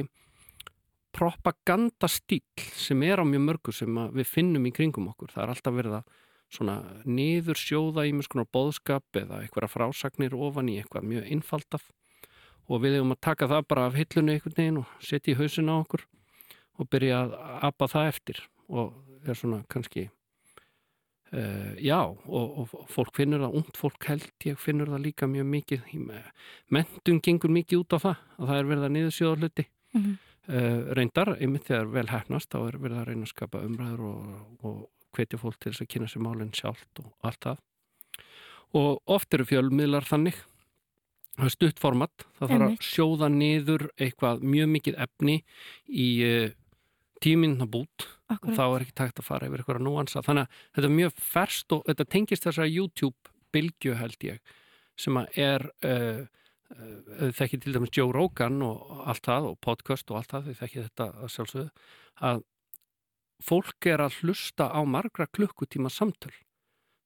propagandastíl 1.14 2.42
sem 2.74 3.02
er 3.06 3.22
á 3.22 3.24
mjög 3.28 3.44
mörgu 3.48 3.74
sem 3.74 3.98
við 4.16 4.30
finnum 4.30 4.66
í 4.66 4.72
kringum 4.74 5.10
okkur, 5.12 5.30
það 5.34 5.44
er 5.44 5.52
alltaf 5.52 5.76
verið 5.76 5.98
að 6.00 6.22
svona 6.54 6.74
niður 7.06 7.58
sjóða 7.58 8.06
í 8.08 8.14
mjög 8.14 8.28
skonar 8.28 8.48
bóðskap 8.54 9.20
eða 9.20 9.42
eitthvað 9.42 9.72
frásagnir 9.72 10.34
ofan 10.34 10.70
í 10.70 10.78
eitthvað 10.80 11.06
mjög 11.10 11.30
einfaldaf 11.34 11.86
og 12.68 12.82
við 12.82 12.98
hefum 12.98 13.14
að 13.14 13.22
taka 13.26 13.48
það 13.50 13.66
bara 13.70 13.86
af 13.88 13.96
hillunni 13.98 14.36
einhvern 14.36 14.58
veginn 14.58 14.80
og 14.82 14.92
setja 15.04 15.34
í 15.34 15.38
hausin 15.38 15.70
á 15.70 15.74
okkur 15.76 16.04
og 16.80 16.90
byrja 16.90 17.20
að 17.22 17.34
apa 17.70 17.88
það 17.90 18.10
eftir. 18.10 18.40
Og 18.68 18.94
er 19.28 19.36
svona 19.38 19.62
kannski 19.70 20.08
uh, 21.34 21.74
já 21.82 21.98
og, 22.00 22.58
og 22.62 22.86
fólk 22.90 23.14
finnur 23.18 23.42
það, 23.44 23.56
ungt 23.60 23.80
fólk 23.80 24.08
held 24.10 24.46
ég 24.48 24.60
finnur 24.60 24.90
það 24.92 25.04
líka 25.08 25.28
mjög 25.30 25.50
mikið. 25.54 25.90
Mentun 26.74 27.20
gengur 27.24 27.52
mikið 27.54 27.82
út 27.82 27.96
á 27.96 27.98
það 27.98 28.16
að 28.38 28.48
það 28.50 28.60
er 28.60 28.70
verið 28.70 28.88
að 28.88 28.94
niður 28.96 29.16
sjóða 29.18 29.36
hluti. 29.42 29.66
Mm 29.94 30.00
-hmm. 30.02 30.16
uh, 30.48 30.80
reyndar, 30.98 31.34
einmitt 31.40 31.68
þegar 31.68 31.92
vel 31.98 32.08
hefnast 32.10 32.50
þá 32.50 32.58
er 32.62 32.80
verið 32.86 32.98
að 32.98 33.06
reyna 33.10 33.28
að 33.28 33.34
skapa 33.34 33.62
umræður 33.66 34.00
og, 34.08 34.24
og 34.62 34.80
hvetja 35.14 35.38
fólk 35.38 35.60
til 35.60 35.72
þess 35.72 35.84
að 35.84 35.92
kynna 35.92 36.10
sér 36.10 36.24
málinn 36.24 36.54
sjálft 36.54 37.04
og 37.04 37.12
allt 37.22 37.40
það. 37.44 37.62
Og 38.74 38.90
oft 39.06 39.34
eru 39.34 39.46
fjölmiðlar 39.46 40.06
þannig. 40.08 40.34
Það 41.34 41.46
er 41.46 41.54
stutt 41.54 41.80
format 41.82 42.26
það 42.38 42.50
þarf 42.50 42.66
að 42.66 42.82
sjóða 42.86 43.28
niður 43.28 43.88
eitthvað 43.98 44.42
mjög 44.46 44.68
mikið 44.70 44.98
efni 45.02 45.40
í 45.90 46.08
uh, 46.22 46.50
tíminna 47.22 47.66
bút 47.66 48.13
og 48.24 48.36
Akkurat. 48.36 48.56
þá 48.56 48.64
er 48.64 48.84
ekki 48.84 48.96
tægt 49.00 49.20
að 49.20 49.28
fara 49.28 49.48
yfir 49.48 49.62
eitthvað 49.62 49.82
núansa. 49.84 50.22
Þannig 50.24 50.46
að 50.46 50.62
þetta 50.76 50.88
er 50.88 50.96
mjög 50.98 51.18
ferst 51.32 51.74
og 51.76 51.82
þetta 51.88 52.06
tengist 52.14 52.46
þessar 52.46 52.70
YouTube-bylgju 52.70 53.98
held 54.00 54.26
ég 54.28 54.54
sem 54.96 55.18
að 55.18 55.38
er 55.42 55.66
uh, 55.84 56.24
uh, 56.74 57.30
þekki 57.34 57.60
til 57.64 57.74
dæmis 57.74 57.92
Joe 57.94 58.14
Rogan 58.14 58.62
og 58.64 59.04
allt 59.04 59.26
það 59.26 59.50
og 59.50 59.60
podcast 59.64 60.10
og 60.10 60.20
allt 60.20 60.34
það 60.34 60.48
þau 60.48 60.58
þekki 60.62 60.84
þetta 60.86 61.08
að 61.12 61.32
sjálfsögðu 61.34 61.68
að 62.30 62.44
fólk 63.44 63.88
er 63.90 64.04
að 64.04 64.18
hlusta 64.22 64.70
á 64.70 64.80
margra 64.86 65.26
klukkutíma 65.26 65.90
samtöl 65.92 66.32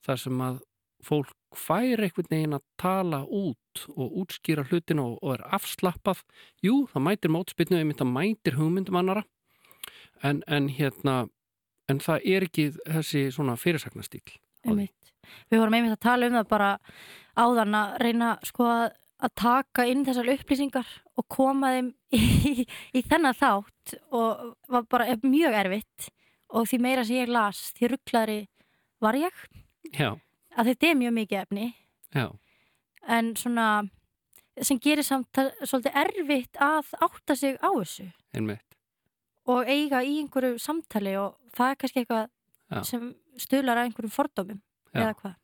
þar 0.04 0.20
sem 0.20 0.42
að 0.44 0.60
fólk 1.04 1.34
fær 1.56 2.02
einhvern 2.02 2.28
veginn 2.30 2.56
að 2.58 2.64
tala 2.80 3.22
út 3.24 3.84
og 3.94 4.16
útskýra 4.22 4.66
hlutin 4.68 5.00
og, 5.00 5.16
og 5.22 5.36
er 5.36 5.44
afslappað. 5.56 6.24
Jú, 6.64 6.82
það 6.92 7.04
mætir 7.06 7.32
mótspilnu 7.32 7.82
það 7.96 8.10
mætir 8.12 8.58
hugmyndum 8.58 8.98
annara 8.98 9.24
en, 10.22 10.42
en 10.46 10.68
hérna 10.72 11.26
en 11.88 12.00
það 12.02 12.26
er 12.28 12.46
ekki 12.48 12.68
þessi 12.76 13.24
svona 13.34 13.56
fyrirsagnastýl. 13.58 14.38
Við 14.68 15.60
vorum 15.60 15.76
einmitt 15.76 15.96
að 15.96 16.04
tala 16.04 16.28
um 16.28 16.36
það 16.38 16.48
bara 16.50 16.70
áðan 17.38 17.76
að 17.78 17.96
reyna 18.02 18.30
sko 18.46 18.68
að, 18.68 18.86
að 19.24 19.34
taka 19.42 19.86
inn 19.88 20.04
þessar 20.06 20.30
upplýsingar 20.34 20.92
og 21.18 21.28
koma 21.32 21.72
þeim 21.76 21.90
í, 22.18 22.64
í 22.96 23.04
þennan 23.04 23.36
þátt 23.38 23.96
og 24.14 24.54
var 24.70 24.88
bara 24.90 25.18
mjög 25.24 25.58
erfitt 25.62 26.10
og 26.48 26.68
því 26.68 26.80
meira 26.84 27.04
sem 27.04 27.20
ég 27.20 27.32
las 27.32 27.68
því 27.76 27.92
rugglaðri 27.94 28.40
var 29.04 29.18
ég. 29.20 29.44
Já, 29.94 30.16
að 30.56 30.72
þetta 30.72 30.90
er 30.90 31.00
mjög 31.02 31.16
mikið 31.20 31.42
efni. 31.44 31.68
Já, 32.16 32.28
en 33.08 33.34
svona 33.38 33.68
sem 34.64 34.80
gerir 34.82 35.06
samt 35.06 35.38
svolítið 35.62 36.00
erfitt 36.02 36.58
að 36.64 36.96
átta 37.04 37.36
sig 37.38 37.60
á 37.62 37.70
þessu. 37.70 38.08
Einmitt 38.34 38.67
og 39.48 39.68
eiga 39.70 40.02
í 40.04 40.18
einhverju 40.22 40.58
samtali 40.62 41.16
og 41.20 41.36
það 41.56 41.72
er 41.72 41.80
kannski 41.82 42.02
eitthvað 42.02 42.24
Já. 42.68 42.80
sem 42.84 43.10
stuðlar 43.40 43.80
að 43.80 43.88
einhverjum 43.88 44.14
fordómum 44.14 44.62
eða 44.92 45.12
hvað? 45.18 45.36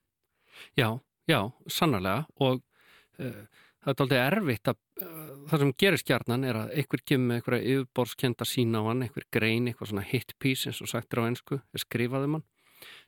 Já, 0.78 0.88
já, 1.30 1.38
sannarlega 1.66 2.26
og 2.44 2.60
uh, 2.60 3.44
það 3.84 3.92
er 3.94 4.02
aldrei 4.04 4.20
erfitt 4.22 4.70
að 4.72 4.80
uh, 5.02 5.30
það 5.50 5.64
sem 5.64 5.74
gerist 5.84 6.08
gjarnan 6.08 6.48
er 6.48 6.60
að 6.60 6.74
einhver 6.80 7.04
kemur 7.04 7.30
með 7.30 7.40
einhverja 7.40 7.70
yfirborskenda 7.74 8.48
sína 8.48 8.82
á 8.84 8.88
hann, 8.90 9.06
einhver 9.06 9.28
grein, 9.34 9.70
eitthvað 9.70 9.92
svona 9.92 10.08
hit 10.08 10.36
piece 10.42 10.70
eins 10.70 10.82
og 10.84 10.92
sagt 10.92 11.14
er 11.14 11.24
á 11.24 11.28
ensku, 11.28 11.60
er 11.60 11.84
skrifað 11.84 12.28
um 12.28 12.42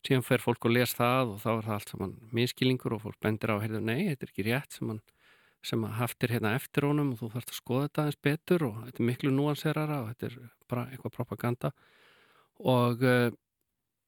síðan 0.06 0.24
fer 0.24 0.40
fólk 0.40 0.68
og 0.68 0.72
les 0.72 0.94
það 0.96 1.34
og 1.34 1.40
þá 1.42 1.50
er 1.52 1.66
það 1.66 1.74
allt 1.76 1.92
saman 1.92 2.14
miskilingur 2.36 2.96
og 2.96 3.02
fólk 3.04 3.18
bendir 3.22 3.52
á 3.52 3.60
heyrðu, 3.60 3.82
nei, 3.84 4.08
þetta 4.08 4.24
er 4.24 4.32
ekki 4.32 4.46
rétt 4.46 4.76
sem 4.76 4.92
hann 4.92 5.02
sem 5.66 5.82
að 5.86 5.96
haftir 5.98 6.30
hérna 6.36 6.52
eftir 6.56 6.86
honum 6.86 7.10
og 7.14 7.18
þú 7.20 7.30
þarfst 7.34 7.50
að 7.52 7.58
skoða 7.60 7.86
þetta 7.88 8.02
aðeins 8.04 8.20
betur 8.28 8.64
og 8.68 8.76
þetta 8.86 9.02
er 9.02 9.08
miklu 9.10 9.32
núanserara 9.34 9.96
og 10.04 10.08
þetta 10.12 10.28
er 10.30 10.36
bara 10.70 10.84
eitthvað 10.92 11.14
propaganda. 11.16 11.72
Og 12.62 13.02
uh, 13.02 13.30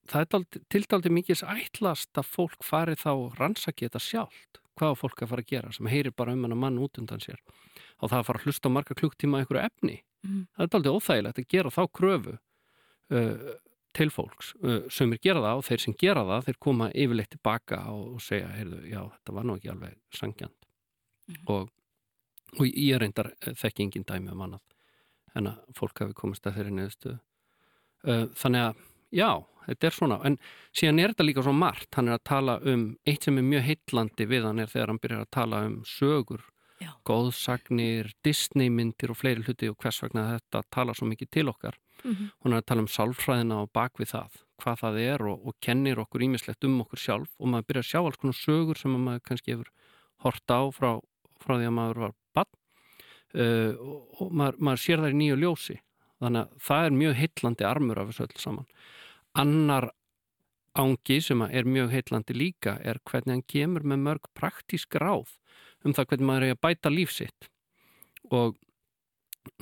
það 0.09 0.23
er 0.23 0.29
dálítið- 0.33 0.63
til 0.73 0.83
dálítið 0.89 1.15
mikið 1.19 1.43
ætlast 1.53 2.17
að 2.21 2.29
fólk 2.33 2.63
fari 2.65 2.95
þá 2.97 3.11
rannsaki 3.39 3.85
þetta 3.89 4.01
sjálft 4.01 4.61
hvað 4.79 4.93
á 4.95 4.99
fólk 5.01 5.21
að 5.25 5.29
fara 5.33 5.43
að 5.43 5.49
gera 5.51 5.71
sem 5.75 5.89
heyrir 5.91 6.13
bara 6.15 6.31
um 6.33 6.45
hann 6.47 6.55
mann 6.57 6.79
út 6.79 6.97
undan 7.01 7.19
sér. 7.19 7.39
Og 7.99 8.07
það 8.09 8.21
að 8.21 8.27
fara 8.29 8.39
að 8.39 8.45
hlusta 8.47 8.69
á 8.71 8.75
marga 8.77 8.95
klukktíma 8.95 9.37
að 9.37 9.43
einhverju 9.45 9.65
efni 9.67 9.97
Mhm. 10.23 10.47
það 10.55 10.63
er 10.63 10.69
dálítið 10.73 10.95
óþægilegt 10.99 11.37
að 11.39 11.47
gera 11.47 11.69
þá 11.71 11.83
kröfu 11.95 12.31
uh, 13.11 13.53
til 13.95 14.09
fólks. 14.11 14.49
Uh, 14.63 14.81
sem 14.91 15.13
er 15.15 15.19
gera 15.23 15.39
það 15.43 15.59
og 15.61 15.63
þeir 15.67 15.79
sem 15.83 15.93
gera 15.99 16.23
það 16.27 16.43
þeir 16.49 16.57
koma 16.59 16.89
yfirleitt 16.91 17.29
tilbaka 17.35 17.79
og, 17.93 18.17
segja 18.19 18.49
heyrðu, 18.51 18.81
já, 18.91 18.99
þetta 19.15 19.35
var 19.37 19.43
nú 19.47 19.55
ekki 19.55 19.71
alveg 19.71 19.95
sangjant 21.29 21.53
og, 21.53 21.69
og 22.57 22.65
ég 22.67 22.99
reyndar 22.99 23.33
eh, 23.45 23.53
þekki 23.53 23.85
engin 23.85 24.07
dæmi 24.07 24.33
um 24.33 24.45
annað 24.47 24.65
en 25.37 25.51
að 25.51 25.59
fólk 25.77 26.01
hafi 26.01 26.17
komist 26.17 26.47
að 26.49 26.57
þeirri 26.57 26.75
neðustu 26.75 27.11
uh, 27.13 28.25
þannig 28.33 28.63
að 28.65 28.79
já, 29.13 29.29
þetta 29.67 29.87
er 29.87 29.95
svona. 29.95 30.19
En 30.25 30.37
síðan 30.75 31.01
er 31.03 31.13
þetta 31.13 31.27
líka 31.27 31.43
svo 31.45 31.53
margt. 31.53 31.89
Hann 31.95 32.09
er 32.09 32.17
að 32.17 32.23
tala 32.25 32.55
um, 32.65 32.85
eitt 33.05 33.27
sem 33.27 33.37
er 33.37 33.45
mjög 33.45 33.67
heitlandi 33.67 34.25
við 34.29 34.47
hann 34.49 34.63
er 34.63 34.71
þegar 34.71 34.93
hann 34.93 35.01
byrjar 35.03 35.27
að 35.27 35.35
tala 35.37 35.61
um 35.67 35.75
sögur 35.85 36.47
Já. 36.79 36.93
góðsagnir, 37.05 38.09
Disneymyndir 38.25 39.13
og 39.13 39.19
fleiri 39.19 39.45
hluti 39.45 39.69
og 39.69 39.77
hvers 39.83 40.01
vegna 40.01 40.29
þetta 40.33 40.63
tala 40.71 40.95
svo 40.97 41.09
mikið 41.11 41.31
til 41.37 41.49
okkar. 41.53 41.77
Mhm. 42.03 42.29
hún 42.43 42.53
er 42.53 42.61
að 42.61 42.65
tala 42.65 42.83
um 42.85 42.87
sálfræðina 42.87 43.55
og 43.59 43.71
bakvið 43.75 44.13
það 44.13 44.35
hvað 44.59 44.79
það 44.79 44.99
er 45.03 45.23
og, 45.27 45.47
og 45.47 45.55
kennir 45.59 45.99
okkur 45.99 46.23
ímislegt 46.23 46.63
um 46.63 46.81
okkur 46.83 46.99
sjálf 46.99 47.31
og 47.39 47.51
maður 47.51 47.67
byrjar 47.67 47.83
að 47.83 47.89
sjá 47.89 47.99
alls 47.99 48.19
konar 48.21 48.37
sögur 48.39 48.79
sem 48.79 48.95
að 48.95 49.03
maður 49.05 49.25
kannski 49.27 49.55
hefur 49.55 49.71
hort 50.23 50.51
á 50.51 50.61
frá, 50.75 50.91
frá 51.43 51.55
því 51.57 51.69
að 51.69 51.75
maður 51.77 52.01
var 52.05 52.15
bann 52.37 52.49
uh, 52.49 53.71
og, 53.75 54.01
og 54.19 54.33
maður, 54.33 54.59
maður 54.67 54.83
sér 54.85 55.03
það 55.03 55.15
í 55.15 55.19
nýju 55.21 55.39
ljósi. 55.43 55.77
Þannig 56.19 56.41
að 56.41 56.65
það 56.67 56.85
er 56.85 56.97
mjög 56.99 57.17
heitlandi 57.21 57.67
armur 57.67 58.01
af 58.01 58.09
þessu 58.09 58.25
öll 58.25 58.43
saman. 58.43 58.69
Annar 59.39 59.91
ángi 60.79 61.19
sem 61.23 61.43
er 61.47 61.67
mjög 61.67 61.93
heitlandi 61.93 62.35
líka 62.35 62.77
er 62.85 62.99
hvernig 63.07 63.37
hann 63.37 63.45
kemur 63.49 63.85
með 63.87 64.03
mörg 64.05 64.27
praktísk 64.37 64.99
ráð 65.01 65.37
um 65.85 65.95
það 65.95 66.11
hvernig 66.11 66.27
maður 66.27 66.47
er 66.47 66.57
að 66.57 66.63
bæta 66.65 66.91
líf 66.91 67.13
sitt. 67.15 67.49
Og 68.35 68.57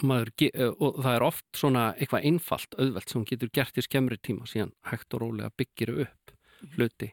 maður, 0.02 0.32
eh, 0.50 0.72
og 0.74 1.02
það 1.04 1.16
er 1.16 1.26
oft 1.26 1.48
svona 1.56 1.84
eitthvað 1.96 2.26
einfalt, 2.28 2.78
auðvelt 2.78 3.10
sem 3.10 3.26
getur 3.26 3.54
gert 3.54 3.78
í 3.78 3.86
skemmri 3.86 4.18
tíma 4.18 4.48
síðan 4.50 4.74
hægt 4.90 5.14
og 5.14 5.22
rólega 5.24 5.54
byggir 5.58 5.94
upp 6.08 6.34
hluti. 6.76 7.12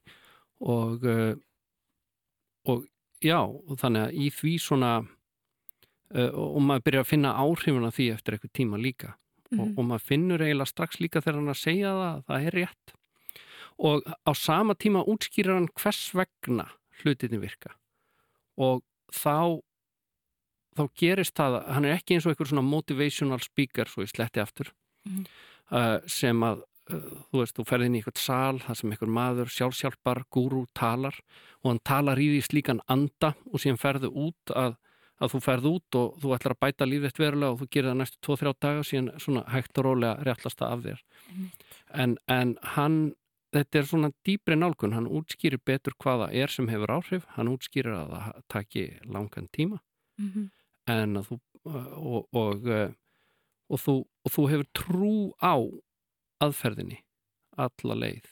Og 0.64 1.04
uh, 1.04 1.34
og 2.64 2.86
já, 3.24 3.38
þannig 3.80 4.02
að 4.06 4.16
í 4.20 4.30
því 4.38 4.52
svona 4.62 4.92
uh, 6.14 6.30
og 6.34 6.60
maður 6.62 6.84
byrjar 6.88 7.04
að 7.06 7.10
finna 7.12 7.32
áhrifuna 7.40 7.90
því 7.94 8.08
eftir 8.14 8.36
eitthvað 8.36 8.54
tíma 8.60 8.80
líka 8.80 9.14
og, 9.14 9.18
Mhm. 9.54 9.74
og 9.78 9.84
maður 9.86 10.04
finnur 10.08 10.42
eiginlega 10.42 10.66
strax 10.70 10.98
líka 11.00 11.20
þegar 11.22 11.36
hann 11.40 11.52
að 11.52 11.60
segja 11.60 11.90
það, 11.94 12.22
það 12.28 12.46
er 12.48 12.56
rétt 12.58 12.94
og 13.78 14.02
á 14.26 14.32
sama 14.34 14.74
tíma 14.74 15.02
útskýrar 15.06 15.54
hann 15.58 15.68
hvers 15.74 16.02
vegna 16.14 16.68
hlutinni 17.02 17.38
virka 17.42 17.74
og 18.58 18.82
þá 19.12 19.60
þá 20.74 20.82
gerist 20.98 21.34
það, 21.38 21.54
að 21.60 21.68
hann 21.76 21.84
er 21.86 21.94
ekki 21.98 22.16
eins 22.16 22.26
og 22.26 22.32
einhver 22.34 22.48
svona 22.50 22.66
motivational 22.66 23.40
speaker, 23.44 23.86
svo 23.86 24.02
ég 24.02 24.10
sletti 24.10 24.40
aftur 24.42 24.72
Mhm. 25.06 25.26
uh, 25.70 26.00
sem 26.06 26.40
að 26.40 26.62
þú 26.90 27.40
veist, 27.40 27.56
þú 27.56 27.64
ferð 27.68 27.86
inn 27.86 27.96
í 27.96 28.00
eitthvað 28.02 28.20
sal 28.20 28.60
þar 28.60 28.78
sem 28.78 28.92
einhver 28.92 29.12
maður, 29.16 29.52
sjálfsjálpar, 29.54 30.24
gúrú 30.34 30.64
talar 30.76 31.16
og 31.62 31.70
hann 31.70 31.82
talar 31.86 32.20
í 32.20 32.30
því 32.34 32.40
slíkan 32.48 32.82
anda 32.92 33.32
og 33.50 33.62
síðan 33.62 33.80
ferðu 33.80 34.10
út 34.26 34.52
að, 34.52 34.76
að 35.22 35.34
þú 35.34 35.42
ferð 35.46 35.68
út 35.70 35.98
og 36.00 36.18
þú 36.22 36.34
ætlar 36.36 36.56
að 36.56 36.62
bæta 36.66 36.88
lífið 36.88 37.20
verulega 37.22 37.54
og 37.54 37.60
þú 37.62 37.70
gerir 37.76 37.90
það 37.92 38.00
næstu 38.02 38.22
2-3 38.28 38.54
daga 38.66 38.86
síðan 38.90 39.12
svona 39.24 39.44
hægt 39.54 39.80
og 39.80 39.88
rólega 39.88 40.28
réttlast 40.28 40.60
það 40.60 40.74
af 40.74 40.84
þér. 40.88 41.04
En, 42.04 42.18
en 42.28 42.56
hann 42.76 42.98
þetta 43.54 43.80
er 43.80 43.88
svona 43.88 44.10
dýbri 44.26 44.58
nálgun 44.58 44.96
hann 44.96 45.08
útskýrir 45.08 45.62
betur 45.64 45.94
hvað 46.02 46.24
það 46.24 46.36
er 46.42 46.52
sem 46.52 46.68
hefur 46.68 46.94
áhrif 46.98 47.26
hann 47.36 47.52
útskýrir 47.52 47.96
að 47.96 48.14
það 48.14 48.44
taki 48.52 48.84
langan 49.06 49.48
tíma. 49.54 49.80
Mhm. 50.20 50.50
en 50.86 51.16
að 51.16 51.30
þú 51.30 51.36
og, 51.64 52.26
og, 52.36 52.66
eh, 52.68 52.92
og, 53.72 53.80
þú, 53.80 53.94
og 54.04 54.32
þú 54.34 54.44
hefur 54.50 54.66
trú 54.76 55.14
á 55.40 55.56
aðferðinni 56.44 57.00
alla 57.66 57.98
leið 58.04 58.30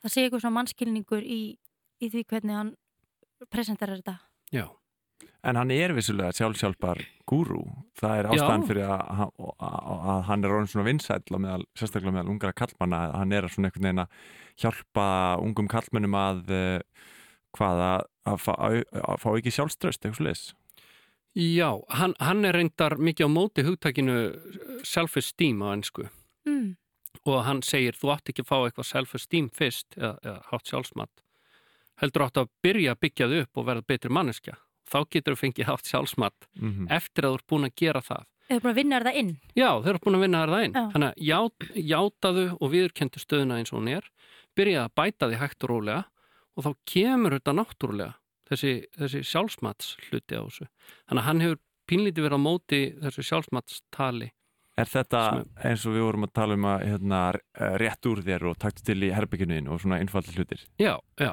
Það 0.00 0.12
sé 0.12 0.22
eitthvað 0.26 0.42
svona 0.42 0.56
mannskilningur 0.58 1.24
í, 1.24 1.40
í 2.04 2.08
því 2.12 2.22
hvernig 2.28 2.56
hann 2.58 2.74
presenterar 3.52 4.00
þetta. 4.02 4.18
já, 4.52 4.66
En 5.44 5.56
hann 5.56 5.70
er 5.72 5.94
vissulega 5.96 6.34
sjálfsjálfar 6.36 6.98
gúrú. 7.28 7.62
Það 7.96 8.18
er 8.18 8.26
ástæðan 8.28 8.64
Já. 8.64 8.66
fyrir 8.68 8.90
að, 8.92 9.00
að, 9.24 9.30
að, 9.56 10.02
að 10.12 10.20
hann 10.28 10.44
er 10.44 10.52
orðin 10.52 10.68
svona 10.68 10.84
vinsæll 10.84 11.32
og 11.36 11.40
meðal, 11.40 11.64
sérstaklega 11.80 12.12
meðal 12.12 12.32
ungra 12.34 12.52
kallmanna. 12.56 12.98
að 13.06 13.14
Hann 13.22 13.32
er 13.38 13.48
svona 13.48 13.70
einhvern 13.70 13.86
veginn 13.88 14.02
að 14.02 14.18
hjálpa 14.60 15.06
ungum 15.46 15.70
kallmönnum 15.72 16.18
að 16.20 16.52
uh, 16.52 17.06
hvað 17.56 17.82
að, 17.86 18.04
að, 18.34 18.36
fá, 18.44 18.52
að, 18.68 18.76
að 19.00 19.22
fá 19.24 19.28
ekki 19.40 19.54
sjálfströst, 19.56 20.04
eitthvað 20.04 20.20
sliðis. 20.20 20.44
já 21.40 21.70
hann, 21.96 22.14
hann 22.20 22.44
er 22.44 22.56
reyndar 22.60 22.98
mikið 23.00 23.28
á 23.28 23.30
móti 23.32 23.64
hugtakinu 23.64 24.18
self-esteem 24.84 25.60
á 25.64 25.68
ennsku 25.76 26.08
Mm. 26.48 26.72
Og 27.26 27.44
hann 27.46 27.62
segir 27.66 27.96
þú 27.98 28.14
átt 28.14 28.32
ekki 28.32 28.44
að 28.44 28.50
fá 28.50 28.56
eitthvað 28.60 28.90
self-esteem 28.90 29.50
fyrst 29.54 29.96
eða, 29.98 30.16
eða 30.24 30.40
hátt 30.50 30.72
sjálfsmat 30.72 31.24
heldur 32.00 32.26
átt 32.26 32.40
að 32.40 32.50
byrja 32.64 32.94
að 32.94 33.00
byggja 33.04 33.30
þau 33.30 33.38
upp 33.44 33.60
og 33.60 33.70
verða 33.70 33.88
betri 33.92 34.12
manneskja 34.16 34.56
þá 34.90 34.98
getur 35.10 35.36
þú 35.36 35.40
fengið 35.44 35.70
hátt 35.70 35.90
sjálfsmat 35.90 36.50
Mm 36.58 36.88
eftir 36.90 37.26
að 37.26 37.34
þú 37.34 37.40
ert 37.40 37.50
búin 37.50 37.68
að 37.68 37.76
gera 37.76 38.00
það 38.02 38.26
Eða 38.50 38.64
bara 38.64 38.74
vinnar 38.74 39.04
það 39.06 39.18
inn. 39.20 39.28
Já, 39.54 39.68
þeir 39.78 39.92
eru 39.92 40.00
búin 40.02 40.16
að 40.18 40.22
vinna 40.24 40.38
þér 40.40 40.52
það 40.52 40.64
inn. 40.64 40.72
Já. 40.74 40.86
Þannig 40.90 41.10
að 41.10 41.20
ját, 41.28 41.66
játaðu 41.90 42.44
og 42.56 42.72
viðurkendu 42.72 43.20
stöðuna 43.22 43.58
eins 43.60 43.70
og 43.70 43.78
hún 43.78 43.90
er, 43.92 44.08
byrjaði 44.58 44.82
að 44.82 44.94
bæta 44.98 45.28
því 45.30 45.38
hægt 45.38 45.66
og 45.66 45.70
rólega 45.70 46.00
og 46.58 46.66
þá 46.66 46.70
kemur 46.90 47.36
þetta 47.36 47.54
náttúrulega, 47.54 48.16
þessi, 48.50 48.72
þessi 48.98 49.22
sjálfsmats 49.30 49.92
hluti 50.08 50.34
á 50.34 50.42
þessu. 50.42 50.66
Þannig 51.06 51.22
að 51.22 51.28
hann 51.28 51.44
hefur 51.44 51.60
pínlítið 51.90 52.26
verið 52.26 52.42
á 52.42 52.46
móti 52.48 52.80
þessu 53.04 53.26
sjálfsmatstali. 53.30 54.30
Er 54.80 54.88
þetta 54.88 55.20
eins 55.66 55.82
og 55.88 55.94
við 55.96 56.04
vorum 56.06 56.24
að 56.28 56.32
tala 56.38 56.56
um 56.56 56.66
að 56.70 56.84
hérna, 56.88 57.20
rétt 57.82 58.06
úr 58.10 58.22
þér 58.26 58.46
og 58.50 58.58
taktu 58.62 58.84
til 58.86 58.98
í 59.04 59.10
herbygginu 59.14 59.58
og 59.74 59.80
svona 59.82 59.98
einfaldi 60.00 60.32
hlutir 60.38 60.62
Já, 60.80 60.94
já, 61.20 61.32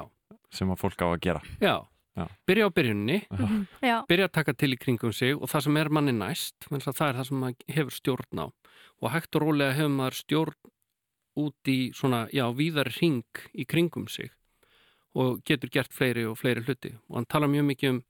sem 0.52 0.68
að 0.74 0.80
fólk 0.82 1.00
á 1.04 1.08
að 1.14 1.20
gera? 1.28 1.42
já. 1.60 1.76
Já. 2.18 2.24
Byrja 2.50 2.66
á 2.66 2.70
byrjunni, 2.74 3.16
Mhm. 3.30 3.58
Já. 3.80 4.02
byrja 4.10 4.26
að 4.26 4.32
taka 4.32 4.52
til 4.58 4.72
í 4.74 4.76
kringum 4.76 5.12
sig 5.14 5.36
og 5.38 5.46
það 5.46 5.62
sem 5.62 5.76
er 5.76 5.88
manni 5.88 6.10
næst, 6.12 6.54
það 6.66 7.08
er 7.08 7.14
það 7.14 7.26
sem 7.28 7.38
maður 7.38 7.74
hefur 7.76 7.94
stjórn 7.94 8.40
á. 8.42 8.46
Og 9.02 9.10
hægt 9.12 9.36
og 9.38 9.42
rólega 9.44 9.72
hefur 9.76 9.94
maður 9.94 10.16
stjórn 10.18 10.54
út 11.38 11.70
í 11.70 11.92
svona, 11.94 12.26
já, 12.34 12.42
víðar 12.50 12.90
ring 13.00 13.22
í 13.54 13.64
kringum 13.64 14.08
sig 14.10 14.32
og 15.14 15.44
getur 15.46 15.70
gert 15.70 15.92
fleiri 15.94 16.24
og 16.26 16.34
fleiri 16.40 16.64
hluti. 16.66 16.90
Og 17.08 17.16
hann 17.20 17.26
talar 17.30 17.46
mjög 17.46 17.66
mikið 17.70 17.90
um 17.94 18.02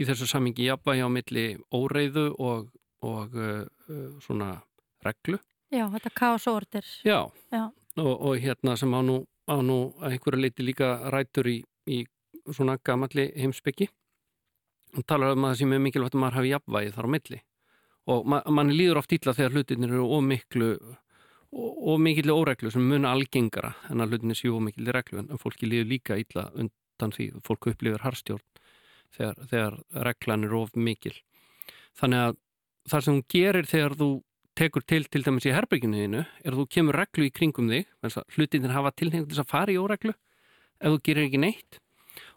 í 0.00 0.06
þessu 0.08 0.26
samingi 0.32 0.64
jafnvægi 0.70 1.04
á 1.04 1.08
milli 1.12 1.44
óreiðu 1.76 2.24
og, 2.40 2.70
og 3.02 3.36
uh, 3.36 3.66
svona 4.24 4.62
reglu. 5.04 5.38
Já, 5.72 5.86
þetta 5.92 6.50
order. 6.52 6.84
Já, 7.04 7.30
Já. 7.52 7.70
Og, 7.96 8.20
og 8.20 8.36
hérna 8.40 8.76
sem 8.76 8.92
á 8.92 9.00
nú, 9.04 9.26
á 9.48 9.60
nú 9.60 9.92
einhverju 10.00 10.40
leiti 10.40 10.64
líka 10.64 11.10
rætur 11.12 11.48
í, 11.48 11.58
í 11.86 12.04
svona 12.48 12.78
gamalli 12.84 13.30
heimsbyggi 13.36 13.88
og 14.96 15.06
talar 15.08 15.36
um 15.36 15.44
að 15.44 15.52
það 15.52 15.58
sé 15.58 15.68
mjög 15.68 15.82
mikilvægt 15.86 16.16
að 16.16 16.22
maður 16.22 16.38
hafi 16.38 16.52
jafnvægi 16.52 16.94
þar 16.94 17.08
á 17.08 17.14
milli 17.14 17.40
og 18.12 18.26
ma 18.26 18.40
mann 18.50 18.72
líður 18.74 19.00
oft 19.02 19.12
illa 19.14 19.34
þegar 19.36 19.56
hlutinir 19.56 19.94
eru 19.94 20.08
of 20.16 20.24
miklu 20.26 20.70
og 21.52 22.00
mikilli 22.00 22.32
óreglu 22.32 22.72
sem 22.72 22.84
mun 22.88 23.06
algengara 23.08 23.74
en 23.92 24.02
að 24.02 24.16
hlutinir 24.16 24.40
séu 24.40 24.60
mikilli 24.60 24.94
reglu 24.94 25.22
en 25.22 25.40
fólki 25.40 25.68
líður 25.68 25.90
líka 25.92 26.18
illa 26.20 26.48
undan 26.56 27.14
því 27.14 27.28
fólk 27.46 27.70
upplifir 27.72 28.04
harstjórn 28.06 28.44
þegar, 29.12 29.36
þegar 29.50 29.78
reglan 30.08 30.48
er 30.48 30.56
of 30.58 30.74
mikil 30.76 31.14
þannig 32.00 32.26
að 32.26 32.38
það 32.90 33.04
sem 33.04 33.14
hún 33.18 33.26
gerir 33.36 33.68
þegar 33.68 33.96
þú 34.00 34.10
tekur 34.58 34.84
til 34.84 35.04
til 35.08 35.22
dæmis 35.24 35.46
í 35.48 35.54
herbygginuðinu 35.54 36.22
er 36.22 36.52
að 36.52 36.58
þú 36.60 36.66
kemur 36.76 36.98
reglu 37.00 37.28
í 37.28 37.32
kringum 37.34 37.70
þig 37.72 37.88
hlutinir 38.36 38.74
hafa 38.74 38.92
tilhengt 38.96 39.30
þess 39.30 39.44
að 39.44 39.52
fara 39.52 39.72
í 39.72 39.78
óreglu 39.80 40.12
ef 40.82 40.92
þú 40.92 40.98
gerir 41.06 41.28
ekki 41.28 41.40
neitt 41.40 41.78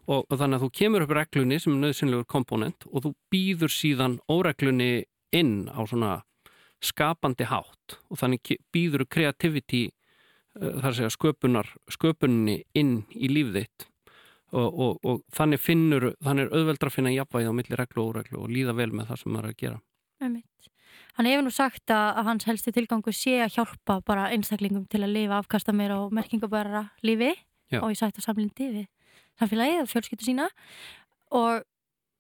og, 0.06 0.24
og 0.24 0.38
þannig 0.38 0.60
að 0.60 0.64
þú 0.66 0.70
kemur 0.80 1.06
upp 1.06 1.16
reglunni 1.18 1.60
sem 1.62 1.76
er 1.76 1.82
nöðsynlegur 1.84 2.30
komponent 2.30 2.88
og 2.92 3.06
þú 3.06 3.12
býður 3.34 3.74
síðan 3.74 4.20
óreglunni 4.32 5.06
inn 5.36 5.56
á 5.68 5.82
svona 5.84 6.14
skapandi 6.84 7.48
hátt 7.50 7.98
og 8.10 8.20
þannig 8.22 8.56
býður 8.74 9.06
kreativiti 9.10 9.88
uh, 9.90 10.78
þar 10.80 10.92
að 10.92 10.98
segja 11.00 11.16
sköpunar 11.18 11.74
sköpunni 11.92 12.62
inn 12.78 13.02
í 13.12 13.32
líf 13.32 13.52
þitt 13.56 13.90
og, 14.56 14.70
og, 14.70 15.00
og 15.04 15.24
þannig 15.36 15.64
finnur 15.64 16.12
þannig 16.24 16.48
er 16.48 16.56
auðveldra 16.56 16.92
að 16.92 16.98
finna 17.00 17.16
jafnvægi 17.16 17.52
á 17.52 17.58
milli 17.58 17.80
reglu 17.82 18.04
og 18.04 18.14
óreglu 18.14 18.44
og 18.44 18.54
líða 18.54 18.78
vel 18.78 18.92
með 18.94 19.12
það 19.12 19.22
sem 19.22 19.36
maður 19.36 19.50
er 19.50 19.56
að 19.56 19.62
gera 19.64 19.82
Einmitt. 20.24 20.70
Hann 21.16 21.30
hefur 21.30 21.46
nú 21.46 21.52
sagt 21.54 21.92
að, 21.94 22.08
að 22.20 22.28
hans 22.30 22.48
helsti 22.50 22.74
tilgangu 22.76 23.14
sé 23.16 23.38
að 23.46 23.56
hjálpa 23.56 24.02
bara 24.04 24.30
einstaklingum 24.36 24.88
til 24.92 25.04
að 25.06 25.14
lifa 25.16 25.40
afkasta 25.40 25.74
meira 25.76 26.02
og 26.04 26.16
merkingabæra 26.16 26.90
lífi. 27.08 27.34
Já. 27.72 27.82
og 27.82 27.90
ég 27.90 27.98
sætt 27.98 28.20
á 28.22 28.22
samlindi 28.22 28.68
við 28.70 28.86
samfélagið 29.40 29.82
og 29.82 29.90
fjölskyldu 29.90 30.26
sína. 30.28 30.50
Og, 31.34 31.66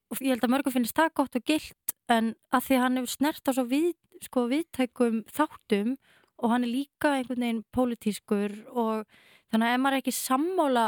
og 0.10 0.22
ég 0.24 0.34
held 0.34 0.46
að 0.48 0.54
mörgum 0.56 0.74
finnist 0.74 0.98
það 0.98 1.14
gott 1.22 1.38
og 1.38 1.46
gilt 1.46 1.96
en 2.12 2.34
að 2.54 2.68
því 2.68 2.80
hann 2.82 3.00
hefur 3.00 3.14
snert 3.14 3.50
á 3.50 3.52
svo 3.54 3.66
við, 3.70 3.94
sko, 4.26 4.48
viðtækum 4.52 5.22
þáttum 5.30 5.96
og 6.42 6.52
hann 6.52 6.66
er 6.66 6.74
líka 6.74 7.14
einhvern 7.16 7.46
veginn 7.46 7.64
pólitískur 7.76 8.58
og 8.74 9.06
þannig 9.54 9.70
að 9.70 9.76
ef 9.76 9.84
maður 9.84 9.98
er 9.98 10.04
ekki 10.04 10.16
sammála 10.18 10.86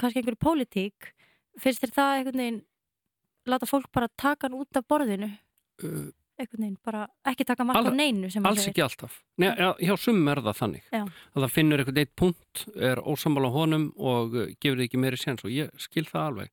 kannski 0.00 0.22
einhverju 0.22 0.42
pólitík 0.46 1.10
finnst 1.60 1.82
þér 1.84 1.94
það 1.98 2.14
einhvern 2.14 2.42
veginn 2.42 2.62
láta 3.46 3.68
fólk 3.68 3.90
bara 3.94 4.10
taka 4.16 4.48
hann 4.48 4.58
út 4.58 4.78
af 4.78 4.86
borðinu? 4.88 5.28
Uh, 5.82 6.08
einhvern 6.38 6.62
veginn, 6.62 6.76
bara 6.84 7.06
ekki 7.30 7.44
taka 7.48 7.64
mark 7.64 7.78
Al- 7.80 7.86
af 7.90 7.94
neinu 7.96 8.28
sem 8.32 8.44
Alls 8.46 8.66
ekki 8.68 8.82
alltaf. 8.84 9.14
Nei, 9.40 9.48
já, 9.56 9.70
hjá 9.80 9.94
sumum 10.00 10.28
er 10.32 10.38
það 10.44 10.56
þannig. 10.60 10.84
Já. 10.92 11.02
Að 11.34 11.40
það 11.44 11.52
finnur 11.54 11.78
eitthvað 11.82 12.00
eitt 12.02 12.14
punkt, 12.16 12.54
er 12.76 12.96
ósamála 13.02 13.50
honum 13.54 13.86
og 13.96 14.34
uh, 14.36 14.46
gefur 14.60 14.82
ekki 14.84 14.98
meiri 15.00 15.16
séns 15.20 15.44
og 15.46 15.50
ég 15.54 15.66
skil 15.80 16.06
það 16.08 16.26
alveg. 16.30 16.48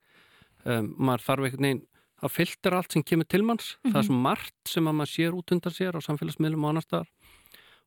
Um, 0.64 0.86
maður 0.98 1.22
þarf 1.28 1.44
einhvern 1.50 1.66
veginn, 1.68 1.84
það 2.24 2.32
fylgtir 2.38 2.74
allt 2.78 2.92
sem 2.96 3.04
kemur 3.04 3.28
til 3.28 3.44
manns. 3.44 3.68
Það 3.84 4.00
er 4.00 4.06
svo 4.08 4.16
margt 4.24 4.64
sem 4.72 4.86
að 4.88 4.98
maður 5.00 5.14
sér 5.18 5.32
út 5.36 5.52
undan 5.58 5.76
sér 5.76 5.94
á 5.98 6.00
samfélagsmiðlum 6.08 6.64
og 6.64 6.70
annar 6.72 6.86
staðar 6.88 7.10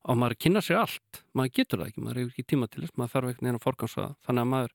og 0.06 0.14
maður 0.20 0.36
kynna 0.44 0.60
sér 0.62 0.78
allt. 0.84 1.12
Maður 1.34 1.52
getur 1.56 1.78
það 1.80 1.88
ekki, 1.90 2.00
maður 2.04 2.18
hefur 2.20 2.32
ekki 2.36 2.50
tíma 2.52 2.66
til 2.70 2.80
þess, 2.84 2.94
maður 3.00 3.12
þarf 3.14 3.26
einhvern 3.32 3.46
veginn 3.46 3.58
að 3.58 3.66
forgansvæða. 3.66 4.12
Þannig 4.28 4.42
að 4.44 4.50
maður, 4.52 4.72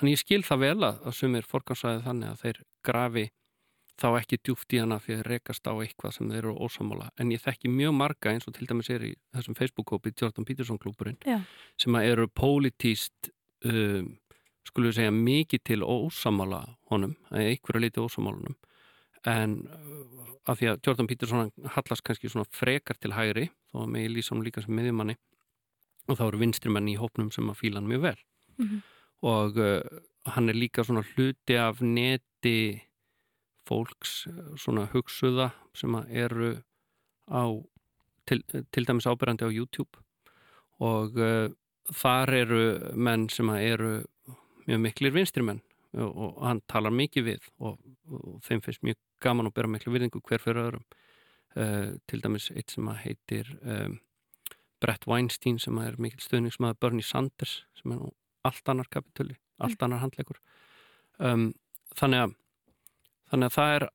þannig 0.00 0.12
ég 0.16 0.22
skil 0.24 0.42
það 0.48 0.58
vel 0.64 0.80
að, 0.88 0.94
að 1.04 1.12
þá 4.00 4.06
ekki 4.18 4.38
djúft 4.42 4.72
í 4.74 4.80
hana 4.82 4.98
fyrir 5.02 5.20
að 5.22 5.30
rekast 5.30 5.66
á 5.70 5.72
eitthvað 5.78 6.14
sem 6.16 6.30
þeir 6.32 6.40
eru 6.42 6.54
ósamála 6.66 7.10
en 7.20 7.30
ég 7.30 7.42
þekki 7.44 7.70
mjög 7.70 7.92
marga 7.94 8.32
eins 8.32 8.48
og 8.50 8.54
til 8.56 8.66
dæmis 8.66 8.90
er 8.90 9.04
í 9.06 9.12
þessum 9.36 9.54
Facebook-kópi 9.58 10.12
Jordan 10.20 10.44
Peterson 10.48 10.78
klúburinn 10.82 11.18
Já. 11.26 11.40
sem 11.78 11.94
eru 12.00 12.26
pólitíst 12.28 13.30
um, 13.64 14.16
skulum 14.66 14.90
við 14.90 14.96
segja 14.98 15.12
mikið 15.14 15.62
til 15.70 15.80
ósamála 15.86 16.62
honum, 16.90 17.14
eða 17.30 17.52
einhverja 17.52 17.84
liti 17.84 18.02
ósamálunum 18.02 18.56
en 19.30 19.54
uh, 19.68 20.32
af 20.50 20.58
því 20.60 20.72
að 20.72 20.80
Jordan 20.88 21.06
Peterson 21.08 21.52
hallast 21.76 22.02
kannski 22.04 22.28
svona 22.32 22.48
frekar 22.52 22.98
til 23.00 23.14
hægri 23.16 23.46
þó 23.72 23.84
að 23.84 23.92
mig 23.94 24.10
lýsa 24.10 24.34
hann 24.34 24.42
líka 24.44 24.60
sem 24.64 24.74
miðjumanni 24.76 25.14
og 26.10 26.18
þá 26.18 26.24
eru 26.26 26.42
vinstrimenn 26.42 26.90
í 26.92 26.98
hópnum 27.00 27.30
sem 27.32 27.46
að 27.48 27.60
fíla 27.62 27.80
hann 27.80 27.90
mjög 27.92 28.08
vel 28.10 28.18
Mhm. 28.58 28.82
og 29.26 29.56
uh, 29.58 29.80
hann 30.30 30.48
er 30.48 30.54
líka 30.54 30.84
svona 30.86 31.00
hluti 31.14 31.56
af 31.58 31.80
neti 31.82 32.82
fólks 33.68 34.24
uh, 34.30 34.54
svona 34.60 34.86
hugsuða 34.92 35.50
sem 35.76 35.94
eru 36.08 36.54
á 37.28 37.44
til, 38.28 38.42
til 38.72 38.86
dæmis 38.88 39.08
ábyrjandi 39.08 39.48
á 39.48 39.52
YouTube. 39.52 40.00
Og 40.82 41.16
uh, 41.18 41.48
þar 41.92 42.34
eru 42.34 42.64
menn 42.96 43.28
sem 43.32 43.50
eru 43.56 44.02
mjög 44.64 44.80
miklir 44.80 45.14
vinstri 45.14 45.44
menn 45.44 45.60
og, 45.94 46.10
og 46.10 46.38
hann 46.42 46.62
talar 46.70 46.94
mikið 46.94 47.26
við 47.28 47.48
og, 47.60 47.78
og 48.10 48.40
þeim 48.46 48.62
finnst 48.64 48.84
mjög 48.86 48.98
gaman 49.22 49.50
að 49.50 49.56
bera 49.58 49.70
miklu 49.70 49.92
virðingu 49.94 50.22
hver 50.24 50.42
fyrir 50.42 50.64
öðrum. 50.68 50.86
Uh, 51.54 51.94
til 52.10 52.18
dæmis 52.18 52.48
eitt 52.50 52.72
sem 52.74 52.88
að 52.90 52.96
heitir 53.04 53.50
um, 53.62 54.00
Brett 54.82 55.06
Weinstein 55.06 55.60
sem 55.62 55.76
er 55.78 55.94
mikil 56.02 56.18
stuðningsmaður 56.18 56.80
Bernie 56.82 57.06
Sanders 57.06 57.60
sem 57.78 57.92
er 57.94 58.00
nú 58.00 58.08
allt 58.44 58.68
annar 58.72 58.88
kapituli, 58.90 59.36
allt 59.62 59.84
annar 59.86 60.02
handleikur 60.02 60.40
um, 61.22 61.52
þannig 61.94 62.24
að 62.24 62.34
þannig 63.34 63.50
að 63.50 63.56
það 63.58 63.74
er 63.76 63.86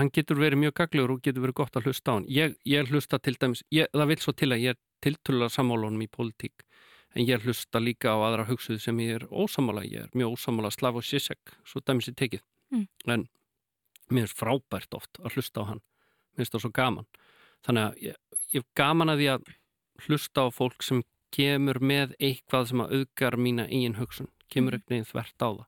hann 0.00 0.10
getur 0.16 0.38
verið 0.40 0.60
mjög 0.62 0.74
gaglegur 0.80 1.12
og 1.12 1.22
getur 1.26 1.44
verið 1.44 1.58
gott 1.60 1.76
að 1.76 1.88
hlusta 1.90 2.12
á 2.12 2.14
hann. 2.16 2.26
Ég, 2.32 2.54
ég 2.64 2.88
hlusta 2.88 3.18
til 3.20 3.34
dæmis, 3.36 3.60
ég, 3.74 3.90
það 3.92 4.08
vil 4.08 4.20
svo 4.24 4.32
til 4.32 4.48
að 4.54 4.62
ég 4.64 4.72
er 4.74 4.78
tiltölulega 5.04 5.52
sammálunum 5.52 6.04
í 6.04 6.08
pólitík 6.08 6.64
en 7.12 7.26
ég 7.28 7.44
hlusta 7.44 7.80
líka 7.82 8.14
á 8.14 8.18
aðra 8.24 8.46
hugsuð 8.48 8.78
sem 8.80 8.96
ég 9.04 9.18
er 9.18 9.26
ósamála, 9.28 9.82
ég 9.84 10.06
er 10.06 10.14
mjög 10.16 10.38
ósamála 10.38 10.70
Slavoj 10.72 11.04
Zizek, 11.04 11.52
svo 11.68 11.82
dæmis 11.84 12.08
ég 12.08 12.16
tekið. 12.16 12.40
Mm. 12.72 12.86
en 13.12 13.26
mér 14.08 14.24
er 14.24 14.32
frábært 14.32 14.94
oft 14.96 15.18
að 15.20 15.34
hlusta 15.36 15.60
á 15.60 15.64
hann. 15.68 15.82
Mér 16.32 16.40
finnst 16.46 16.54
það 16.54 16.62
svo 16.64 16.70
gaman. 16.72 17.06
Þannig 17.66 17.82
að 17.84 17.98
ég, 18.06 18.16
ég 18.56 18.64
gaman 18.80 19.12
að 19.12 19.20
því 19.20 19.26
að 19.34 19.50
hlusta 20.06 20.40
á 20.40 20.48
fólk 20.56 20.82
sem 20.82 21.02
kemur 21.36 21.80
með 21.84 22.14
eitthvað 22.16 22.70
sem 22.70 22.80
að 22.80 22.94
auðgar 22.96 23.36
mína 23.36 23.68
eigin 23.68 23.98
hugsun, 24.00 24.28
kemur 24.48 24.72
Mhm. 24.72 24.80
ekkert 24.80 24.90
neginn 24.90 25.10
þvert 25.12 25.36
á 25.44 25.48
það. 25.52 25.60
og 25.60 25.66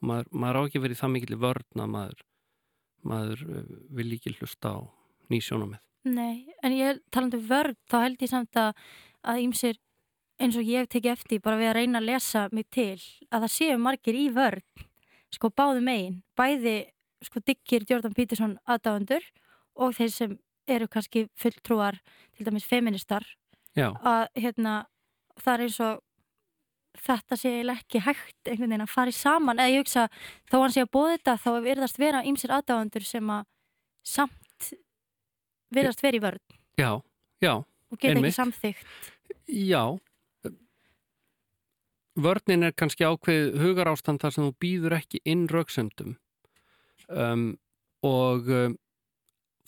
maður, 0.00 0.28
maður 0.30 0.58
á 0.58 0.62
ekki 0.66 0.82
verið 0.82 1.00
það 1.00 1.14
mikill 1.16 1.38
vörn 1.42 1.84
að 1.84 1.94
maður, 1.96 2.26
maður 3.12 3.46
uh, 3.48 3.62
vil 3.98 4.10
ekki 4.16 4.34
hlusta 4.38 4.76
á 4.76 4.78
nýsjónum 5.32 5.74
með 5.74 5.88
Nei, 6.02 6.50
en 6.66 6.74
ég 6.74 6.98
talandi 7.14 7.38
um 7.38 7.46
vörn, 7.46 7.76
þá 7.86 7.96
held 8.02 8.22
ég 8.24 8.30
samt 8.32 8.58
að 8.58 8.72
að 9.22 9.42
ímsir 9.44 9.78
eins 10.42 10.56
og 10.58 10.66
ég 10.66 10.82
hef 10.82 10.90
tekið 10.90 11.12
eftir 11.12 11.42
bara 11.42 11.58
við 11.60 11.70
að 11.70 11.76
reyna 11.78 12.00
að 12.00 12.08
lesa 12.10 12.46
mig 12.52 12.66
til 12.74 12.98
að 13.30 13.44
það 13.44 13.52
séu 13.54 13.76
margir 13.78 14.18
í 14.18 14.24
vörn 14.34 14.64
sko 15.32 15.50
báðu 15.54 15.82
megin, 15.84 16.18
bæði 16.36 16.76
sko 17.22 17.40
diggir 17.46 17.86
Jordan 17.88 18.16
Peterson 18.16 18.56
aðdáðundur 18.66 19.24
og 19.78 19.94
þeir 19.96 20.12
sem 20.12 20.34
eru 20.70 20.88
kannski 20.90 21.26
fulltrúar 21.38 21.98
til 22.36 22.46
dæmis 22.46 22.66
feministar 22.68 23.24
Já, 23.76 23.92
að 24.02 24.26
hérna 24.36 24.74
það 25.40 25.54
er 25.54 25.64
eins 25.66 25.78
og 25.80 26.02
þetta 26.98 27.38
sé 27.40 27.54
ekki 27.62 28.02
hægt 28.04 28.48
einhvern 28.50 28.70
veginn 28.70 28.84
að 28.84 28.92
fara 28.92 29.12
í 29.12 29.16
saman. 29.16 29.60
Eða 29.62 29.72
ég 29.72 29.84
hugsa 29.84 30.08
þó 30.50 30.58
hann 30.60 30.74
sé 30.74 30.84
að 30.84 30.92
bóða 30.92 31.16
þetta 31.16 31.36
þá 31.44 31.50
virðast 31.66 32.00
vera 32.02 32.24
ýmsir 32.28 32.54
aðdáðundur 32.58 33.06
sem 33.08 33.32
að 33.32 33.48
samt 34.02 34.70
virðast 35.72 36.04
vera 36.04 36.18
í 36.18 36.22
vörn. 36.22 36.44
Já, 36.80 36.92
já, 37.42 37.54
og 37.62 38.00
geta 38.00 38.20
ekki 38.20 38.36
samþygt 38.36 39.12
já. 39.52 39.98
Vörnin 42.12 42.66
er 42.66 42.74
kannski 42.76 43.06
ákveð 43.08 43.54
hugarástand 43.62 44.20
þar 44.20 44.34
sem 44.34 44.44
þú 44.44 44.54
býður 44.60 44.96
ekki 44.98 45.22
inn 45.24 45.46
rauksendum 45.48 46.16
um, 47.08 47.46
og 48.04 48.50
um, 48.52 48.74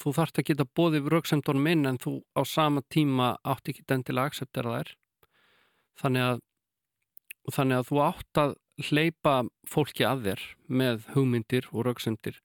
þú 0.00 0.12
þarft 0.18 0.40
að 0.42 0.50
geta 0.50 0.66
bóðið 0.76 1.08
rauksendunum 1.14 1.70
inn 1.70 1.88
en 1.88 2.00
þú 2.02 2.18
á 2.36 2.44
sama 2.44 2.82
tíma 2.92 3.34
átt 3.48 3.72
ekki 3.72 3.86
den 3.88 4.04
til 4.04 4.18
að 4.18 4.28
acceptera 4.28 4.76
þær. 4.76 4.92
Þannig 6.02 6.26
að 6.26 6.42
þannig 7.52 7.80
að 7.80 7.88
þú 7.90 8.00
átt 8.04 8.40
að 8.40 8.54
hleypa 8.88 9.34
fólki 9.70 10.06
að 10.06 10.26
þér 10.28 10.42
með 10.80 11.06
hugmyndir 11.14 11.68
og 11.72 11.86
rauksendir 11.86 12.40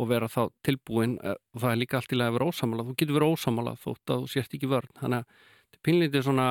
og 0.00 0.08
vera 0.10 0.30
þá 0.30 0.42
tilbúin. 0.66 1.18
Eh, 1.22 1.36
og 1.54 1.62
það 1.62 1.72
er 1.72 1.80
líka 1.82 2.00
allt 2.00 2.14
í 2.14 2.18
lagi 2.18 2.32
að 2.32 2.38
vera 2.38 2.50
ósamála 2.50 2.86
þú 2.88 2.96
getur 2.96 3.18
verið 3.18 3.34
ósamála 3.34 3.76
þótt 3.82 4.14
að 4.14 4.24
þú 4.24 4.32
sért 4.32 4.56
ekki 4.56 4.70
vörn. 4.70 4.94
Þannig 5.00 5.20
að 5.20 5.44
þetta 5.60 5.78
er 5.78 5.84
pínlítið 5.88 6.26
svona 6.26 6.48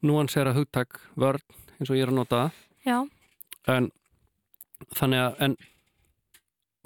núansera 0.00 0.54
hugtak 0.56 1.00
vörn 1.20 1.58
eins 1.78 1.90
og 1.90 1.96
ég 1.96 2.04
er 2.04 2.12
að 2.12 2.20
nota 2.20 2.42
það. 2.42 2.62
En 3.70 3.90
þannig 4.96 5.24
að 5.24 5.44
en 5.46 5.56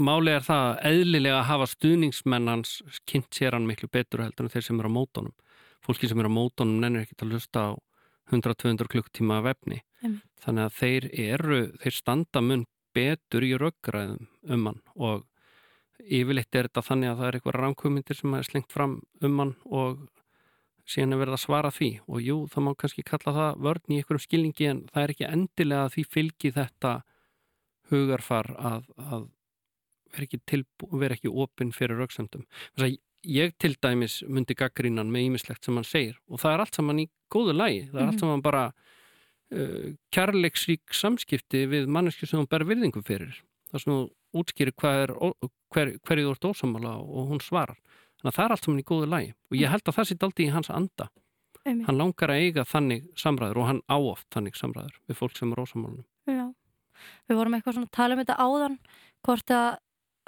máli 0.04 0.34
er 0.34 0.42
það 0.42 0.68
að 0.68 0.78
eðlilega 0.90 1.42
hafa 1.48 1.66
stuðningsmennans 1.70 2.78
kynnt 3.06 3.34
sér 3.34 3.54
hann 3.54 3.68
miklu 3.68 3.88
betur 3.92 4.24
heldur 4.24 4.48
en 4.48 4.54
þeir 4.54 4.66
sem 4.66 4.80
eru 4.80 4.90
á 4.90 4.96
mótónum 4.96 5.34
fólki 5.84 6.08
sem 6.10 6.18
eru 6.18 6.32
á 6.32 6.38
mótónum 6.38 6.80
nennir 6.82 7.04
ekkert 7.04 7.26
að 7.26 7.34
lusta 7.34 7.66
á 7.70 7.72
100-200 8.32 8.90
klukktíma 8.92 9.40
af 9.42 9.50
efni 9.54 9.82
Einmitt. 10.02 10.24
þannig 10.44 10.68
að 10.68 10.78
þeir 10.80 11.08
eru 11.26 11.60
þeir 11.82 11.96
standa 11.98 12.42
mun 12.44 12.66
betur 12.94 13.44
í 13.44 13.54
röggræðum 13.58 14.26
um 14.54 14.66
hann 14.70 14.82
og 14.94 15.24
yfirleitt 16.04 16.54
er 16.54 16.68
þetta 16.68 16.84
þannig 16.88 17.10
að 17.12 17.20
það 17.20 17.28
er 17.28 17.38
eitthvað 17.38 17.58
ránkvömyndir 17.60 18.18
sem 18.18 18.36
er 18.36 18.46
slengt 18.48 18.74
fram 18.74 18.98
um 19.24 19.40
hann 19.42 19.54
og 19.64 20.04
síðan 20.88 21.16
er 21.16 21.22
verið 21.22 21.38
að 21.38 21.44
svara 21.44 21.70
því 21.72 21.90
og 22.04 22.20
jú, 22.24 22.36
það 22.52 22.66
má 22.66 22.72
kannski 22.80 23.04
kalla 23.06 23.34
það 23.38 23.62
vörn 23.66 23.94
í 23.94 24.00
einhverjum 24.00 24.24
skilningi 24.24 24.68
en 24.68 24.82
það 24.92 25.02
er 25.02 25.14
ekki 25.14 25.30
endilega 25.30 25.86
að 25.86 25.94
því 25.94 26.04
fylgi 26.16 26.52
þetta 26.58 26.92
hugarfar 27.92 28.50
að, 28.58 28.90
að 28.98 29.24
vera 30.14 30.28
ekki, 30.28 30.40
tilbú, 30.50 30.90
vera 31.00 31.16
ekki 31.16 31.32
opinn 31.32 31.72
fyrir 31.74 31.98
rauksendum. 32.00 32.44
Þess 32.74 32.86
að 32.86 32.98
ég 33.26 33.54
til 33.58 33.74
dæmis 33.82 34.22
myndi 34.28 34.54
gaggrínan 34.58 35.10
með 35.10 35.28
ímislegt 35.30 35.64
sem 35.64 35.74
hann 35.78 35.84
segir 35.88 36.16
og 36.28 36.38
það 36.42 36.54
er 36.54 36.62
allt 36.64 36.74
saman 36.78 36.98
í 37.02 37.08
góðu 37.32 37.54
lagi, 37.56 37.88
það 37.90 38.00
er 38.00 38.06
allt 38.06 38.14
Mhm. 38.14 38.20
saman 38.20 38.42
bara 38.42 38.64
uh, 39.54 39.90
kærleiksrík 40.14 40.92
samskipti 40.94 41.64
við 41.70 41.86
mannesku 41.88 42.26
sem 42.26 42.40
hún 42.40 42.48
ber 42.50 42.64
virðingu 42.66 43.02
fyrir. 43.06 43.34
Það 43.72 43.80
sem 43.84 43.92
þú 43.92 44.00
útskýrir 44.40 44.74
hvað 44.80 45.02
er, 45.04 45.12
ó- 45.14 45.50
hver, 45.74 45.92
hverju 46.06 46.24
þú 46.28 46.32
ert 46.34 46.48
ósamála 46.50 46.94
og 47.00 47.28
hún 47.30 47.40
svarar. 47.42 47.76
Þannig 48.20 48.30
að 48.32 48.36
það 48.38 48.44
er 48.44 48.54
allt 48.56 48.64
saman 48.64 48.80
í 48.82 48.86
góðu 48.88 49.08
lagi 49.10 49.30
og 49.50 49.56
ég 49.58 49.70
held 49.70 49.84
að 49.84 49.94
það 49.98 50.06
sitt 50.10 50.22
aldrei 50.22 50.46
í 50.46 50.52
hans 50.52 50.70
anda. 50.70 51.08
einmitt. 51.64 51.86
Hann 51.86 51.96
langar 51.96 52.28
að 52.28 52.42
eiga 52.44 52.64
þannig 52.68 53.06
samræður 53.16 53.56
og 53.62 53.66
hann 53.66 53.80
á 53.88 53.96
oft 53.96 54.26
þannig 54.30 54.54
samræður 54.58 54.98
við 55.08 55.16
fólk 55.16 55.36
sem 55.38 55.52
er 55.52 55.62
ósamálunum. 55.64 56.04
Já. 56.28 56.52
Við 57.28 57.36
vorum 57.38 57.54
eitthvað 57.56 57.74
svona 57.78 57.86
að 57.88 57.96
tala 57.96 58.14
um 58.14 58.20
þetta 58.20 58.36
áðan 58.36 58.78
hvort 59.24 59.50
að, 59.50 59.78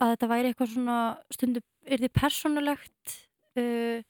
að 0.01 0.12
þetta 0.16 0.28
væri 0.32 0.49
eitthvað 0.53 0.72
svona 0.72 0.97
stundum 1.30 1.62
er 1.87 2.03
þið 2.05 2.12
persónulegt 2.18 3.14
uh, 3.61 4.01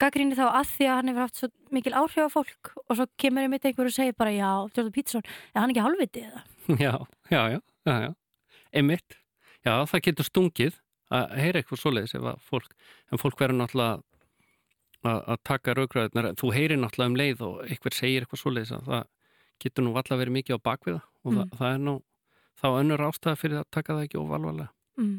gaggrinni 0.00 0.36
þá 0.38 0.46
að 0.48 0.68
því 0.74 0.86
að 0.88 0.96
hann 0.98 1.10
hefur 1.12 1.24
haft 1.26 1.40
svo 1.40 1.48
mikil 1.76 1.92
áhrif 2.00 2.24
á 2.24 2.30
fólk 2.32 2.70
og 2.86 2.96
svo 2.98 3.06
kemur 3.20 3.44
einmitt 3.46 3.66
einhver 3.68 3.90
og 3.90 3.94
segir 3.96 4.14
bara 4.16 4.32
já, 4.32 4.48
Jordan 4.74 4.92
Peterson, 4.94 5.24
er 5.54 5.60
hann 5.60 5.72
ekki 5.74 5.84
halvviti 5.84 6.22
eða? 6.28 6.44
Já, 6.80 6.92
já, 7.32 7.40
já, 7.50 7.58
já, 7.88 7.94
já. 8.06 8.10
Einmitt. 8.72 9.16
Já, 9.66 9.72
það 9.90 10.02
getur 10.06 10.26
stungið 10.28 10.76
að 11.10 11.32
heyra 11.42 11.60
eitthvað 11.60 11.80
svoleiðis 11.82 12.14
ef 12.14 12.26
að 12.30 12.44
fólk, 12.46 12.74
en 13.10 13.18
fólk 13.20 13.40
verður 13.42 13.58
náttúrulega 13.58 13.96
að, 15.10 15.22
að 15.34 15.40
taka 15.50 15.74
raugræðunar. 15.74 16.28
Þú 16.38 16.52
heyrir 16.54 16.78
náttúrulega 16.78 17.10
um 17.10 17.16
leið 17.18 17.42
og 17.48 17.56
einhver 17.66 17.96
segir 17.96 18.22
eitthvað 18.24 18.42
svoleiðis 18.44 18.72
að 18.76 18.86
það 18.92 19.08
getur 19.64 19.84
nú 19.88 19.94
valla 19.96 20.18
verið 20.22 20.36
mikið 20.38 20.60
á 20.60 20.66
bakviða 20.70 21.00
og 21.02 21.34
Mm. 21.34 21.40
það, 21.40 21.50
það 21.58 21.74
er 21.74 21.80
nú 21.84 21.94
þá 22.62 22.66
önnur 22.80 23.02
ástæða 23.10 23.36
fyrir 23.42 23.58
að 23.60 23.66
taka 23.76 23.96
það 23.98 24.06
ekki 24.06 24.20
óvalvarlega. 24.22 24.70
Mm. 24.96 25.16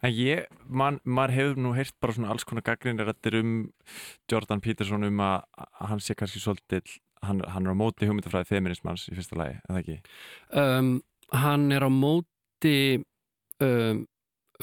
En 0.00 0.12
ég, 0.16 0.46
man, 0.64 0.98
maður 1.04 1.34
hefur 1.36 1.60
nú 1.60 1.74
heyrt 1.76 1.96
bara 2.00 2.16
svona 2.16 2.30
alls 2.32 2.46
konar 2.48 2.64
gaggrinir 2.64 3.08
rættir 3.08 3.36
um 3.40 3.54
Jordan 4.30 4.62
Peterson 4.64 5.04
um 5.04 5.20
að 5.20 5.44
að 5.60 5.90
hann 5.92 6.00
sé 6.00 6.16
kannski 6.16 6.40
svolítið, 6.40 6.96
hann, 7.26 7.42
hann 7.44 7.68
er 7.68 7.76
á 7.76 7.82
móti 7.82 8.08
hugmyndafræði 8.08 8.48
feminismans 8.48 9.08
í 9.10 9.16
fyrsta 9.18 9.36
lagi, 9.36 9.58
eða 9.68 9.82
ekki? 9.82 9.98
Um, 10.56 10.90
hann 11.36 11.68
er 11.76 11.84
á 11.84 11.90
móti 11.92 12.76
um, 13.60 14.04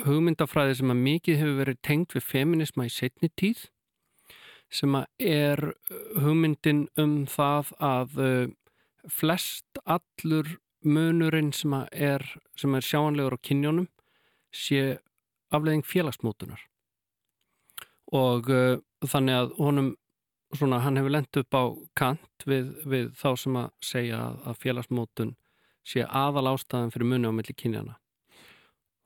hugmyndafræði 0.05 0.79
sem 0.81 0.93
að 0.93 1.03
mikið 1.05 1.41
hefur 1.43 1.59
verið 1.61 1.81
tengt 1.85 2.17
við 2.17 2.25
feminisma 2.25 2.87
í 2.89 2.93
setni 2.93 3.29
tíð 3.37 3.67
sem 4.73 4.95
að 4.99 5.05
er 5.23 5.63
hugmyndin 6.17 6.87
um 6.99 7.19
það 7.29 7.75
að 7.77 8.17
uh, 8.19 8.47
flest 9.07 9.79
allur 9.85 10.57
munurinn 10.83 11.53
sem 11.55 11.73
að 11.77 11.87
er, 11.93 12.25
er 12.57 12.85
sjáanlegur 12.89 13.37
á 13.37 13.45
kynjónum 13.45 13.87
sé 14.53 14.97
afleðing 15.53 15.85
félagsmótunar 15.87 16.65
og 18.15 18.49
uh, 18.51 18.77
þannig 19.05 19.41
að 19.41 19.55
honum 19.59 19.93
svona, 20.55 20.79
hann 20.83 20.99
hefur 20.99 21.13
lent 21.13 21.39
upp 21.41 21.57
á 21.59 21.63
kant 21.97 22.47
við, 22.47 22.71
við 22.87 23.11
þá 23.19 23.29
sem 23.39 23.59
að 23.59 23.71
segja 23.83 24.19
að, 24.47 24.59
félagsmótun 24.63 25.35
sé 25.87 26.05
aðal 26.07 26.53
ástæðan 26.53 26.93
fyrir 26.93 27.11
muni 27.11 27.31
á 27.31 27.35
milli 27.35 27.55
kynjana 27.55 27.97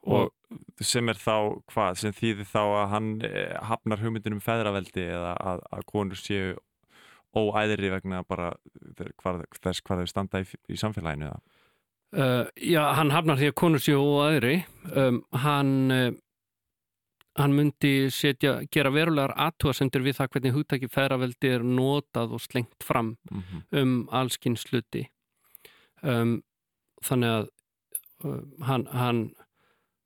Og 0.02 0.32
sem 0.82 1.10
er 1.12 1.20
þá, 1.22 1.62
hvað, 1.70 1.98
sem 2.02 2.14
þýðir 2.18 2.48
þá 2.50 2.62
að 2.66 2.86
hann 2.96 3.10
eh, 3.28 3.54
hafnar 3.70 4.02
hugmyndin 4.02 4.34
um 4.34 4.42
feðraveldi 4.42 5.04
eða 5.14 5.36
að, 5.38 5.62
að 5.78 5.84
konur 5.92 6.18
séu 6.18 6.56
óæðri 7.38 7.92
vegna 7.94 8.24
bara 8.28 8.50
hvar, 9.22 9.44
þess 9.62 9.84
hvað 9.86 10.02
þau 10.02 10.10
standa 10.10 10.42
í, 10.42 10.48
í 10.74 10.80
samfélaginu? 10.80 11.30
Uh, 12.12 12.50
já, 12.60 12.82
hann 12.98 13.14
hafnar 13.14 13.40
því 13.40 13.52
að 13.52 13.60
konur 13.62 13.84
séu 13.84 14.02
og 14.02 14.26
aðri. 14.26 14.58
Um, 14.90 15.22
hann, 15.46 15.94
hann 17.40 17.56
myndi 17.56 18.10
setja, 18.12 18.58
gera 18.72 18.92
verulegar 18.92 19.34
aðtúasendur 19.40 20.04
við 20.04 20.18
það 20.20 20.32
hvernig 20.34 20.56
hugtæki 20.56 20.90
feðraveldi 20.92 21.54
er 21.56 21.64
notað 21.64 22.36
og 22.36 22.44
slengt 22.44 22.84
fram 22.84 23.16
Mm 23.32 23.44
-hmm. 23.44 23.82
um 23.82 24.08
allskinn 24.12 24.58
sluti. 24.58 25.08
Um, 26.04 26.44
þannig 27.04 27.30
að 27.30 27.48
uh, 28.26 28.66
hann, 28.66 28.86
hann 28.88 29.32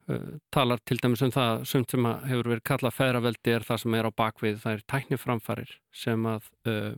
uh, 0.10 0.40
talar 0.52 0.80
til 0.86 0.98
dæmis 0.98 1.22
um 1.22 1.32
það 1.32 1.66
sem 1.66 2.06
hefur 2.06 2.50
verið 2.50 2.64
kallað 2.64 2.94
feðraveldi 2.94 3.52
er 3.52 3.64
það 3.64 3.78
sem 3.78 3.94
er 3.94 4.06
á 4.06 4.12
bakvið, 4.12 4.60
það 4.60 4.74
er 4.74 4.82
tækniframfarir 4.92 5.72
sem 5.92 6.26
að 6.26 6.44
uh, 6.68 6.96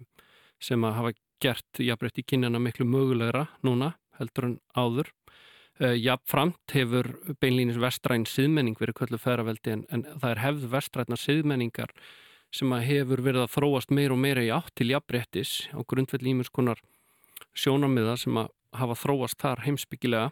sem 0.60 0.84
að 0.84 0.94
hafa 0.94 1.12
gert 1.42 1.80
jafnbreytt 1.80 2.18
í 2.18 2.26
kynjana 2.26 2.60
miklu 2.60 2.86
mögulegra 2.86 3.48
núna 3.64 3.94
heldur 4.18 4.50
en 4.50 4.60
áður 4.76 5.12
jafnframt 5.80 6.74
hefur 6.74 7.10
beinlínis 7.42 7.78
vestræn 7.82 8.26
siðmenning 8.26 8.78
verið 8.80 8.96
köllu 9.02 9.20
feðraveldi 9.22 9.74
en, 9.76 9.84
en 9.94 10.04
það 10.22 10.32
er 10.32 10.42
hefð 10.46 10.68
vestræna 10.74 11.18
siðmenningar 11.22 11.92
sem 12.56 12.72
hefur 12.72 13.22
verið 13.22 13.44
að 13.44 13.54
þróast 13.58 13.92
meira 13.92 14.16
og 14.16 14.22
meira 14.24 14.42
í 14.46 14.50
átt 14.56 14.72
til 14.80 14.90
jafnbreyttis 14.94 15.68
á 15.76 15.80
grundvelli 15.86 16.32
ímins 16.34 16.50
konar 16.50 16.80
sjónamiða 17.58 18.16
sem 18.18 18.38
að 18.42 18.50
hafa 18.78 18.96
þróast 19.04 19.38
þar 19.42 19.62
heimsbyggilega 19.68 20.32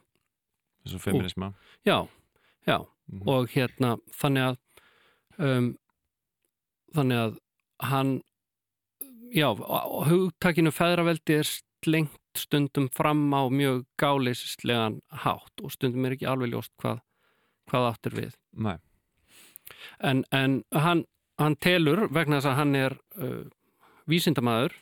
og 0.93 1.01
feminisma 1.01 1.53
Já, 1.85 2.07
já, 2.67 2.79
Mhm. 3.05 3.27
og 3.29 3.49
hérna 3.53 3.97
þannig 4.17 4.43
að 4.49 4.55
um, 5.37 5.67
þannig 6.95 7.19
að 7.21 7.35
hann 7.85 8.13
já, 9.35 9.49
hugtakinu 10.09 10.71
feðraveldi 10.73 11.35
er 11.37 11.49
slengt 12.35 12.71
stundum 12.71 12.89
fram 12.89 13.33
á 13.33 13.49
mjög 13.49 13.85
gáleisislegan 13.97 15.01
hátt 15.11 15.61
og 15.61 15.71
stundum 15.71 16.05
er 16.05 16.15
ekki 16.15 16.27
alveg 16.27 16.51
ljóst 16.51 16.71
hvað, 16.81 17.01
hvað 17.69 17.87
áttur 17.91 18.15
við. 18.15 18.35
En, 19.99 20.23
en 20.31 20.63
hann, 20.71 21.05
hann 21.39 21.55
telur 21.55 22.07
vegna 22.11 22.39
þess 22.39 22.51
að 22.51 22.59
hann 22.59 22.75
er 22.75 22.97
uh, 23.17 23.45
vísindamaður 24.07 24.73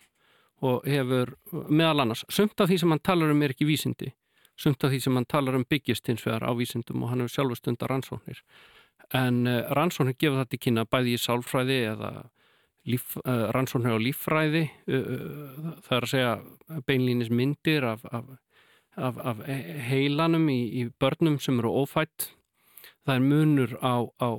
og 0.64 0.86
hefur 0.88 1.36
meðal 1.52 2.02
annars, 2.02 2.26
sumt 2.30 2.60
af 2.60 2.70
því 2.70 2.80
sem 2.80 2.92
hann 2.92 3.04
talar 3.04 3.32
um 3.32 3.42
er 3.42 3.52
ekki 3.54 3.68
vísindi. 3.68 4.14
Sumt 4.56 4.84
af 4.84 4.92
því 4.92 5.02
sem 5.02 5.16
hann 5.16 5.26
talar 5.26 5.56
um 5.56 5.66
byggist 5.66 6.08
hins 6.08 6.24
vegar 6.24 6.46
á 6.46 6.52
vísindum 6.56 7.04
og 7.04 7.10
hann 7.10 7.24
hefur 7.24 7.34
sjálfur 7.36 7.60
stundar 7.60 7.90
rannsóknir. 7.90 8.44
En 9.14 9.46
uh, 9.48 9.66
rannsóknir 9.76 10.18
gefa 10.18 10.44
þetta 10.44 10.62
kynna 10.62 10.86
bæði 10.86 11.18
í 11.18 11.22
sálfræði 11.22 11.82
eða 11.94 12.14
líf, 12.86 13.18
uh, 13.24 13.50
rannsóknir 13.56 13.96
á 13.96 14.00
líffræði 14.02 14.64
uh, 14.88 14.96
uh, 14.96 15.76
það 15.86 15.98
er 15.98 16.08
að 16.08 16.12
segja 16.14 16.34
beinlínis 16.88 17.30
myndir 17.32 17.86
af, 17.88 18.04
af, 18.12 18.26
af, 18.98 19.18
af 19.24 19.44
heilanum 19.90 20.50
í, 20.52 20.60
í 20.84 20.88
börnum 21.00 21.40
sem 21.40 21.60
eru 21.62 21.72
ófætt 21.84 22.32
það 23.06 23.16
er 23.16 23.24
munur 23.30 23.78
á, 23.84 23.94
á 24.20 24.30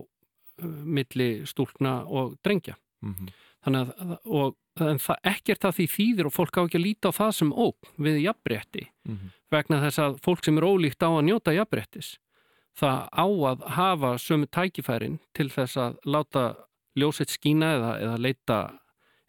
milli 0.64 1.44
stúlkna 1.46 2.04
og 2.06 2.36
drengja 2.44 2.76
Mhm. 3.04 3.26
þannig 3.64 3.80
að 3.90 4.12
og, 4.24 4.54
en 4.80 4.98
það, 4.98 5.16
ekkert 5.24 5.64
að 5.68 5.74
því 5.78 5.84
þýðir 5.94 6.26
og 6.28 6.32
fólk 6.32 6.56
á 6.56 6.64
ekki 6.64 6.78
að 6.78 6.84
líta 6.86 7.08
á 7.12 7.18
það 7.18 7.32
sem 7.36 7.50
óg 7.52 7.74
við 7.98 8.20
jafnbretti 8.24 8.86
Mhm. 9.08 9.32
vegna 9.50 9.80
þess 9.82 9.98
að 9.98 10.20
fólk 10.24 10.44
sem 10.44 10.58
er 10.58 10.64
ólíkt 10.64 11.02
á 11.04 11.08
að 11.12 11.24
njóta 11.28 11.52
jafnbrettis 11.54 12.18
það 12.78 13.08
á 13.12 13.26
að 13.50 13.66
hafa 13.76 14.14
sömu 14.18 14.46
tækifærin 14.46 15.18
til 15.34 15.48
þess 15.48 15.76
að 15.76 15.98
láta 16.06 16.56
ljósett 16.98 17.32
skína 17.34 17.74
eða, 17.78 17.92
eða 18.06 18.18
leita 18.22 18.58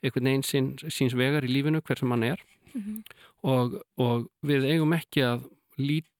einhvern 0.03 0.29
veginn 0.29 0.45
sín, 0.45 0.67
síns 0.93 1.15
vegar 1.17 1.45
í 1.47 1.49
lífinu 1.49 1.81
hver 1.81 1.99
sem 2.01 2.11
hann 2.13 2.23
er 2.33 2.43
Mhm. 2.75 3.03
og, 3.47 3.77
og 3.97 4.25
við 4.43 4.65
eigum 4.67 4.91
ekki 4.97 5.21
að 5.23 5.45
líta 5.79 6.11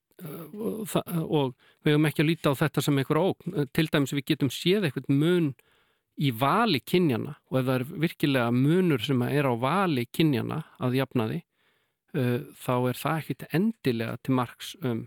og, 0.56 0.86
og 1.28 1.56
við 1.84 1.92
eigum 1.92 2.06
ekki 2.08 2.24
að 2.24 2.30
líta 2.30 2.54
á 2.56 2.60
þetta 2.62 2.84
sem 2.86 3.00
einhver 3.02 3.20
ógn 3.20 3.68
til 3.76 3.90
dæmis 3.92 4.14
við 4.16 4.26
getum 4.32 4.52
séð 4.54 4.88
eitthvað 4.88 5.10
mun 5.12 5.50
í 6.16 6.32
vali 6.32 6.80
kynjana 6.80 7.36
og 7.52 7.60
ef 7.60 7.66
það 7.68 7.76
er 7.76 7.86
virkilega 8.06 8.54
munur 8.56 9.04
sem 9.04 9.26
er 9.28 9.50
á 9.52 9.54
vali 9.60 10.06
kynjana 10.08 10.62
að 10.80 10.96
jafnaði 11.02 11.42
uh, 12.16 12.40
þá 12.56 12.74
er 12.88 13.02
það 13.02 13.20
ekkit 13.20 13.46
endilega 13.52 14.18
til 14.24 14.38
marks 14.40 14.72
um, 14.80 15.04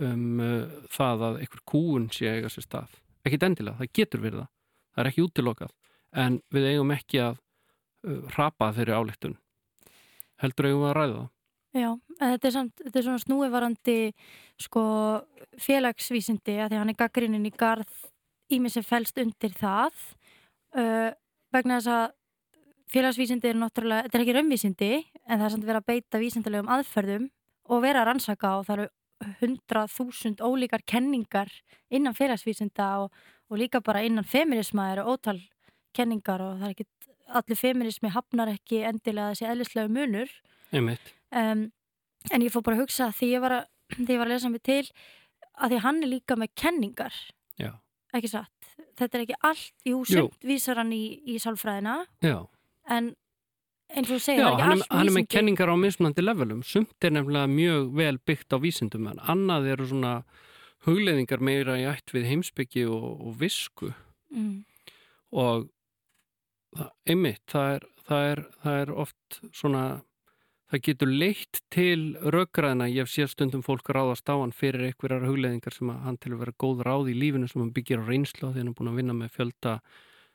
um 0.00 0.40
uh, 0.40 0.64
það 0.88 1.26
að 1.28 1.40
einhver 1.44 1.64
kúun 1.68 2.08
sé 2.08 2.30
eiga 2.32 2.48
sér 2.48 2.64
stað. 2.64 2.96
Ekkit 3.24 3.44
endilega, 3.44 3.76
það 3.82 3.92
getur 4.00 4.24
verið 4.24 4.40
það. 4.40 4.50
Það 4.94 5.02
er 5.02 5.10
ekki 5.10 5.24
útilokað. 5.26 5.72
En 6.14 6.38
við 6.54 6.70
eigum 6.70 6.94
ekki 6.94 7.20
að 7.24 7.40
rapa 8.36 8.70
þeirri 8.76 8.94
áleittun. 8.94 9.38
Heldur 10.42 10.68
eigum 10.68 10.84
við 10.84 10.90
að 10.90 10.96
ræða 10.98 11.14
það. 11.16 11.30
Já, 11.74 11.88
en 11.90 12.32
þetta 12.36 12.46
er, 12.46 12.54
samt, 12.54 12.82
þetta 12.84 12.98
er 13.00 13.06
svona 13.08 13.22
snúivarandi 13.24 13.96
sko, 14.62 14.82
félagsvísindi 15.58 16.60
að 16.62 16.70
því 16.70 16.78
hann 16.78 16.92
er 16.92 16.98
gaggrinin 17.00 17.48
í 17.48 17.50
garð 17.50 18.04
ímið 18.54 18.76
sem 18.76 18.86
fælst 18.86 19.18
undir 19.18 19.56
það 19.58 19.96
uh, 20.78 21.10
vegna 21.54 21.80
þess 21.80 21.90
að 21.90 22.04
félagsvísindi 22.94 23.50
er 23.50 23.58
náttúrulega, 23.58 24.06
þetta 24.06 24.20
er 24.20 24.24
ekki 24.24 24.36
raunvísindi 24.36 24.90
en 25.00 25.40
það 25.40 25.46
er 25.48 25.54
samt 25.56 25.66
verið 25.66 25.80
að 25.80 25.88
beita 25.90 26.20
vísindilegum 26.22 26.70
aðferðum 26.76 27.26
og 27.72 27.82
vera 27.82 28.04
að 28.04 28.10
rannsaka 28.12 28.52
og 28.60 28.68
það 28.68 28.76
eru 28.76 28.88
hundrað 29.40 29.92
þúsund 29.94 30.42
ólíkar 30.44 30.84
kenningar 30.86 31.50
innan 31.90 32.16
félagsvísinda 32.16 32.88
og, 33.04 33.12
og 33.50 33.60
líka 33.60 33.80
bara 33.84 34.02
innan 34.04 34.26
feminisma 34.26 34.90
eru 34.92 35.06
ótal 35.14 35.40
kenningar 35.94 36.42
og 36.42 36.58
það 36.60 36.68
er 36.68 36.74
ekki 36.74 36.88
allir 37.34 37.58
feminismi 37.58 38.10
hafnar 38.12 38.52
ekki 38.52 38.82
endilega 38.88 39.32
þessi 39.32 39.48
eðlislegu 39.50 39.92
munur. 39.94 40.32
Um, 40.74 41.68
en 42.30 42.44
ég 42.44 42.52
fór 42.52 42.64
bara 42.66 42.78
að 42.78 42.84
hugsa 42.84 43.10
því 43.14 43.30
ég 43.34 43.44
var 43.44 43.58
að, 43.60 43.68
ég 44.02 44.18
var 44.18 44.26
að 44.26 44.34
lesa 44.34 44.50
mig 44.52 44.64
til 44.66 44.82
að 45.54 45.74
því 45.74 45.80
hann 45.86 46.02
er 46.02 46.10
líka 46.10 46.38
með 46.38 46.54
kenningar. 46.58 47.16
Já. 47.60 47.70
ekki 48.14 48.30
satt? 48.32 48.50
Þetta 48.98 49.18
er 49.18 49.22
ekki 49.24 49.36
allt, 49.46 49.74
jú, 49.86 50.00
sumt 50.06 50.46
vísar 50.46 50.78
hann 50.82 50.92
í, 50.94 51.04
í 51.30 51.38
sálfræðina. 51.42 52.00
Já. 52.22 52.46
en 52.90 53.14
eins 53.92 54.10
og 54.10 54.20
Já, 54.20 54.24
það 54.24 54.38
er 54.38 54.54
ekki 54.54 54.64
hann 54.64 54.72
er, 54.72 54.80
allt 54.80 54.94
hann 54.94 55.08
er 55.08 55.12
með 55.12 55.20
vísindi. 55.20 55.32
kenningar 55.34 55.72
á 55.72 55.76
mismunandi 55.80 56.24
levelum. 56.24 56.62
Sumt 56.66 57.06
er 57.06 57.14
nefnilega 57.14 57.50
mjög 57.52 57.92
vel 58.00 58.18
byggt 58.30 58.56
á 58.56 58.58
vísindum 58.62 59.10
en 59.12 59.20
annað 59.34 59.70
eru 59.74 59.88
svona 59.90 60.14
hugleðingar 60.86 61.44
meira 61.44 61.76
í 61.80 61.86
ætt 61.88 62.12
við 62.14 62.28
heimsbyggi 62.30 62.86
og, 62.88 63.06
og 63.20 63.38
visku. 63.40 63.92
Mm, 64.34 64.64
og 65.32 65.68
það, 66.76 66.90
einmitt, 67.06 67.44
það 67.50 67.76
er, 67.76 67.86
það, 68.08 68.26
er, 68.32 68.42
það 68.64 68.80
er 68.82 68.92
oft 69.04 69.40
svona 69.52 69.84
það 70.74 70.82
getur 70.88 71.12
leitt 71.12 71.60
til 71.72 72.00
rökgræðina 72.34 72.88
ég 72.90 73.10
sé 73.10 73.26
stundum 73.30 73.62
fólk 73.64 73.88
ráðast 73.94 74.26
á 74.26 74.34
hann 74.34 74.54
fyrir 74.54 74.88
einhverjar 74.88 75.26
hugleðingar 75.28 75.76
sem 75.76 75.92
að 75.92 76.02
hann 76.08 76.18
til 76.18 76.32
að 76.34 76.40
vera 76.42 76.56
góð 76.64 76.82
ráð 76.88 77.12
í 77.12 77.16
lífinu 77.18 77.48
sem 77.50 77.62
hann 77.62 77.74
byggir 77.76 78.02
á 78.02 78.08
reynslu 78.08 78.48
og 78.48 78.54
því 78.54 78.64
hann 78.64 78.72
er 78.72 78.78
búin 78.78 78.90
að 78.90 78.98
vinna 79.00 79.16
með 79.18 79.34
fjölda 79.36 79.74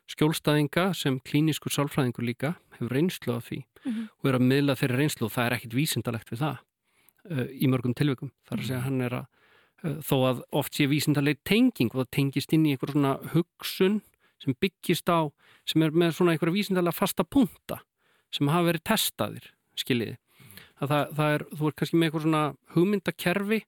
skjólstæðinga 0.10 0.86
sem 0.98 1.20
klíniskur 1.26 1.74
sálfræðingur 1.74 2.26
líka 2.26 2.56
hefur 2.78 2.96
reynslu 2.98 3.36
á 3.38 3.40
því 3.42 3.64
Mhm. 3.86 4.08
og 4.20 4.26
er 4.30 4.36
að 4.36 4.44
miðla 4.44 4.74
þeirri 4.76 4.98
reynslu 5.00 5.26
og 5.30 5.32
það 5.32 5.46
er 5.46 5.54
ekkit 5.56 5.74
vísindalegt 5.78 6.30
við 6.34 6.40
það 6.44 6.58
uh, 7.32 7.46
í 7.48 7.68
mörgum 7.72 7.94
tilvikum. 7.96 8.32
Þar 8.50 8.58
að 8.60 8.66
segja 8.68 8.80
að 8.80 8.84
hann 8.90 9.02
er 9.06 9.14
að 9.16 9.26
uh, 9.86 10.00
þó 10.04 10.16
að 10.28 10.42
oft 10.52 10.74
sé 10.76 10.88
vísindaleg 10.92 11.40
tenging 11.48 11.92
og 11.94 12.02
það 12.02 12.10
tengist 12.18 12.54
inn 12.54 12.66
í 12.68 12.74
einhver 12.76 12.92
svona 12.92 13.14
hugsun 13.32 14.02
sem 14.44 14.56
byggist 14.60 15.08
á 15.08 15.32
sem 15.66 15.84
er 15.88 15.92
með 15.96 16.12
svona 16.18 16.34
einhverja 16.36 16.58
vísindalega 16.58 16.92
fasta 16.98 17.24
punta 17.24 17.80
sem 18.36 18.52
hafa 18.52 18.68
verið 18.68 18.84
testaðir 18.92 19.48
skiljiði. 19.80 20.18
Að 20.84 20.92
það, 20.92 21.16
það 21.16 21.34
er, 21.38 21.44
þú 21.56 21.68
er 21.72 21.78
kannski 21.80 21.98
með 22.00 22.08
eitthvað 22.10 22.26
svona 22.28 22.44
hugmyndakerfi 22.76 23.62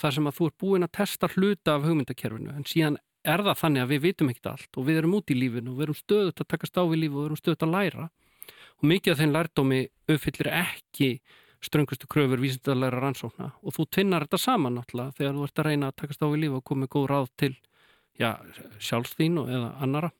þar 0.00 0.12
sem 0.16 0.26
að 0.30 0.36
þú 0.40 0.46
er 0.48 0.56
búin 0.64 0.84
að 0.88 0.92
testa 0.96 1.28
hluta 1.36 1.74
af 1.76 1.84
hugmyndakerfinu 1.84 2.56
en 2.56 2.64
síðan 2.68 2.96
er 3.24 3.44
það 3.46 3.60
þannig 3.62 3.84
að 3.84 3.92
við 3.92 4.02
vitum 4.06 4.32
ekkert 4.32 4.50
allt 4.52 4.78
og 4.80 4.86
við 4.88 5.00
erum 5.00 5.16
út 5.18 5.30
í 5.30 5.36
lífinu 5.36 5.72
og 5.72 5.78
við 5.78 5.86
erum 5.86 5.98
stöðut 5.98 6.42
að 6.42 6.50
takast 6.54 6.80
á 6.80 6.82
við 6.84 7.02
lífi 7.04 7.14
og 7.14 7.20
við 7.20 7.28
erum 7.30 7.40
stöðut 7.40 7.66
að 7.66 7.74
læra. 7.74 8.08
Og 8.80 8.88
mikið 8.88 9.12
af 9.12 9.20
þeim 9.20 9.34
lærdómi 9.34 9.80
uppfyllir 10.08 10.52
ekki 10.60 11.10
ströngustu 11.60 12.08
kröfur 12.08 12.40
vísindalega 12.40 12.96
rannsókna. 12.96 13.50
Og 13.60 13.76
þú 13.76 13.84
tvinnar 13.92 14.24
þetta 14.24 14.40
saman 14.40 14.78
náttúrulega 14.78 15.18
þegar 15.18 15.36
þú 15.36 15.48
ert 15.48 15.60
að 15.60 15.68
reyna 15.68 15.90
að 15.90 15.98
takast 16.00 16.24
á 16.24 16.26
við 16.30 16.40
lífi 16.46 16.56
og 16.56 16.64
koma 16.64 16.86
með 16.86 16.92
góð 16.96 17.10
ráð 17.10 17.28
til 17.36 17.52
já, 18.16 18.30
sjálfsþín 18.80 19.42
og 19.42 19.52
eða 19.52 19.74
annara 19.84 20.12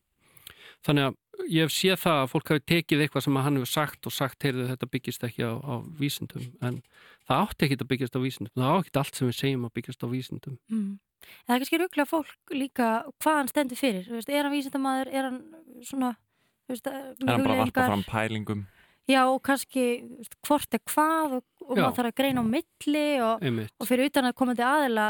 þannig 0.87 1.11
að 1.11 1.51
ég 1.51 1.67
hef 1.67 1.75
séð 1.75 2.01
það 2.03 2.23
að 2.23 2.31
fólk 2.33 2.53
hafi 2.53 2.65
tekið 2.73 3.05
eitthvað 3.05 3.25
sem 3.27 3.39
hann 3.41 3.59
hefur 3.59 3.71
sagt 3.71 4.09
og 4.09 4.15
sagt, 4.15 4.45
heyrðu 4.45 4.67
þetta 4.71 4.89
byggist 4.95 5.25
ekki 5.29 5.47
á, 5.47 5.53
á 5.57 5.75
vísindum. 6.01 6.49
En 6.61 6.81
það 7.29 7.45
átti 7.45 7.67
ekki 7.67 7.79
að 7.79 7.91
byggjast 7.93 8.19
á 8.19 8.21
vísindum. 8.25 8.53
Það 8.57 8.75
átti 8.77 9.01
allt 9.01 9.21
sem 9.21 9.31
við 9.31 9.39
segjum 9.39 9.67
að 9.69 9.75
byggjast 9.79 10.05
á 10.05 10.09
vísindum. 10.11 10.59
Mm. 10.71 10.91
Það 11.21 11.55
er 11.55 11.63
kannski 11.63 11.81
ruggla 11.81 12.07
fólk 12.09 12.55
líka 12.55 12.91
hvað 13.23 13.39
hann 13.41 13.51
stendur 13.53 13.81
fyrir, 13.81 14.05
þú 14.09 14.19
veist, 14.19 14.33
er 14.33 14.45
hann 14.47 14.55
vísindamaður? 14.55 15.13
Er 15.13 15.29
hann 15.29 15.41
svona 15.87 16.13
þú 16.17 16.75
veist, 16.75 16.91
Er 16.91 17.33
hann 17.33 17.47
bara 17.47 17.57
að 17.57 17.65
varpa 17.65 17.89
fram 17.91 18.05
pælingum? 18.09 18.67
Já, 19.11 19.23
og 19.27 19.41
kannski 19.47 19.87
veist, 20.19 20.37
hvort 20.47 20.77
er 20.77 20.83
hvað 20.87 21.39
og, 21.39 21.47
og 21.67 21.73
maður 21.75 21.97
þarf 21.99 22.13
að 22.13 22.19
greina 22.21 22.45
á 22.45 22.47
milli 22.47 23.07
og, 23.25 23.49
og 23.81 23.89
fyrir 23.89 24.11
utan 24.11 24.29
að 24.31 24.37
komandi 24.39 24.67
aðila 24.67 25.09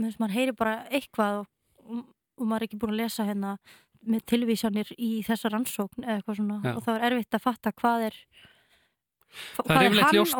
maður 0.00 0.34
heyri 0.34 0.56
bara 0.56 0.80
eitthvað 0.88 1.42
og, 1.42 1.48
og, 1.84 2.02
og 2.40 2.48
maður 2.48 2.64
er 2.64 2.68
ekki 2.68 2.80
búin 2.80 2.94
að 2.96 3.02
lesa 3.04 3.26
hérna 3.28 3.56
með 4.00 4.24
tilvísanir 4.32 4.94
í 4.96 5.10
þessa 5.26 5.50
rannsókn 5.52 6.06
eða 6.06 6.20
eitthvað 6.20 6.38
svona. 6.38 6.60
Já. 6.64 6.72
og 6.72 6.84
þá 6.86 6.90
er 6.94 7.06
erfitt 7.10 7.36
að 7.36 7.44
fatta 7.44 7.72
hvað 7.76 8.06
er 8.08 8.16
Það 9.56 9.76
er 9.76 9.86
yfirleitt 9.86 10.06
hann 10.06 10.16
ljóst 10.16 10.36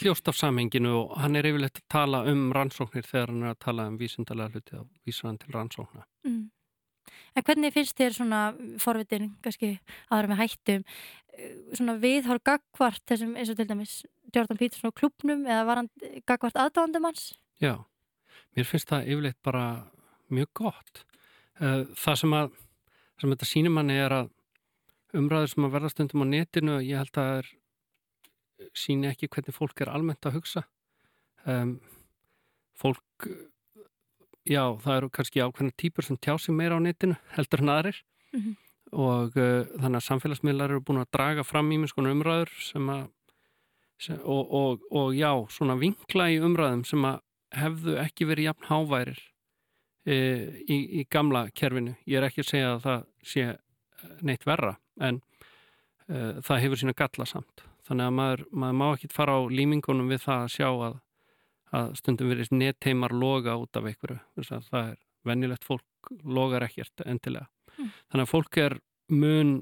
og 0.00 0.04
ljóst 0.06 0.30
af 0.30 0.38
samhenginu 0.38 0.92
og 1.02 1.16
hann 1.20 1.36
er 1.36 1.48
yfirleitt 1.50 1.80
að 1.82 1.88
tala 1.92 2.22
um 2.30 2.48
rannsóknir 2.56 3.06
þegar 3.06 3.32
hann 3.32 3.46
er 3.46 3.54
að 3.54 3.62
tala 3.66 3.88
um 3.90 3.98
vísindalega 4.00 4.54
hluti 4.54 4.78
og 4.80 4.86
vísar 5.06 5.30
hann 5.30 5.40
til 5.42 5.56
rannsókna 5.56 6.06
mm. 6.26 6.44
En 7.36 7.44
hvernig 7.44 7.74
finnst 7.74 7.98
þér 7.98 8.14
svona 8.16 8.40
forvitin, 8.80 9.34
kannski 9.44 9.74
aðra 10.08 10.32
með 10.32 10.40
hættum 10.40 10.84
eh, 11.36 11.56
svona 11.76 11.98
viðhár 12.00 12.40
gagvart 12.48 13.02
þessum 13.08 13.34
eins 13.36 13.52
og 13.52 13.58
til 13.58 13.68
dæmis 13.68 13.98
Jordan 14.34 14.60
Peterson 14.60 14.90
á 14.90 14.98
klubnum 14.98 15.44
eða 15.44 15.66
var 15.68 15.82
hann 15.82 15.90
gagvart 16.28 16.56
aðdáðandum 16.56 17.10
hans? 17.10 17.28
Já, 17.62 17.84
mér 18.56 18.68
finnst 18.68 18.88
það 18.88 19.12
yfirleitt 19.12 19.38
bara 19.44 19.66
mjög 20.32 20.50
gott. 20.64 21.04
Eh, 21.60 21.84
Það 21.92 22.22
sem 22.22 22.38
að 22.40 22.56
sem 23.20 23.32
þetta 23.32 23.48
sýnir 23.48 23.72
manni 23.72 23.96
er 24.00 24.12
að 24.12 24.32
umræður 25.16 25.52
sem 25.52 25.66
að 25.66 25.76
verða 25.76 25.92
stundum 25.92 26.24
á 26.24 26.26
netinu, 26.28 26.80
ég 26.84 27.00
held 27.00 27.12
að 27.12 27.16
það 27.20 27.38
er 27.38 27.52
síni 28.76 29.10
ekki 29.10 29.28
hvernig 29.32 29.54
fólk 29.56 29.80
er 29.84 29.90
almennt 29.92 30.26
að 30.28 30.38
hugsa. 30.38 30.64
Um, 31.46 31.76
fólk, 32.76 33.26
já, 34.46 34.62
það 34.82 34.96
eru 34.96 35.10
kannski 35.14 35.42
ákveðna 35.44 35.76
típur 35.78 36.06
sem 36.06 36.18
tjá 36.18 36.34
sig 36.40 36.54
meira 36.56 36.76
á 36.76 36.80
netinu 36.82 37.18
heldur 37.36 37.62
en 37.64 37.74
aðrir 37.76 38.02
Mhm. 38.36 38.56
og 38.92 39.36
uh, 39.38 39.64
þannig 39.78 40.00
að 40.00 40.06
samfélagsmiðlar 40.06 40.72
eru 40.74 40.80
búin 40.84 41.00
að 41.00 41.12
draga 41.14 41.44
fram 41.46 41.70
í 41.72 41.78
minn 41.78 42.10
umræður 42.10 42.50
sem 42.60 42.88
að 42.90 43.06
sem, 43.98 44.18
og, 44.24 44.50
og, 44.52 44.82
og 44.90 45.14
já, 45.16 45.30
svona 45.48 45.76
vinkla 45.80 46.28
í 46.34 46.40
umræðum 46.42 46.84
sem 46.84 47.04
að 47.08 47.22
hefðu 47.56 47.96
ekki 48.02 48.26
verið 48.28 48.50
jafn 48.50 48.68
háværir 48.68 49.20
e, 50.04 50.16
í, 50.68 51.00
í 51.00 51.06
gamla 51.08 51.46
kerfinu. 51.56 51.94
Ég 52.04 52.18
er 52.20 52.28
ekki 52.28 52.42
að 52.44 52.50
segja 52.50 52.74
að 52.74 52.82
það 52.84 53.06
sé 53.32 53.46
neitt 54.26 54.44
verra 54.46 54.74
en 55.00 55.22
e, 56.08 56.42
það 56.44 56.62
hefur 56.66 56.82
sína 56.82 56.96
galla 56.98 57.26
samt. 57.30 57.64
Þannig 57.86 58.08
að 58.08 58.16
maður, 58.18 58.44
maður 58.50 58.78
má 58.80 58.86
ekki 58.88 59.10
fara 59.14 59.36
á 59.38 59.40
límingunum 59.52 60.10
við 60.10 60.22
það 60.24 60.44
að 60.44 60.54
sjá 60.56 60.68
að, 60.70 60.96
að 61.78 61.92
stundum 62.00 62.32
verið 62.32 62.54
netteimar 62.56 63.14
loga 63.14 63.56
út 63.60 63.78
af 63.78 63.86
einhverju. 63.90 64.18
Þess 64.38 64.56
að 64.56 64.70
Það 64.72 64.88
er 64.90 64.98
venjulegt 65.26 65.66
fólk 65.66 66.12
logar 66.22 66.66
ekkert 66.66 67.04
endilega. 67.06 67.48
Mm. 67.76 67.92
Þannig 68.10 68.26
að 68.26 68.32
fólk 68.32 68.60
er 68.62 68.78
mun 69.12 69.52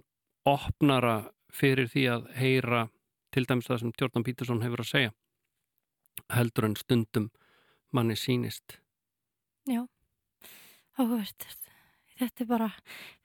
opnara 0.49 1.17
fyrir 1.55 1.89
því 1.91 2.07
að 2.13 2.31
heyra 2.39 2.87
til 3.35 3.45
dæmis 3.49 3.69
það 3.69 3.83
sem 3.83 3.93
Jordan 4.01 4.25
Peterson 4.27 4.63
hefur 4.65 4.85
að 4.85 4.91
segja 4.91 5.13
heldur 6.33 6.69
en 6.69 6.77
stundum 6.79 7.29
manni 7.95 8.17
sýnist. 8.19 8.79
Áhugavert. 10.95 11.47
Þetta 12.15 12.45
er 12.45 12.47
bara, 12.47 12.69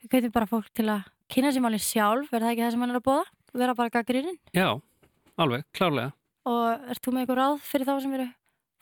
við 0.02 0.12
kveitum 0.12 0.34
bara 0.34 0.50
fólk 0.50 0.70
til 0.74 0.88
að 0.90 1.10
kynna 1.30 1.52
sér 1.54 1.62
málið 1.62 1.84
sjálf, 1.86 2.32
er 2.34 2.42
það 2.42 2.54
ekki 2.56 2.64
það 2.64 2.72
sem 2.74 2.84
hann 2.84 2.94
er 2.94 2.98
að 2.98 3.06
bóða? 3.06 3.26
Vera 3.60 3.76
bara 3.78 3.94
gaggrinnin 3.94 4.38
Já, 4.54 4.80
alveg, 5.40 5.66
klárlega. 5.76 6.14
og 6.50 6.90
ert 6.92 7.04
þú 7.04 7.14
með 7.14 7.24
eitthvað 7.24 7.40
ráð 7.40 7.64
fyrir 7.68 7.90
þá 7.90 7.96
sem 8.04 8.18
eru 8.18 8.28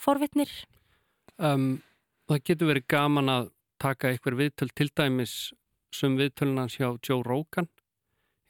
forvitnir? 0.02 0.56
Um, 1.38 1.70
það 2.30 2.44
getur 2.50 2.72
verið 2.72 2.88
gaman 2.94 3.34
að 3.34 3.52
taka 3.82 4.12
einhver 4.12 4.38
viðtöl 4.40 4.70
til 4.74 4.90
dæmis 4.98 5.36
sem 5.94 6.18
viðtölunans 6.18 6.78
hjá 6.80 6.90
Joe 7.02 7.24
Rogan 7.26 7.70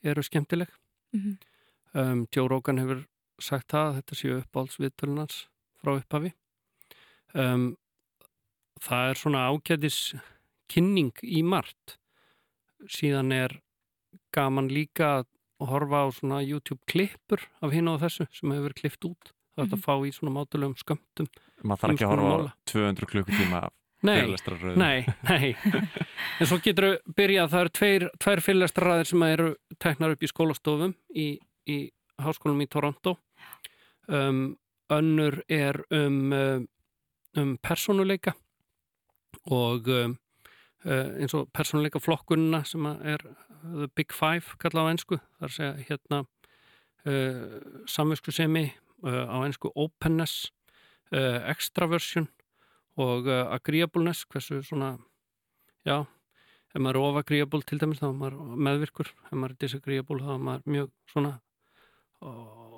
eru 0.03 0.23
skemmtileg. 0.23 0.71
Mm 1.15 1.37
Um, 1.97 2.27
Joe 2.35 2.47
Rogan 2.47 2.77
hefur 2.77 3.05
sagt 3.41 3.71
það 3.71 3.87
að 3.87 3.95
þetta 3.97 4.17
séu 4.19 4.33
uppáhalds 4.37 4.79
viðtölunans 4.81 5.37
frá 5.81 5.93
upphafi. 5.95 6.33
Um, 7.33 7.77
það 8.83 9.11
er 9.11 9.21
svona 9.21 9.45
ágætis 9.49 9.99
kynning 10.69 11.13
í 11.23 11.41
margt. 11.41 11.95
Síðan 12.91 13.33
er 13.33 13.55
gaman 14.35 14.69
líka 14.69 15.09
að 15.21 15.31
horfa 15.59 16.03
á 16.05 16.07
svona 16.13 16.41
YouTube 16.45 16.79
klippur 16.87 17.41
af 17.61 17.71
hinn 17.73 17.87
og 17.89 17.99
þessu 18.01 18.27
sem 18.31 18.51
hefur 18.51 18.67
verið 18.69 18.81
klippt 18.81 19.05
út. 19.09 19.33
Það 19.57 19.63
er 19.63 19.67
Mhm. 19.67 19.73
að 19.73 19.85
fá 19.87 19.93
í 20.05 20.11
svona 20.13 20.33
mátulegum 20.37 20.75
skömmtum. 20.77 21.27
maður 21.63 21.79
þarf 21.81 21.93
ekki 21.95 22.05
að 22.05 22.11
horfa 22.13 22.27
á 22.29 22.33
mála. 22.37 22.53
200 22.65 23.05
klukkutíma 23.09 23.63
af 23.63 23.73
Nei, 24.03 24.21
fyrirlestrarröðum. 24.21 24.77
Nei, 24.77 25.05
nei. 25.25 25.55
En 26.39 26.45
svo 26.45 26.59
getur 26.61 26.85
við 26.85 27.15
byrjað, 27.17 27.49
það 27.49 27.59
eru 27.63 27.69
tveir, 27.73 28.09
tvær 28.21 28.41
fyrirlestraræðir 28.45 29.07
sem 29.09 29.23
eru 29.23 29.55
teknar 29.81 30.11
upp 30.13 30.21
í 30.21 30.27
skólastofum 30.29 30.93
í, 31.15 31.39
í 31.67 31.77
háskólum 32.21 32.61
í 32.61 32.67
Toronto. 32.69 33.17
Um, 34.07 34.57
önnur 34.93 35.41
er 35.49 35.81
um, 35.89 36.31
um, 36.31 36.67
um 37.35 37.57
persónuleika 37.57 38.35
og 39.51 39.87
um, 39.89 40.13
uh, 40.85 41.09
eins 41.17 41.33
og 41.33 41.49
persónuleika 41.51 41.99
flokkunna 41.99 42.61
sem 42.67 42.85
að 42.87 43.01
er 43.15 43.25
The 43.63 43.87
Big 43.95 44.13
Five 44.15 44.57
kallað 44.61 44.87
á 44.87 44.93
er 44.93 45.47
að 45.47 45.53
segja 45.55 45.87
hérna 45.89 46.23
uh, 47.07 47.57
samviskusemi 47.89 48.65
uh, 49.05 49.25
á 49.27 49.37
ensku 49.45 49.71
openness, 49.75 50.51
uh, 51.13 51.43
extraversion 51.49 52.29
og 52.97 53.29
uh, 53.29 53.45
agreeableness, 53.53 54.25
hversu 54.31 54.61
svona, 54.65 54.95
já, 55.85 56.01
ef 56.73 56.81
maður 56.81 57.01
er 57.01 57.09
of 57.09 57.19
agreeable 57.21 57.63
til 57.65 57.79
dæmis 57.81 58.01
þá 58.01 58.09
er 58.09 58.17
maður 58.21 58.57
meðvirkur, 58.67 59.13
ef 59.29 59.35
maður 59.35 59.55
er 59.55 59.61
disagreeable 59.65 60.23
þá 60.23 60.33
er 60.35 60.43
maður 60.49 60.73
mjög 60.77 60.91
svona 61.13 61.37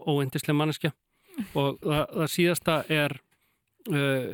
óendislega 0.10 0.58
manneskja. 0.60 0.92
Og 1.56 1.78
það, 1.80 2.06
það 2.14 2.32
síðasta 2.34 2.78
er 2.92 3.16
uh, 3.96 4.34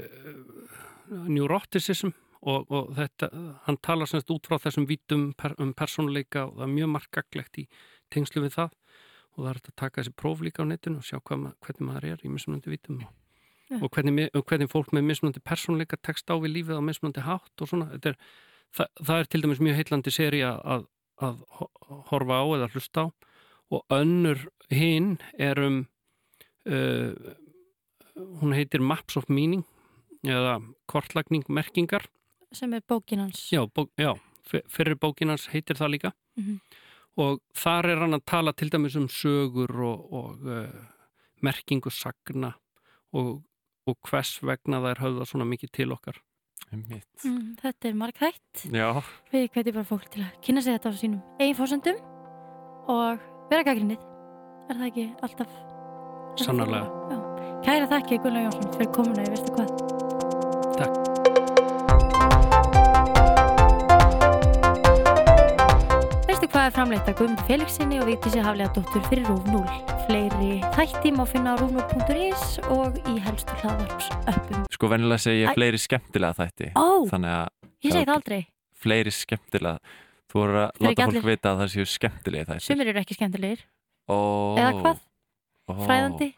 neuroticism 1.29 2.15
og, 2.45 2.69
og 2.71 2.93
þetta, 2.97 3.29
hann 3.65 3.77
talar 3.83 4.09
semst 4.09 4.29
út 4.33 4.45
frá 4.47 4.59
þessum 4.61 4.85
vítum 4.89 5.27
per, 5.37 5.55
um 5.61 5.73
persónuleika 5.73 6.45
og 6.47 6.55
það 6.59 6.65
er 6.67 6.73
mjög 6.75 6.91
markaglegt 6.93 7.59
í 7.63 7.67
tengslu 8.13 8.43
við 8.45 8.53
það. 8.59 8.75
Og 9.35 9.43
það 9.43 9.51
er 9.51 9.59
að 9.59 9.75
taka 9.81 10.01
þessi 10.01 10.13
próf 10.21 10.41
líka 10.45 10.63
á 10.63 10.69
netinu 10.69 11.01
og 11.01 11.07
sjá 11.07 11.17
hvað, 11.19 11.47
hvernig 11.65 11.87
maður 11.89 12.05
er 12.13 12.21
í 12.23 12.29
mismunandi 12.31 12.71
vítum 12.71 13.01
og 13.03 13.13
Já. 13.65 13.79
og 13.81 13.89
hvernig, 13.95 14.27
hvernig 14.45 14.69
fólk 14.69 14.91
með 14.93 15.07
mismunandi 15.09 15.41
persónleika 15.41 15.97
tekst 16.05 16.29
á 16.29 16.37
við 16.37 16.53
lífið 16.59 16.77
á 16.77 16.83
mismunandi 16.85 17.23
hátt 17.25 17.63
og 17.65 17.71
svona. 17.71 17.87
Er, 17.97 18.15
það, 18.77 18.91
það 19.01 19.19
er 19.23 19.29
til 19.33 19.41
dæmis 19.43 19.61
mjög 19.65 19.79
heillandi 19.81 20.13
seri 20.13 20.43
að, 20.45 20.85
að 21.17 21.39
ho- 21.57 21.71
horfa 22.11 22.37
á 22.39 22.45
eða 22.59 22.69
hlusta 22.75 23.03
á. 23.03 23.07
Og 23.73 23.81
önnur 23.97 24.43
hinn 24.69 25.15
er 25.41 25.57
um 25.65 25.79
uh, 26.69 27.13
hún 28.39 28.53
heitir 28.55 28.79
Maps 28.85 29.17
of 29.17 29.25
Meaning 29.27 29.65
eða 30.25 30.59
kortlagning 30.89 31.43
merkingar 31.49 32.05
sem 32.53 32.73
er 32.73 32.81
bókin 32.87 33.19
hans. 33.19 33.47
Já, 33.51 33.65
bó, 33.67 33.85
já 33.97 34.13
fyr- 34.49 34.65
fyrri 34.69 34.95
bókin 34.95 35.29
hans 35.33 35.47
heitir 35.53 35.75
það 35.79 35.91
líka. 35.97 36.11
Mhm. 36.37 36.59
og 37.17 37.39
þar 37.55 37.85
er 37.93 37.97
hann 38.03 38.13
að 38.13 38.25
tala 38.27 38.51
til 38.53 38.67
dæmis 38.69 38.95
um 38.99 39.05
sögur 39.07 39.71
og, 39.79 40.13
og 40.13 40.41
uh, 40.51 40.67
merkingu 41.41 41.89
sagna 41.89 42.49
og, 43.13 43.41
og 43.87 43.95
hvers 44.09 44.41
vegna 44.43 44.81
það 44.83 44.89
er 44.89 44.99
höfða 45.05 45.25
svona 45.29 45.45
mikið 45.47 45.71
til 45.71 45.91
okkar. 45.95 46.19
Mm, 46.75 47.55
Þetta 47.61 47.87
er 47.87 47.93
margþætt 47.95 48.65
Já, 48.73 48.89
Við 49.31 49.47
kveitum 49.53 49.75
bara 49.77 49.85
fólk 49.87 50.09
til 50.11 50.23
að 50.25 50.33
kynna 50.43 50.61
sér 50.65 50.75
þetta 50.75 50.91
á 50.91 50.93
sínum 50.97 51.21
eigin 51.39 51.55
fórsendum 51.55 51.99
og 52.91 53.21
vera 53.51 53.63
gaggrinnið 53.63 54.01
Er 54.69 54.75
það 54.81 54.87
ekki 54.89 55.05
alltaf 55.23 55.55
Sannarlega. 56.41 56.89
Já. 57.13 57.19
Kæra 57.63 57.87
þakki 57.93 58.19
Gunnar 58.25 58.49
Jónsson 58.49 58.73
fyrir 58.75 58.91
komuna 58.97 59.23
í 59.23 59.29
veistu 59.31 59.53
hvað 59.55 59.94
Hvað 66.65 66.71
er 66.71 66.77
framleitt 66.79 67.09
að 67.11 67.17
Guðmund 67.19 67.41
Felixinni 67.45 67.97
og 68.01 68.07
Vigdísi 68.09 68.39
Haflega 68.41 68.71
dóttur 68.73 69.03
fyrir 69.05 69.27
Rúf 69.29 69.43
0. 69.53 69.59
Fleiri 70.07 70.55
þætti 70.73 71.11
má 71.13 71.21
finna 71.29 71.51
á 71.53 71.61
rúf0.is 71.61 72.55
og 72.73 72.95
í 73.05 73.19
helstu 73.21 73.53
hlaðvarps 73.59 74.07
öppum. 74.31 74.63
sko 74.73 74.89
venjulega 74.89 75.21
segi 75.21 75.43
Æ. 75.43 75.45
ég 75.45 75.53
fleiri 75.59 75.77
skemmtilega 75.83 76.33
þætti 76.39 76.71
Ó, 76.73 77.05
ég 77.05 77.93
segi 77.93 78.07
það 78.09 78.13
aldrei. 78.15 78.39
fleiri 78.81 79.13
skemmtilega 79.13 79.77
Þú 80.33 80.41
voru 80.41 80.57
að 80.63 80.71
Þeir 80.73 80.87
láta 80.89 81.05
fólk 81.05 81.13
allir- 81.13 81.27
vita 81.29 81.51
að 81.53 81.61
það 81.61 81.69
séu 81.75 81.85
skemmtilega 81.93 82.49
þætti 82.49 82.65
Sumir 82.65 82.89
eru 82.95 83.03
ekki 83.05 83.19
skemmtilegir. 83.19 83.61
Ó, 84.09 84.17
Eða 84.57 84.73
hvað? 84.81 84.97
ó. 85.69 85.73
Fræðandi. 85.85 86.31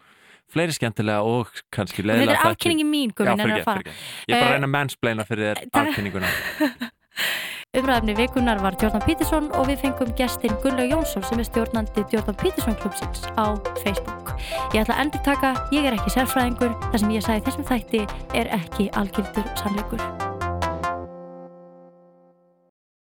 Fleiri 0.51 0.75
skemmtilega 0.75 1.23
og 1.23 1.55
kannski 1.71 2.03
Þetta 2.03 2.11
leiðilega 2.11 2.43
er 2.43 2.51
afkynningi 2.51 2.84
mín, 2.84 3.15
Guðmund, 3.15 3.39
en 3.39 3.47
fyrir 3.47 3.63
að 3.63 3.63
fara. 3.63 3.95
Ég 4.28 4.36
er 4.36 4.43
bara 4.43 4.51
Eh, 4.51 4.59
reyna 4.59 4.67
að 4.67 4.75
mennsplaina 4.75 5.23
fyrir 5.23 5.55
afkynninguna 5.71 6.28
Umræðafni 7.76 8.13
vikunar 8.15 8.61
var 8.63 8.76
Jordan 8.82 9.01
Peterson 9.03 9.49
og 9.59 9.68
við 9.68 9.82
fengum 9.82 10.13
gestin 10.15 10.53
Gunnlaug 10.63 10.93
Jónsson 10.93 11.26
sem 11.28 11.41
er 11.43 11.47
stjórnandi 11.49 12.05
Jordan 12.13 12.38
Peterson 12.39 12.78
klubsins 12.80 13.28
á 13.36 13.59
Facebook. 13.82 14.32
Ég 14.72 14.86
ætla 14.86 14.95
að 14.95 15.03
endur 15.03 15.26
taka, 15.28 15.51
ég 15.76 15.89
er 15.89 15.97
ekki 15.97 16.15
sérfræðingur, 16.15 16.72
það 16.88 17.03
sem 17.03 17.13
ég 17.18 17.28
sagði 17.28 17.45
þessum 17.49 17.68
þætti 17.74 18.07
er 18.39 18.55
ekki 18.61 18.88
algjördur 18.95 19.51
sannleikur. 19.59 20.26